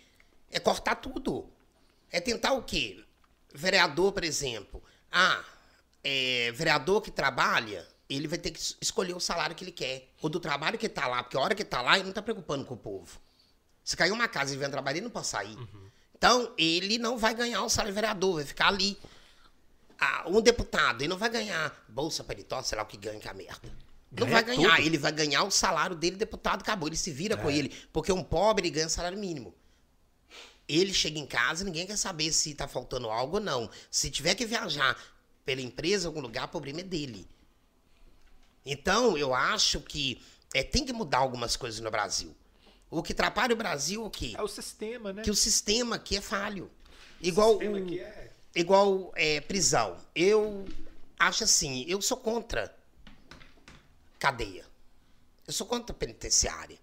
[0.52, 1.50] É cortar tudo.
[2.12, 3.04] É tentar o quê?
[3.54, 4.84] Vereador, por exemplo.
[5.12, 5.44] Ah,
[6.04, 10.10] é, vereador que trabalha, ele vai ter que es- escolher o salário que ele quer.
[10.22, 12.22] Ou do trabalho que tá lá, porque a hora que tá lá, ele não tá
[12.22, 13.20] preocupando com o povo.
[13.84, 15.58] Se caiu uma casa e vem trabalhar, ele não pode sair.
[16.16, 18.98] Então, ele não vai ganhar o salário de vereador, vai ficar ali.
[20.00, 23.28] Ah, um deputado, ele não vai ganhar bolsa paletó, sei lá o que ganha, que
[23.28, 23.72] é a merda.
[24.12, 24.86] Não Ganha vai ganhar, tudo.
[24.88, 26.88] ele vai ganhar o salário dele, deputado, acabou.
[26.90, 27.70] Ele se vira com ele.
[27.94, 29.54] Porque um pobre ele ganha salário mínimo.
[30.68, 33.70] Ele chega em casa e ninguém quer saber se tá faltando algo ou não.
[33.92, 34.98] Se tiver que viajar
[35.46, 37.28] pela empresa, algum lugar, o problema é dele.
[38.66, 40.22] Então, eu acho que
[40.54, 42.36] é, tem que mudar algumas coisas no Brasil.
[42.90, 44.34] O que atrapalha o Brasil é o quê?
[44.36, 45.22] É o sistema, né?
[45.22, 46.70] Que o sistema aqui é falho.
[47.22, 49.98] Igual sistema o- aqui é- igual é, prisão.
[50.16, 50.66] Eu
[51.20, 52.76] acho assim, eu sou contra
[54.20, 54.66] cadeia.
[55.48, 56.78] Eu sou contra penitenciária.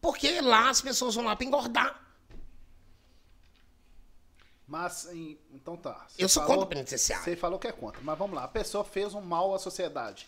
[0.00, 2.04] Porque lá as pessoas vão lá para engordar.
[4.66, 5.08] Mas,
[5.52, 6.06] então tá.
[6.08, 7.24] Você Eu sou falou- contra penitenciário.
[7.24, 8.00] Você falou que é contra.
[8.02, 8.44] Mas vamos lá.
[8.44, 10.26] A pessoa fez um mal à sociedade.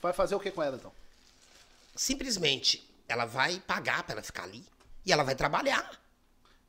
[0.00, 0.92] Vai fazer o que com ela, então?
[1.94, 4.64] Simplesmente, ela vai pagar para ela ficar ali
[5.04, 6.00] e ela vai trabalhar.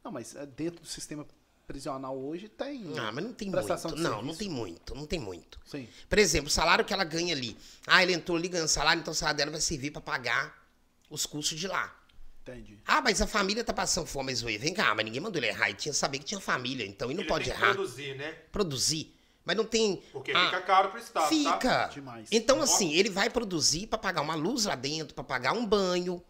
[0.03, 1.25] Não, mas é, dentro do sistema
[1.69, 2.97] prisional hoje tem.
[2.97, 3.67] Ah, mas não tem muito.
[3.67, 4.39] Não, não serviço.
[4.39, 5.59] tem muito, não tem muito.
[5.63, 5.87] Sim.
[6.09, 7.55] Por exemplo, o salário que ela ganha ali.
[7.85, 10.67] Ah, ele entrou ali ganhando salário, então o salário dela vai servir para pagar
[11.11, 11.95] os custos de lá.
[12.41, 12.79] Entendi.
[12.87, 15.69] Ah, mas a família tá passando fome, mas vem cá, mas ninguém mandou ele errar.
[15.69, 17.73] Ele tinha que saber que tinha família, então ele não Ele pode tem que errar.
[17.75, 18.31] produzir, né?
[18.51, 19.15] Produzir.
[19.45, 20.01] Mas não tem.
[20.11, 21.57] Porque ah, fica caro pro Estado, Fica.
[21.59, 21.87] tá?
[21.87, 22.27] Demais.
[22.31, 26.23] Então, assim, ele vai produzir pra pagar uma luz lá dentro, pra pagar um banho.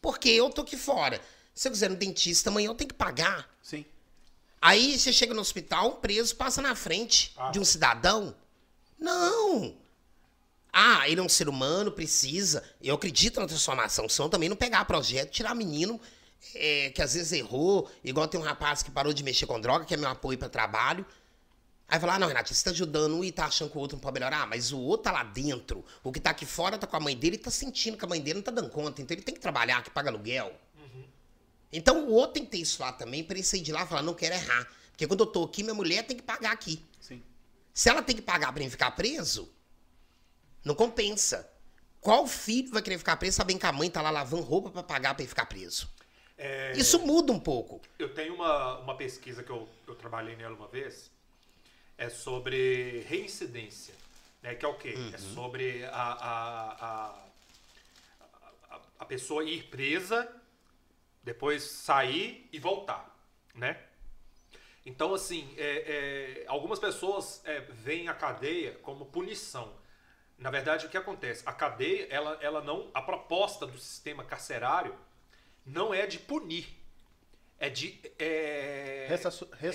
[0.00, 1.20] Porque eu tô aqui fora.
[1.52, 3.48] Se eu quiser no dentista amanhã, eu tenho que pagar.
[3.60, 3.84] Sim.
[4.66, 7.50] Aí você chega no hospital, um preso passa na frente Ah.
[7.50, 8.34] de um cidadão.
[8.98, 9.76] Não!
[10.72, 12.64] Ah, ele é um ser humano, precisa.
[12.82, 14.08] Eu acredito na transformação.
[14.08, 16.00] São também não pegar projeto, tirar menino
[16.54, 17.90] é, que às vezes errou.
[18.02, 20.48] Igual tem um rapaz que parou de mexer com droga, que é meu apoio para
[20.48, 21.04] trabalho.
[21.86, 23.98] Aí fala, ah, não, Renato, você tá ajudando um e tá achando que o outro
[23.98, 24.46] não pode melhorar.
[24.46, 25.84] Mas o outro tá lá dentro.
[26.02, 28.08] O que tá aqui fora tá com a mãe dele e tá sentindo que a
[28.08, 29.02] mãe dele não tá dando conta.
[29.02, 30.58] Então ele tem que trabalhar, que paga aluguel.
[31.76, 33.86] Então o outro tem que ter isso lá também, pra ele sair de lá e
[33.86, 34.68] falar, não quero errar.
[34.90, 36.84] Porque quando eu tô aqui, minha mulher tem que pagar aqui.
[37.00, 37.22] Sim.
[37.72, 39.52] Se ela tem que pagar pra ele ficar preso,
[40.64, 41.50] não compensa.
[42.00, 44.82] Qual filho vai querer ficar preso sabendo que a mãe tá lá lavando roupa pra
[44.82, 45.88] pagar pra ele ficar preso?
[46.36, 47.80] É, Isso muda um pouco.
[47.98, 51.10] Eu tenho uma, uma pesquisa que eu, eu trabalhei nela uma vez,
[51.96, 53.94] é sobre reincidência,
[54.42, 54.54] né?
[54.54, 54.94] Que é o quê?
[55.12, 57.24] É sobre a, a, a,
[58.70, 60.28] a, a pessoa ir presa,
[61.24, 63.16] depois sair e voltar,
[63.54, 63.80] né?
[64.86, 69.72] Então, assim, é, é, algumas pessoas é, veem a cadeia como punição.
[70.36, 71.42] Na verdade, o que acontece?
[71.46, 72.90] A cadeia, ela, ela não.
[72.92, 74.94] A proposta do sistema carcerário
[75.64, 76.68] não é de punir,
[77.58, 79.06] é de é,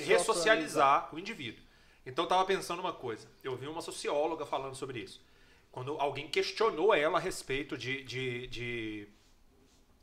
[0.05, 1.63] ressocializar o indivíduo.
[2.05, 3.27] Então, eu estava pensando uma coisa.
[3.43, 5.25] Eu vi uma socióloga falando sobre isso.
[5.71, 9.07] Quando alguém questionou ela a respeito de, de, de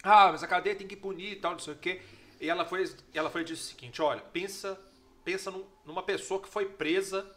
[0.07, 2.01] ah, mas a cadeia tem que punir e tal, não sei o quê.
[2.41, 4.79] E ela foi, ela foi e disse o seguinte: olha, pensa,
[5.25, 7.29] pensa num- numa pessoa que foi presa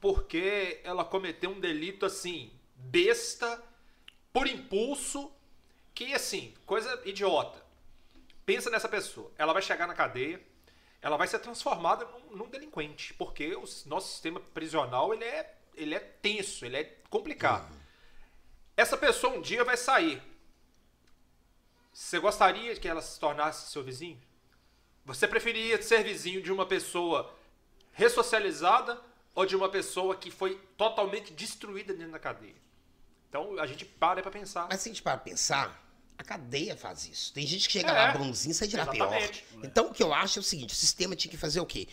[0.00, 3.62] porque ela cometeu um delito assim, besta,
[4.32, 5.32] por impulso,
[5.94, 7.64] que assim, coisa idiota.
[8.44, 9.32] Pensa nessa pessoa.
[9.38, 10.38] Ela vai chegar na cadeia,
[11.00, 15.94] ela vai ser transformada num, num delinquente, porque o nosso sistema prisional ele é, ele
[15.94, 17.74] é tenso, ele é complicado.
[18.76, 20.20] Essa pessoa um dia vai sair.
[21.94, 24.20] Você gostaria que ela se tornasse seu vizinho?
[25.04, 27.32] Você preferia ser vizinho de uma pessoa
[27.92, 29.00] ressocializada
[29.32, 32.56] ou de uma pessoa que foi totalmente destruída dentro da cadeia?
[33.28, 34.66] Então a gente para para pensar.
[34.68, 35.80] Mas se a gente para pensar,
[36.18, 37.32] a cadeia faz isso.
[37.32, 39.12] Tem gente que chega É, lá bonzinho e sai de lá pior.
[39.62, 41.86] Então o que eu acho é o seguinte: o sistema tinha que fazer o quê?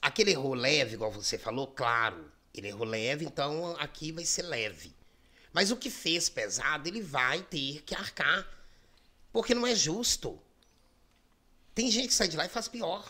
[0.00, 4.94] Aquele erro leve, igual você falou, claro, ele errou leve, então aqui vai ser leve.
[5.52, 8.46] Mas o que fez pesado, ele vai ter que arcar.
[9.38, 10.36] Porque não é justo.
[11.72, 13.08] Tem gente que sai de lá e faz pior.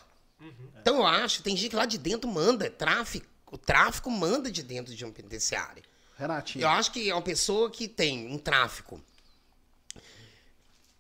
[0.79, 3.27] Então eu acho, tem gente que lá de dentro manda, tráfico.
[3.51, 5.83] O tráfico manda de dentro de uma penitenciária.
[6.19, 6.63] Renatinho.
[6.65, 9.03] Eu acho que é uma pessoa que tem um tráfico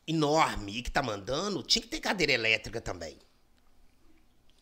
[0.06, 3.18] enorme e que tá mandando, tinha que ter cadeira elétrica também.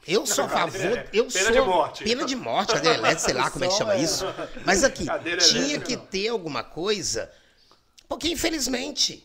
[0.05, 0.99] Eu sou a favor.
[0.99, 1.53] é, Eu pena sou.
[1.53, 2.03] de morte.
[2.03, 4.03] Pena de morte, cadeira elétrica, sei lá como é que chama é.
[4.03, 4.25] isso.
[4.65, 6.07] Mas aqui, Cadeira tinha elétrica, que não.
[6.07, 7.33] ter alguma coisa.
[8.09, 9.25] Porque, infelizmente,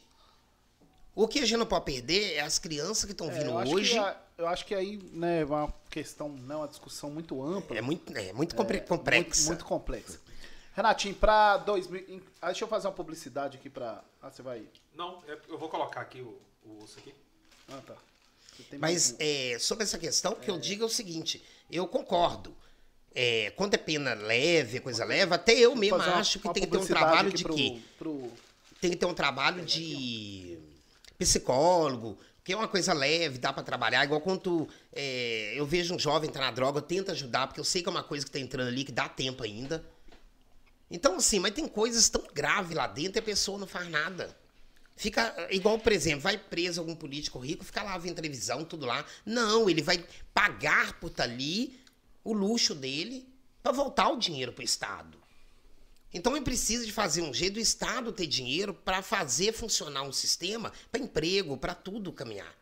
[1.16, 3.58] o que a gente não pode perder é as crianças que estão É, vindo eu,
[3.58, 3.98] acho hoje.
[3.98, 7.78] a- eu acho que aí né, é uma questão, né, uma discussão muito ampla.
[7.78, 9.20] É muito, é muito compre- complexa.
[9.42, 10.20] Muito, muito complexa.
[10.76, 12.06] Renatinho, pra 2000.
[12.08, 14.04] em- ah, deixa eu fazer uma publicidade aqui pra.
[14.22, 14.64] Ah, você vai.
[14.96, 17.14] Não, é- eu vou colocar aqui o, o osso aqui.
[17.70, 17.96] Ah, tá.
[18.80, 19.16] Mas um.
[19.20, 22.56] é, sobre essa questão, o que eu digo é o seguinte: eu concordo.
[23.14, 26.54] É, quando é pena leve, coisa leve, até eu mesmo Fazer uma- acho que uma
[26.54, 27.82] tem que ter um trabalho de pro- quê?
[27.98, 28.32] pro-
[28.80, 30.58] Tem que ter um trabalho de
[31.22, 34.03] psicólogo, que é uma coisa leve, dá pra trabalhar.
[34.03, 37.64] Igual quando é, eu vejo um jovem entrar na droga, eu tento ajudar, porque eu
[37.64, 39.84] sei que é uma coisa que tá entrando ali, que dá tempo ainda.
[40.89, 44.35] Então, assim, mas tem coisas tão graves lá dentro e a pessoa não faz nada.
[44.95, 49.06] Fica igual, por exemplo, vai preso algum político rico, fica lá vendo televisão, tudo lá.
[49.26, 50.03] Não, ele vai
[50.34, 51.80] pagar por estar ali
[52.23, 53.27] o luxo dele
[53.64, 55.20] para voltar o dinheiro pro Estado.
[56.14, 60.12] Então ele precisa de fazer um jeito do Estado ter dinheiro para fazer funcionar um
[60.12, 62.54] sistema para emprego, para tudo caminhar.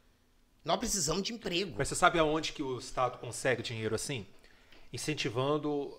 [0.64, 1.76] Nós precisamos de emprego.
[1.78, 4.26] Mas você sabe aonde que o Estado consegue dinheiro assim?
[4.94, 5.98] Incentivando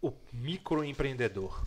[0.00, 1.64] o microempreendedor.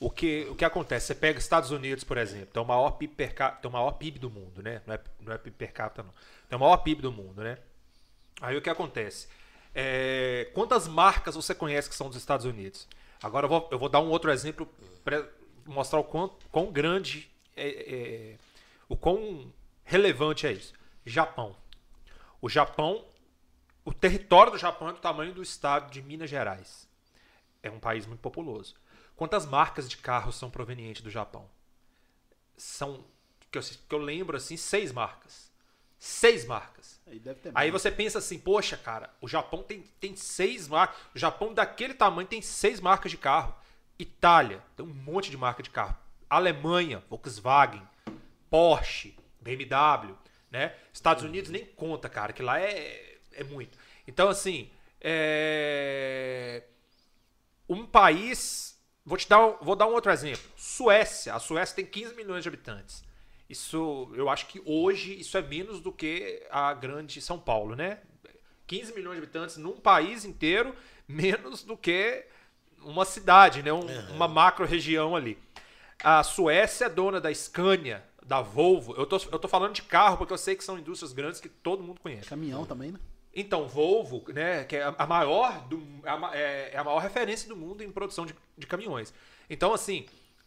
[0.00, 1.06] O que, o que acontece?
[1.06, 3.92] Você pega Estados Unidos, por exemplo, tem o maior PIB, per cap- tem o maior
[3.92, 4.80] PIB do mundo, né?
[4.86, 6.14] Não é, não é PIB per capita, não.
[6.48, 7.58] Tem o maior PIB do mundo, né?
[8.40, 9.26] Aí o que acontece?
[9.74, 12.86] É, quantas marcas você conhece que são dos Estados Unidos?
[13.22, 14.66] Agora eu vou, eu vou dar um outro exemplo
[15.04, 15.28] para
[15.66, 18.38] mostrar o quão, quão grande, é, é,
[18.88, 19.52] o quão
[19.84, 20.72] relevante é isso.
[21.04, 21.56] Japão.
[22.40, 23.04] O Japão,
[23.84, 26.88] o território do Japão é do tamanho do estado de Minas Gerais.
[27.62, 28.74] É um país muito populoso.
[29.16, 31.50] Quantas marcas de carros são provenientes do Japão?
[32.56, 33.04] São,
[33.50, 35.47] que eu, que eu lembro assim, seis marcas.
[35.98, 37.00] Seis marcas.
[37.06, 37.20] Aí
[37.54, 40.96] Aí você pensa assim, poxa, cara, o Japão tem, tem seis marcas.
[41.14, 43.54] O Japão daquele tamanho tem seis marcas de carro.
[43.98, 45.96] Itália tem um monte de marca de carro.
[46.30, 47.82] Alemanha, Volkswagen,
[48.50, 50.14] Porsche, BMW,
[50.50, 50.74] né?
[50.92, 53.76] Estados Unidos nem conta, cara, que lá é, é muito.
[54.06, 54.70] Então, assim,
[55.00, 56.62] é...
[57.68, 58.78] um país.
[59.04, 60.44] Vou te dar, um- vou dar um outro exemplo.
[60.56, 61.34] Suécia.
[61.34, 63.02] A Suécia tem 15 milhões de habitantes.
[63.48, 67.98] Isso, eu acho que hoje isso é menos do que a grande São Paulo, né?
[68.66, 70.74] 15 milhões de habitantes num país inteiro,
[71.06, 72.26] menos do que
[72.82, 73.72] uma cidade, né?
[73.72, 75.38] Um- Uma macro região ali.
[76.04, 78.94] A Suécia é dona da Scania, da Volvo.
[78.96, 81.48] Eu tô, eu tô falando de carro porque eu sei que são indústrias grandes que
[81.48, 82.28] todo mundo conhece.
[82.28, 83.00] Caminhão também, né?
[83.34, 86.98] Então, Volvo, né, que é a a maior, do, a ma- é, é a maior
[86.98, 89.12] referência do mundo em produção de, de caminhões.
[89.48, 90.06] Então, assim,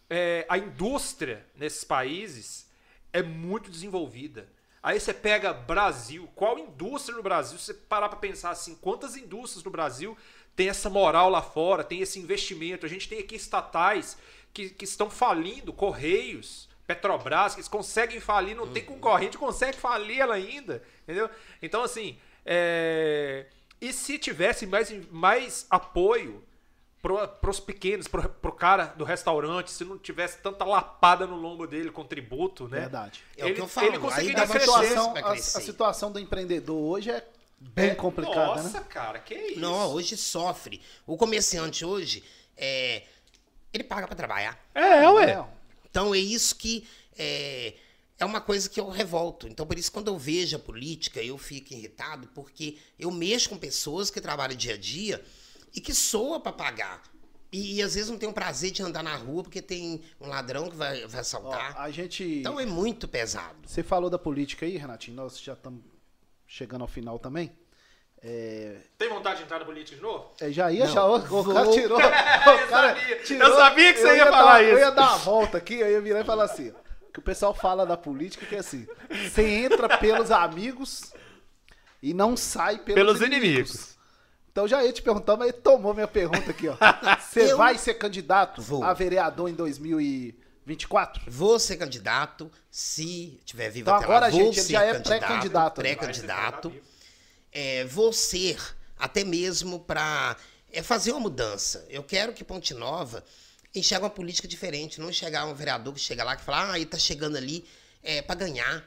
[0.09, 2.69] é, a indústria nesses países
[3.13, 4.47] é muito desenvolvida.
[4.83, 7.57] Aí você pega Brasil, qual indústria no Brasil?
[7.59, 10.17] Se você parar para pensar assim, quantas indústrias no Brasil
[10.55, 12.85] tem essa moral lá fora, tem esse investimento?
[12.85, 14.17] A gente tem aqui estatais
[14.51, 20.19] que, que estão falindo, Correios, Petrobras, que eles conseguem falir, não tem concorrente, consegue falir
[20.19, 21.29] ela ainda, entendeu?
[21.61, 23.45] Então, assim, é,
[23.79, 26.43] e se tivesse mais, mais apoio
[27.01, 31.65] para os pequenos, pro, pro cara do restaurante, se não tivesse tanta lapada no lombo
[31.65, 32.81] dele com tributo, né?
[32.81, 33.23] Verdade.
[33.35, 33.87] É o que ele, eu falo,
[34.19, 37.25] ele A situação, a, a situação do empreendedor hoje é
[37.59, 38.85] bem É, complicada, Nossa, né?
[38.87, 39.59] cara, que isso?
[39.59, 40.79] Não, hoje sofre.
[41.07, 42.23] O comerciante hoje,
[42.55, 43.03] é,
[43.73, 44.59] ele paga para trabalhar.
[44.75, 45.35] É, ué.
[45.35, 45.49] Não.
[45.89, 46.87] Então é isso que
[47.17, 47.73] é,
[48.19, 49.47] é uma coisa que eu revolto.
[49.47, 53.57] Então por isso quando eu vejo a política eu fico irritado porque eu mexo com
[53.57, 55.23] pessoas que trabalham dia a dia
[55.75, 57.01] e que soa para pagar.
[57.51, 60.27] E, e às vezes não tem o prazer de andar na rua porque tem um
[60.29, 61.75] ladrão que vai, vai Ó, assaltar.
[61.77, 62.23] a gente.
[62.23, 63.57] Então é muito pesado.
[63.65, 65.17] Você falou da política aí, Renatinho.
[65.17, 65.81] Nós já estamos
[66.47, 67.51] chegando ao final também.
[68.23, 70.31] É, Tem vontade de entrar na política de novo?
[70.39, 71.05] é, já ia, Não, já.
[71.05, 71.97] O, o cara tirou.
[71.99, 74.79] O Eu cara sabia, tirou- eu sabia que você eu ia dar- falar Eu isso.
[74.79, 76.71] ia dar uma volta aqui, eu ia virar e falar assim:
[77.11, 78.87] que o pessoal fala da política que é assim:
[79.27, 81.11] você entra pelos amigos
[82.01, 83.71] e não sai pelos, Pelos inimigos.
[83.73, 83.97] inimigos.
[84.51, 86.75] Então já ia te perguntar, mas ele tomou minha pergunta aqui, ó.
[87.19, 88.83] Você Eu- vai ser candidato Vou.
[88.83, 91.23] a vereador em 2024?
[91.27, 94.31] Vou ser candidato se tiver vivo Então até agora, lá.
[94.31, 95.95] Vou gente, ele já é candidato, pré-candidato, né?
[95.95, 96.73] Pré-candidato.
[97.51, 98.57] É, vou ser
[98.97, 100.35] até mesmo para
[100.71, 101.85] é, fazer uma mudança.
[101.89, 103.23] Eu quero que Ponte Nova
[103.73, 106.85] enxergue uma política diferente, não enxergar um vereador que chega lá que fala, ah, ele
[106.85, 107.65] tá chegando ali
[108.03, 108.85] é, para ganhar.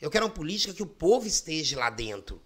[0.00, 2.42] Eu quero uma política que o povo esteja lá dentro.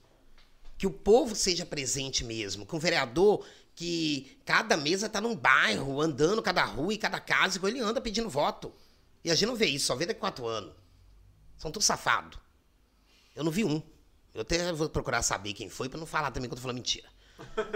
[0.78, 2.64] Que o povo seja presente mesmo.
[2.64, 3.44] Que um vereador
[3.74, 8.30] que cada mesa tá num bairro, andando cada rua e cada casa, ele anda pedindo
[8.30, 8.72] voto.
[9.22, 10.72] E a gente não vê isso, só vê daqui a quatro anos.
[11.56, 12.38] São todos safados.
[13.36, 13.82] Eu não vi um.
[14.34, 17.08] Eu até vou procurar saber quem foi pra não falar também que eu falando mentira.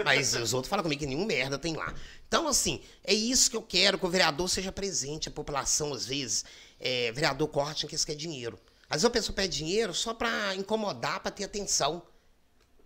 [0.03, 1.93] Mas os outros falam comigo que nenhum merda tem lá.
[2.27, 5.29] Então, assim, é isso que eu quero, que o vereador seja presente.
[5.29, 6.43] A população, às vezes,
[6.79, 8.59] é, vereador corte que quer dinheiro.
[8.89, 12.03] Às vezes a pessoa pede dinheiro só pra incomodar, pra ter atenção.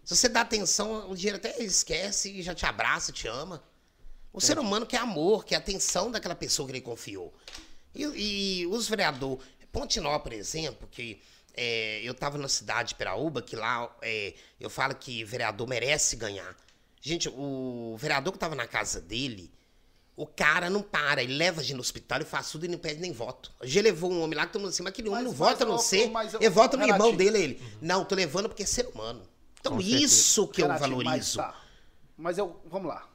[0.08, 3.62] Se você dá atenção, o dinheiro até esquece e já te abraça, te ama.
[4.32, 7.34] O ser humano quer amor, quer atenção daquela pessoa que ele confiou.
[7.94, 11.22] E, e os vereadores, Pontinó, por exemplo, que
[11.54, 16.16] é, eu estava na cidade de Peraúba, que lá é, eu falo que vereador merece
[16.16, 16.56] ganhar.
[17.02, 19.52] Gente, o vereador que estava na casa dele,
[20.16, 22.78] o cara não para, ele leva a gente no hospital e faz tudo e não
[22.78, 23.52] pede nem voto.
[23.62, 25.66] Já levou um homem lá que todo mundo assim, mas aquele homem Mas- não vota
[25.66, 27.38] mas, você, mas, ó, ele vota no irmão dele.
[27.38, 29.28] Ele, não, tô levando porque é ser humano.
[29.68, 31.38] Então isso que eu Renatinho, Mas, valorizo.
[31.38, 31.56] tá.
[32.18, 33.07] Mas eu, vamos lá.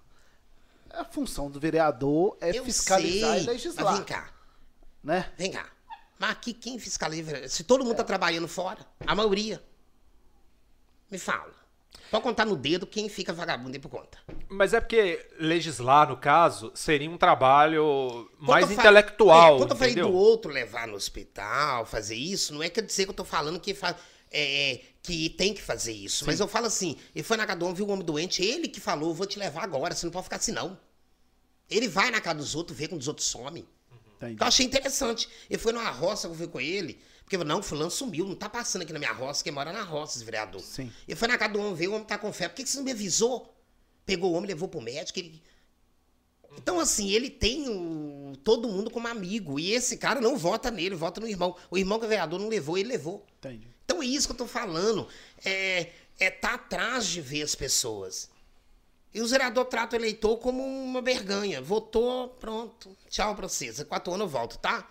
[0.91, 3.85] A função do vereador é Eu fiscalizar sei, e legislar.
[3.87, 4.31] Mas vem cá,
[5.03, 5.33] Né?
[5.37, 5.67] vem cá.
[6.19, 7.49] Mas aqui quem fiscaliza?
[7.49, 9.63] Se todo mundo tá trabalhando fora, a maioria.
[11.11, 11.53] Me fala.
[12.11, 14.19] Pode contar no dedo quem fica vagabundo aí por conta.
[14.49, 19.59] Mas é porque legislar, no caso, seria um trabalho mais Quando eu fa- intelectual, É,
[19.59, 23.11] quando eu falei do outro levar no hospital, fazer isso, não é quer dizer que
[23.11, 23.97] eu tô falando que, fa-
[24.33, 26.25] é, é, que tem que fazer isso.
[26.27, 28.69] Mas eu falo assim, ele foi na casa do homem, viu o homem doente, ele
[28.69, 30.79] que falou, vou te levar agora, você não pode ficar assim não.
[31.71, 33.67] Ele vai na casa dos outros, vê quando os outros somem.
[34.17, 34.37] Entendi.
[34.41, 35.29] Eu achei interessante.
[35.51, 37.01] Ele foi numa roça que eu fui com ele.
[37.25, 40.17] Porque, não, fulano sumiu, não tá passando aqui na minha roça, quem mora na roça,
[40.19, 40.61] esse vereador.
[40.61, 40.93] Sim.
[41.09, 42.51] Ele foi na casa do homem, veio, o homem tá com febre.
[42.51, 43.57] Por que, que você não me avisou?
[44.05, 45.19] Pegou o homem, levou pro médico.
[45.19, 45.43] Ele...
[46.59, 49.59] Então, assim, ele tem o- todo mundo como amigo.
[49.59, 51.57] E esse cara não vota nele, vota no irmão.
[51.71, 53.25] O irmão que é vereador não levou, ele levou.
[53.39, 53.69] Entendi.
[53.93, 55.07] Então é isso que eu tô falando.
[55.45, 58.31] É, é tá atrás de ver as pessoas.
[59.13, 61.61] E o vereador trata o eleitor como uma verganha.
[61.61, 62.97] Votou, pronto.
[63.11, 63.77] Tchau pra vocês.
[63.77, 64.91] Daqui quatro anos eu volto, tá?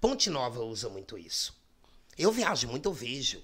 [0.00, 1.56] Ponte Nova usa muito isso.
[2.18, 3.40] Eu viajo muito, eu vejo.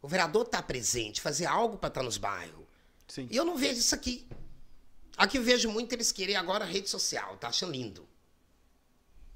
[0.00, 2.64] O vereador tá presente, fazer algo pra estar nos bairros.
[3.06, 3.28] Sim.
[3.30, 4.26] E eu não vejo isso aqui.
[5.18, 8.08] Aqui eu vejo muito eles querem agora rede social, tá achando lindo.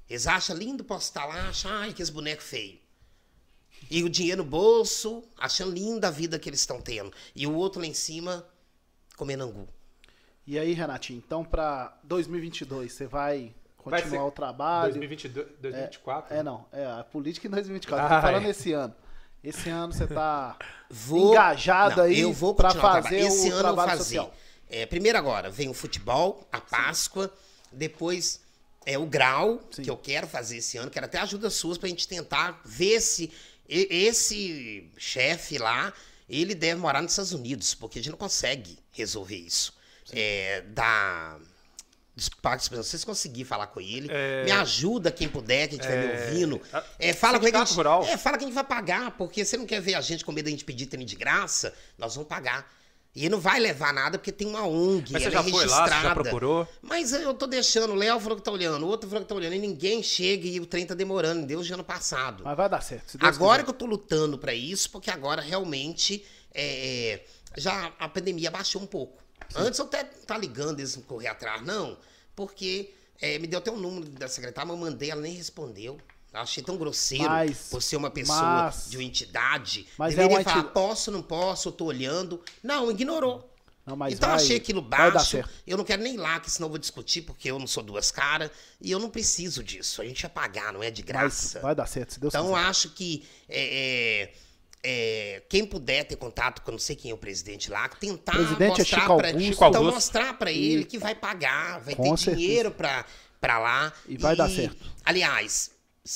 [0.09, 2.82] Eles acham lindo postar lá, acham, ai, que esse boneco feio.
[3.89, 7.11] E o dinheiro no bolso, achando linda a vida que eles estão tendo.
[7.35, 8.45] E o outro lá em cima,
[9.15, 9.67] comendo angu.
[10.45, 13.53] E aí, Renatinho, então pra 2022, você vai
[13.85, 14.93] Vai continuar ser o trabalho?
[14.93, 16.35] 2022, 2024?
[16.35, 16.65] É, não.
[16.71, 18.05] É, a política em 2024.
[18.05, 18.49] Ah, Tô falando é.
[18.49, 18.95] esse ano.
[19.43, 20.57] Esse ano você tá
[20.89, 23.15] Vou, engajado Não, aí eu vou o fazer trabalho.
[23.15, 24.03] Esse o ano eu vou trabalho fazer.
[24.03, 24.33] social.
[24.69, 27.31] É, primeiro agora, vem o futebol, a Páscoa,
[27.71, 28.41] depois
[28.85, 29.83] é o grau, Sim.
[29.83, 33.31] que eu quero fazer esse ano, quero até ajuda suas pra gente tentar ver se
[33.67, 35.93] e- esse chefe lá,
[36.29, 39.73] ele deve morar nos Estados Unidos, porque a gente não consegue resolver isso.
[40.11, 41.39] É, da
[42.15, 44.43] Desculpa, se vocês conseguirem falar com ele, É.
[44.45, 46.25] me ajuda quem puder, quem estiver me É.
[46.27, 46.61] ouvindo.
[46.71, 47.79] Ah, É, fala com ele a gente,
[48.11, 50.31] é, fala que a gente vai pagar, porque você não quer ver a gente com
[50.31, 52.71] medo da gente pedir trem de graça, nós vamos pagar.
[53.15, 55.51] E ele não vai levar nada porque tem uma ONG, Mas você ela já é
[55.51, 56.67] foi lá, você já procurou?
[56.81, 59.35] Mas eu tô deixando, o Léo falou que tá olhando, o outro falou que tá
[59.35, 62.43] olhando, e ninguém chega e o trem tá demorando, deu de ano passado.
[62.43, 63.11] Mas vai dar certo.
[63.11, 63.65] se Deus Agora quiser.
[63.65, 66.25] que eu tô lutando pra isso, porque agora realmente
[66.55, 67.21] é,
[67.55, 69.21] já a pandemia baixou um pouco.
[69.55, 71.95] Antes eu até tá ligando eles não correr atrás, não,
[72.35, 75.99] porque é, me deu até o número da secretária, mas eu mandei, ela nem respondeu.
[76.33, 79.85] Eu achei tão grosseiro Mas- por ser uma pessoa mas- de uma entidade.
[79.97, 82.41] mas é Deveria uma falar, enti- posso, não posso, eu tô olhando.
[82.63, 83.49] Não, ignorou.
[83.85, 85.43] Não, mas então eu vai- achei aquilo vai baixo.
[85.67, 87.83] Eu não quero nem ir lá, que senão eu vou discutir, porque eu não sou
[87.83, 88.49] duas caras.
[88.81, 90.01] E eu não preciso disso.
[90.01, 91.59] A gente vai pagar, não é de Mas graça.
[91.59, 92.59] vai dar certo, se Deus Então, quiser.
[92.65, 94.33] acho que é, é,
[94.85, 98.31] é, quem puder ter contato com eu não sei quem é o presidente lá, tentar
[98.31, 99.47] Presidente é mostrar Chico pra, Augusto.
[99.49, 102.37] Chico então, mostrar para ele que vai pagar, vai Com ter certeza.
[102.37, 103.05] dinheiro pra,
[103.39, 103.93] pra lá.
[104.07, 104.77] E vai dar certo.
[105.05, 105.71] Aliás,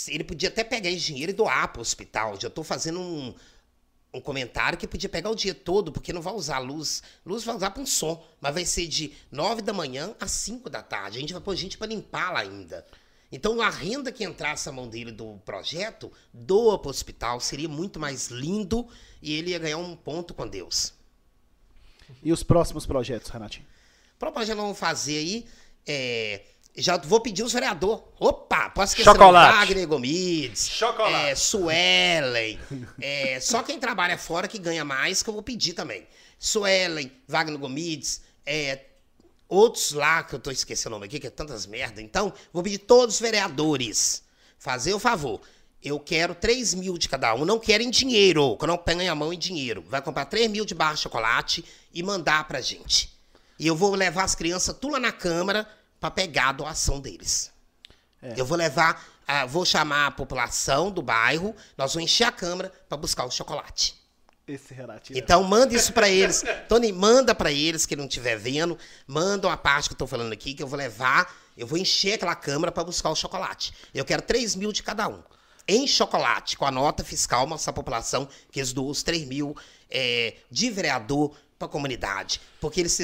[0.07, 2.39] ele podia até pegar esse dinheiro e doar pro hospital.
[2.39, 3.33] Já tô fazendo um,
[4.13, 7.01] um comentário que podia pegar o dia todo, porque não vai usar luz.
[7.25, 10.69] Luz vai usar para um som, mas vai ser de 9 da manhã às 5
[10.69, 11.17] da tarde.
[11.17, 12.85] A gente vai pôr gente para limpar lá ainda.
[13.31, 17.67] Então a renda que entrasse na mão dele do projeto, doa para o hospital, seria
[17.67, 18.87] muito mais lindo
[19.21, 20.93] e ele ia ganhar um ponto com Deus.
[22.23, 23.65] E os próximos projetos, Renatinho?
[24.17, 25.45] Para nós já vamos fazer aí,
[25.85, 26.41] é,
[26.77, 28.03] já vou pedir os vereadores.
[28.19, 29.51] Opa, posso esquecer Chocolate.
[29.53, 31.15] não, Wagner Gomides, Chocolate.
[31.15, 32.59] é, Suelen,
[33.01, 36.07] é, só quem trabalha fora que ganha mais que eu vou pedir também.
[36.37, 38.81] Suelen, Wagner Gomides, é,
[39.49, 42.01] outros lá que eu tô esquecendo o nome aqui, que é tantas merda.
[42.01, 44.23] Então, vou pedir todos os vereadores
[44.59, 45.41] fazer o favor.
[45.81, 49.01] Eu quero 3 mil de cada um, não quero em dinheiro, que eu não pego
[49.01, 49.83] a mão em dinheiro.
[49.87, 51.63] Vai comprar 3 mil de barra de chocolate
[51.93, 53.15] e mandar pra gente.
[53.59, 55.67] E eu vou levar as crianças tudo lá na Câmara
[55.99, 57.51] pra pegar a doação deles.
[58.35, 62.71] Eu vou levar, ah, vou chamar a população do bairro, nós vamos encher a Câmara
[62.89, 63.95] pra buscar o chocolate.
[64.47, 65.19] Esse Renatinho.
[65.19, 66.43] Então manda isso pra eles.
[66.69, 68.77] Tony, manda pra eles que não estiver vendo.
[69.05, 71.35] Manda uma parte que eu tô falando aqui que eu vou levar.
[71.57, 73.73] Eu vou encher aquela câmara pra buscar o chocolate.
[73.93, 75.21] Eu quero 3 mil de cada um.
[75.67, 79.53] Em chocolate, com a nota fiscal, mostrar à população que eles doam os 3 mil
[79.89, 82.39] é, de vereador pra comunidade.
[82.61, 82.97] Porque eles,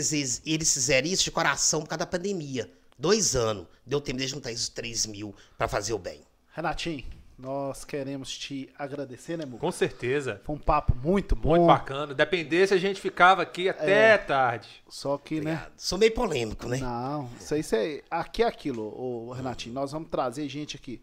[0.45, 2.71] eles fizeram isso de coração por causa da pandemia.
[2.97, 3.65] Dois anos.
[3.85, 6.21] Deu tempo de juntar esses 3 mil pra fazer o bem.
[6.53, 7.03] Renatinho,
[7.37, 9.59] nós queremos te agradecer, né, Muca?
[9.59, 10.39] Com certeza.
[10.45, 11.49] Foi um papo muito bom.
[11.55, 12.13] Muito bacana.
[12.13, 14.69] Dependesse, a gente ficava aqui até tarde.
[14.87, 15.53] Só que, né?
[15.53, 15.71] Obrigado.
[15.77, 16.77] Sou meio polêmico, né?
[16.77, 18.03] Não, isso aí, isso aí.
[18.09, 19.73] Aqui é aquilo, ô, Renatinho.
[19.73, 21.01] Nós vamos trazer gente aqui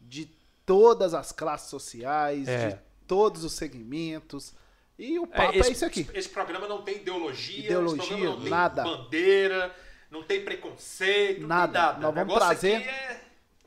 [0.00, 0.28] de
[0.64, 2.68] todas as classes sociais, É.
[2.70, 2.76] de
[3.06, 4.52] todos os segmentos.
[4.98, 6.08] E o papo é, esse, isso aqui.
[6.14, 8.82] Esse programa não tem ideologia, Ideologia, esse programa não tem nada.
[8.82, 9.76] bandeira,
[10.10, 11.72] não tem preconceito, Nada.
[11.72, 11.98] tem nada.
[12.00, 13.20] Nós O vamos trazer- é-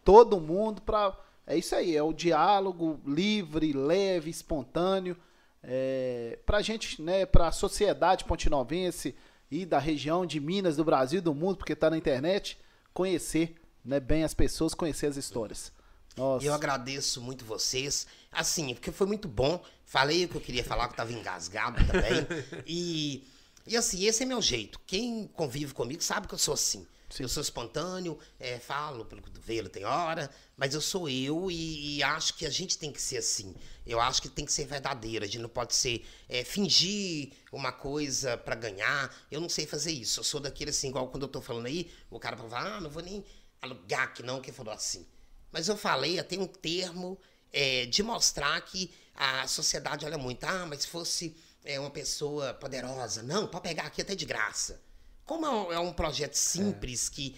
[0.03, 1.15] Todo mundo pra.
[1.45, 5.15] É isso aí, é o diálogo livre, leve, espontâneo.
[5.63, 9.15] É, pra gente, né, pra sociedade pontinovense
[9.51, 12.57] e da região de Minas, do Brasil e do mundo, porque tá na internet,
[12.93, 15.71] conhecer né, bem as pessoas, conhecer as histórias.
[16.15, 16.45] Nossa.
[16.45, 18.07] Eu agradeço muito vocês.
[18.31, 19.61] Assim, porque foi muito bom.
[19.85, 22.27] Falei o que eu queria falar, que eu tava engasgado também.
[22.65, 23.23] e,
[23.69, 24.79] e assim, esse é meu jeito.
[24.87, 26.87] Quem convive comigo sabe que eu sou assim.
[27.19, 32.03] Eu sou espontâneo, é, falo pelo cotovelo, tem hora, mas eu sou eu e, e
[32.03, 33.55] acho que a gente tem que ser assim.
[33.85, 35.23] Eu acho que tem que ser verdadeiro.
[35.23, 39.15] A gente não pode ser é, fingir uma coisa pra ganhar.
[39.29, 40.19] Eu não sei fazer isso.
[40.19, 42.89] Eu sou daquele assim, igual quando eu tô falando aí, o cara fala, ah, não
[42.89, 43.23] vou nem
[43.61, 45.05] alugar aqui não, que falou assim.
[45.51, 47.19] Mas eu falei até um termo
[47.51, 50.43] é, de mostrar que a sociedade olha muito.
[50.43, 53.23] Ah, mas se fosse é, uma pessoa poderosa.
[53.23, 54.81] Não, pode pegar aqui até de graça.
[55.25, 57.35] Como é um, é um projeto simples que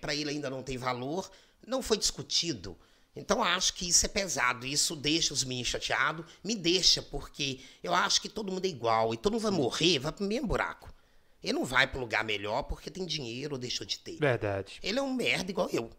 [0.00, 1.30] para ele ainda não tem valor,
[1.66, 2.76] não foi discutido.
[3.14, 4.66] Então acho que isso é pesado.
[4.66, 6.24] Isso deixa os meninos chateados.
[6.42, 9.12] Me deixa, porque eu acho que todo mundo é igual.
[9.12, 10.92] E todo mundo vai morrer, vai pro mesmo buraco.
[11.42, 14.16] Ele não vai para lugar melhor porque tem dinheiro ou deixou de ter.
[14.16, 14.78] Verdade.
[14.82, 15.90] Ele é um merda igual eu.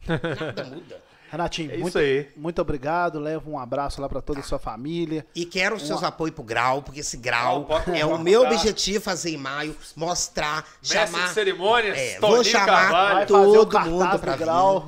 [0.06, 1.02] Nada muda.
[1.30, 2.28] Renatinho, É muito, isso aí.
[2.36, 3.18] muito obrigado.
[3.20, 5.24] Leva um abraço lá pra toda a sua família.
[5.34, 8.42] E quero os seus apoios pro grau, porque esse grau Não, pode- é o meu
[8.42, 11.28] objetivo fazer em maio, mostrar, Mestre chamar.
[11.28, 13.14] de cerimônias, É, vou chamar Carvalho.
[13.16, 14.86] Vai todo mundo do grau.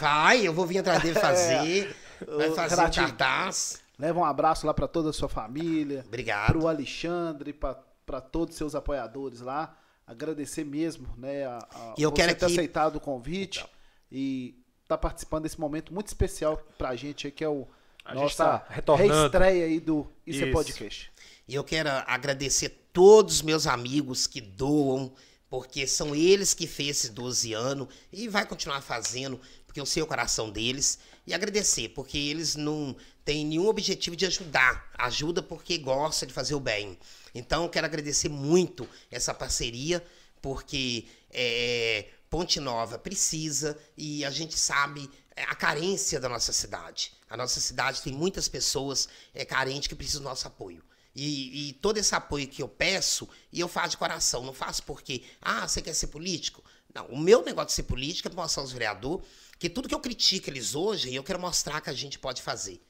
[0.00, 1.96] Vai, eu vou vir atrás dele fazer.
[2.26, 3.06] Vai Ô, fazer o Renatinho.
[3.06, 3.80] cartaz.
[3.98, 6.04] Leva um abraço lá pra toda a sua família.
[6.06, 6.48] Obrigado.
[6.48, 9.76] Pro Alexandre, pra pra todos os seus apoiadores lá.
[10.06, 11.44] Agradecer mesmo, né?
[11.44, 13.64] A, a, E eu você quero ter aqui- aceitado o convite
[14.12, 14.54] e
[14.86, 17.66] tá participando desse momento muito especial pra gente aí, que é o
[18.04, 19.12] A gente nossa tá retornando.
[19.14, 20.52] reestreia aí do Isso, é Isso.
[20.52, 21.12] Podcast.
[21.48, 25.12] E eu quero agradecer todos os meus amigos que doam,
[25.48, 30.02] porque são eles que fez esses 12 anos e vai continuar fazendo, porque eu sei
[30.02, 30.98] o coração deles.
[31.26, 34.88] E agradecer, porque eles não têm nenhum objetivo de ajudar.
[34.96, 36.96] Ajuda porque gosta de fazer o bem.
[37.34, 40.04] Então, eu quero agradecer muito essa parceria,
[40.40, 47.12] porque é, Ponte Nova precisa e a gente sabe é, a carência da nossa cidade.
[47.28, 50.82] A nossa cidade tem muitas pessoas é, carentes que precisam do nosso apoio.
[51.14, 54.82] E, e todo esse apoio que eu peço, e eu faço de coração, não faço
[54.82, 56.62] porque, ah, você quer ser político?
[56.94, 59.24] Não, o meu negócio de ser político é mostrar aos vereadores
[59.58, 62.82] que tudo que eu critico eles hoje, eu quero mostrar que a gente pode fazer.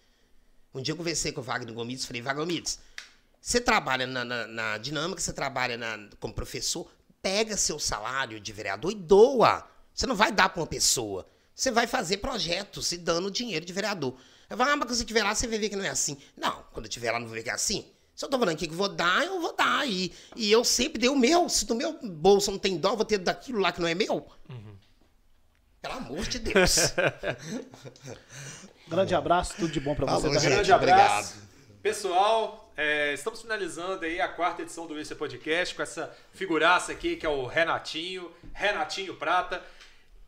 [0.75, 2.79] Um dia eu conversei com o Wagner Gomides falei, Wagner Gomides,
[3.41, 6.91] você trabalha na, na- na dinâmica, você trabalha na- como professor,
[7.23, 9.67] pega seu salário de vereador e doa.
[9.95, 11.27] Você não vai dar para uma pessoa.
[11.55, 14.15] Você vai fazer projetos e dando dinheiro de vereador.
[14.49, 16.19] Eu falo, ah, mas quando você estiver lá, você vai ver que não é assim.
[16.37, 17.85] Não, quando eu estiver lá, não vou ver que é assim.
[18.15, 19.87] Se eu tô falando aqui que vou dar, eu vou dar.
[19.89, 21.49] E, e eu sempre dei o meu.
[21.49, 23.95] Se no meu bolso não tem dó, eu vou ter daquilo lá que não é
[23.95, 24.27] meu.
[25.83, 26.95] Pelo amor de Deus.
[28.89, 30.23] Grande abraço, tudo de bom pra você.
[30.23, 30.51] Falou, tá, gente.
[30.51, 31.35] Grande abraço.
[31.35, 31.83] obrigado.
[31.83, 36.93] Pessoal, é, estamos finalizando aí a quarta edição do Isso é Podcast com essa figuraça
[36.93, 39.63] aqui que é o Renatinho, Renatinho Prata.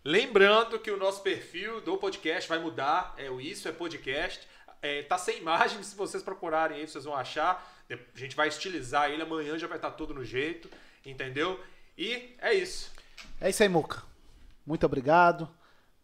[0.03, 4.47] Lembrando que o nosso perfil do podcast vai mudar, é o Isso é Podcast.
[4.81, 7.67] É, tá sem imagem, se vocês procurarem aí, vocês vão achar.
[7.91, 10.71] A gente vai estilizar ele, amanhã já vai estar tudo no jeito,
[11.05, 11.61] entendeu?
[11.99, 12.93] E é isso.
[13.41, 14.03] É isso aí, Muca.
[14.65, 15.51] Muito obrigado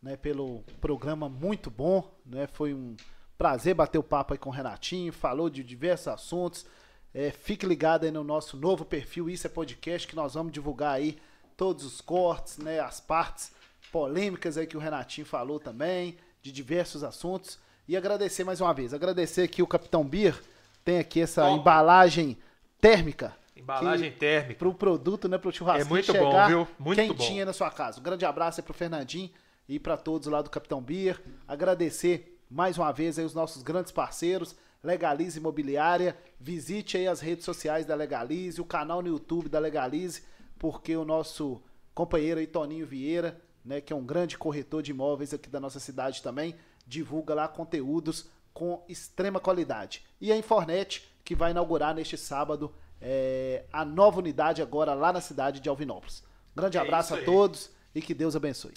[0.03, 2.15] né, pelo programa muito bom.
[2.27, 2.47] Né?
[2.47, 2.97] Foi um
[3.39, 5.13] prazer bater o papo aí com o Renatinho.
[5.13, 6.67] Falou de diversos assuntos.
[7.13, 10.95] É, fique ligado aí no nosso novo perfil Isso é Podcast, que nós vamos divulgar
[10.95, 11.17] aí
[11.57, 13.53] todos os cortes, né, as partes
[13.93, 17.59] polêmicas aí que o Renatinho falou também, de diversos assuntos.
[17.87, 18.93] E agradecer mais uma vez.
[18.93, 20.37] Agradecer aqui o Capitão Beer.
[20.85, 21.59] Tem aqui essa Bom.
[21.59, 22.37] embalagem
[22.81, 23.37] térmica.
[23.57, 24.59] Embalagem que- térmica.
[24.59, 26.69] pro produto, né, pro churrasco É muito bom, viu?
[26.79, 28.01] Muito quentinha na sua casa.
[28.01, 29.31] Um grande abraço aí pro Fernandinho
[29.69, 31.23] e para todos lá do Capitão Beer.
[31.47, 36.17] Agradecer mais uma vez aí os nossos grandes parceiros, Legalize Imobiliária.
[36.39, 40.23] Visite aí as redes sociais da Legalize, o canal no YouTube da Legalize,
[40.57, 41.61] porque o nosso
[41.93, 45.81] companheiro aí, Toninho Vieira, né, que é um grande corretor de imóveis aqui da nossa
[45.81, 46.55] cidade também,
[46.87, 50.05] divulga lá conteúdos com extrema qualidade.
[50.21, 55.21] E a Infornet, que vai inaugurar neste sábado é, a nova unidade agora lá na
[55.21, 56.23] cidade de Alvinópolis.
[56.55, 58.75] Grande É abraço a todos e que Deus abençoe.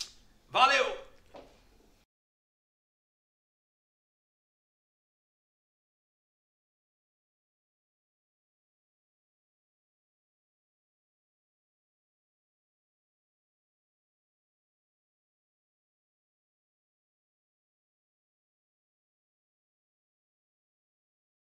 [0.50, 1.07] Valeu!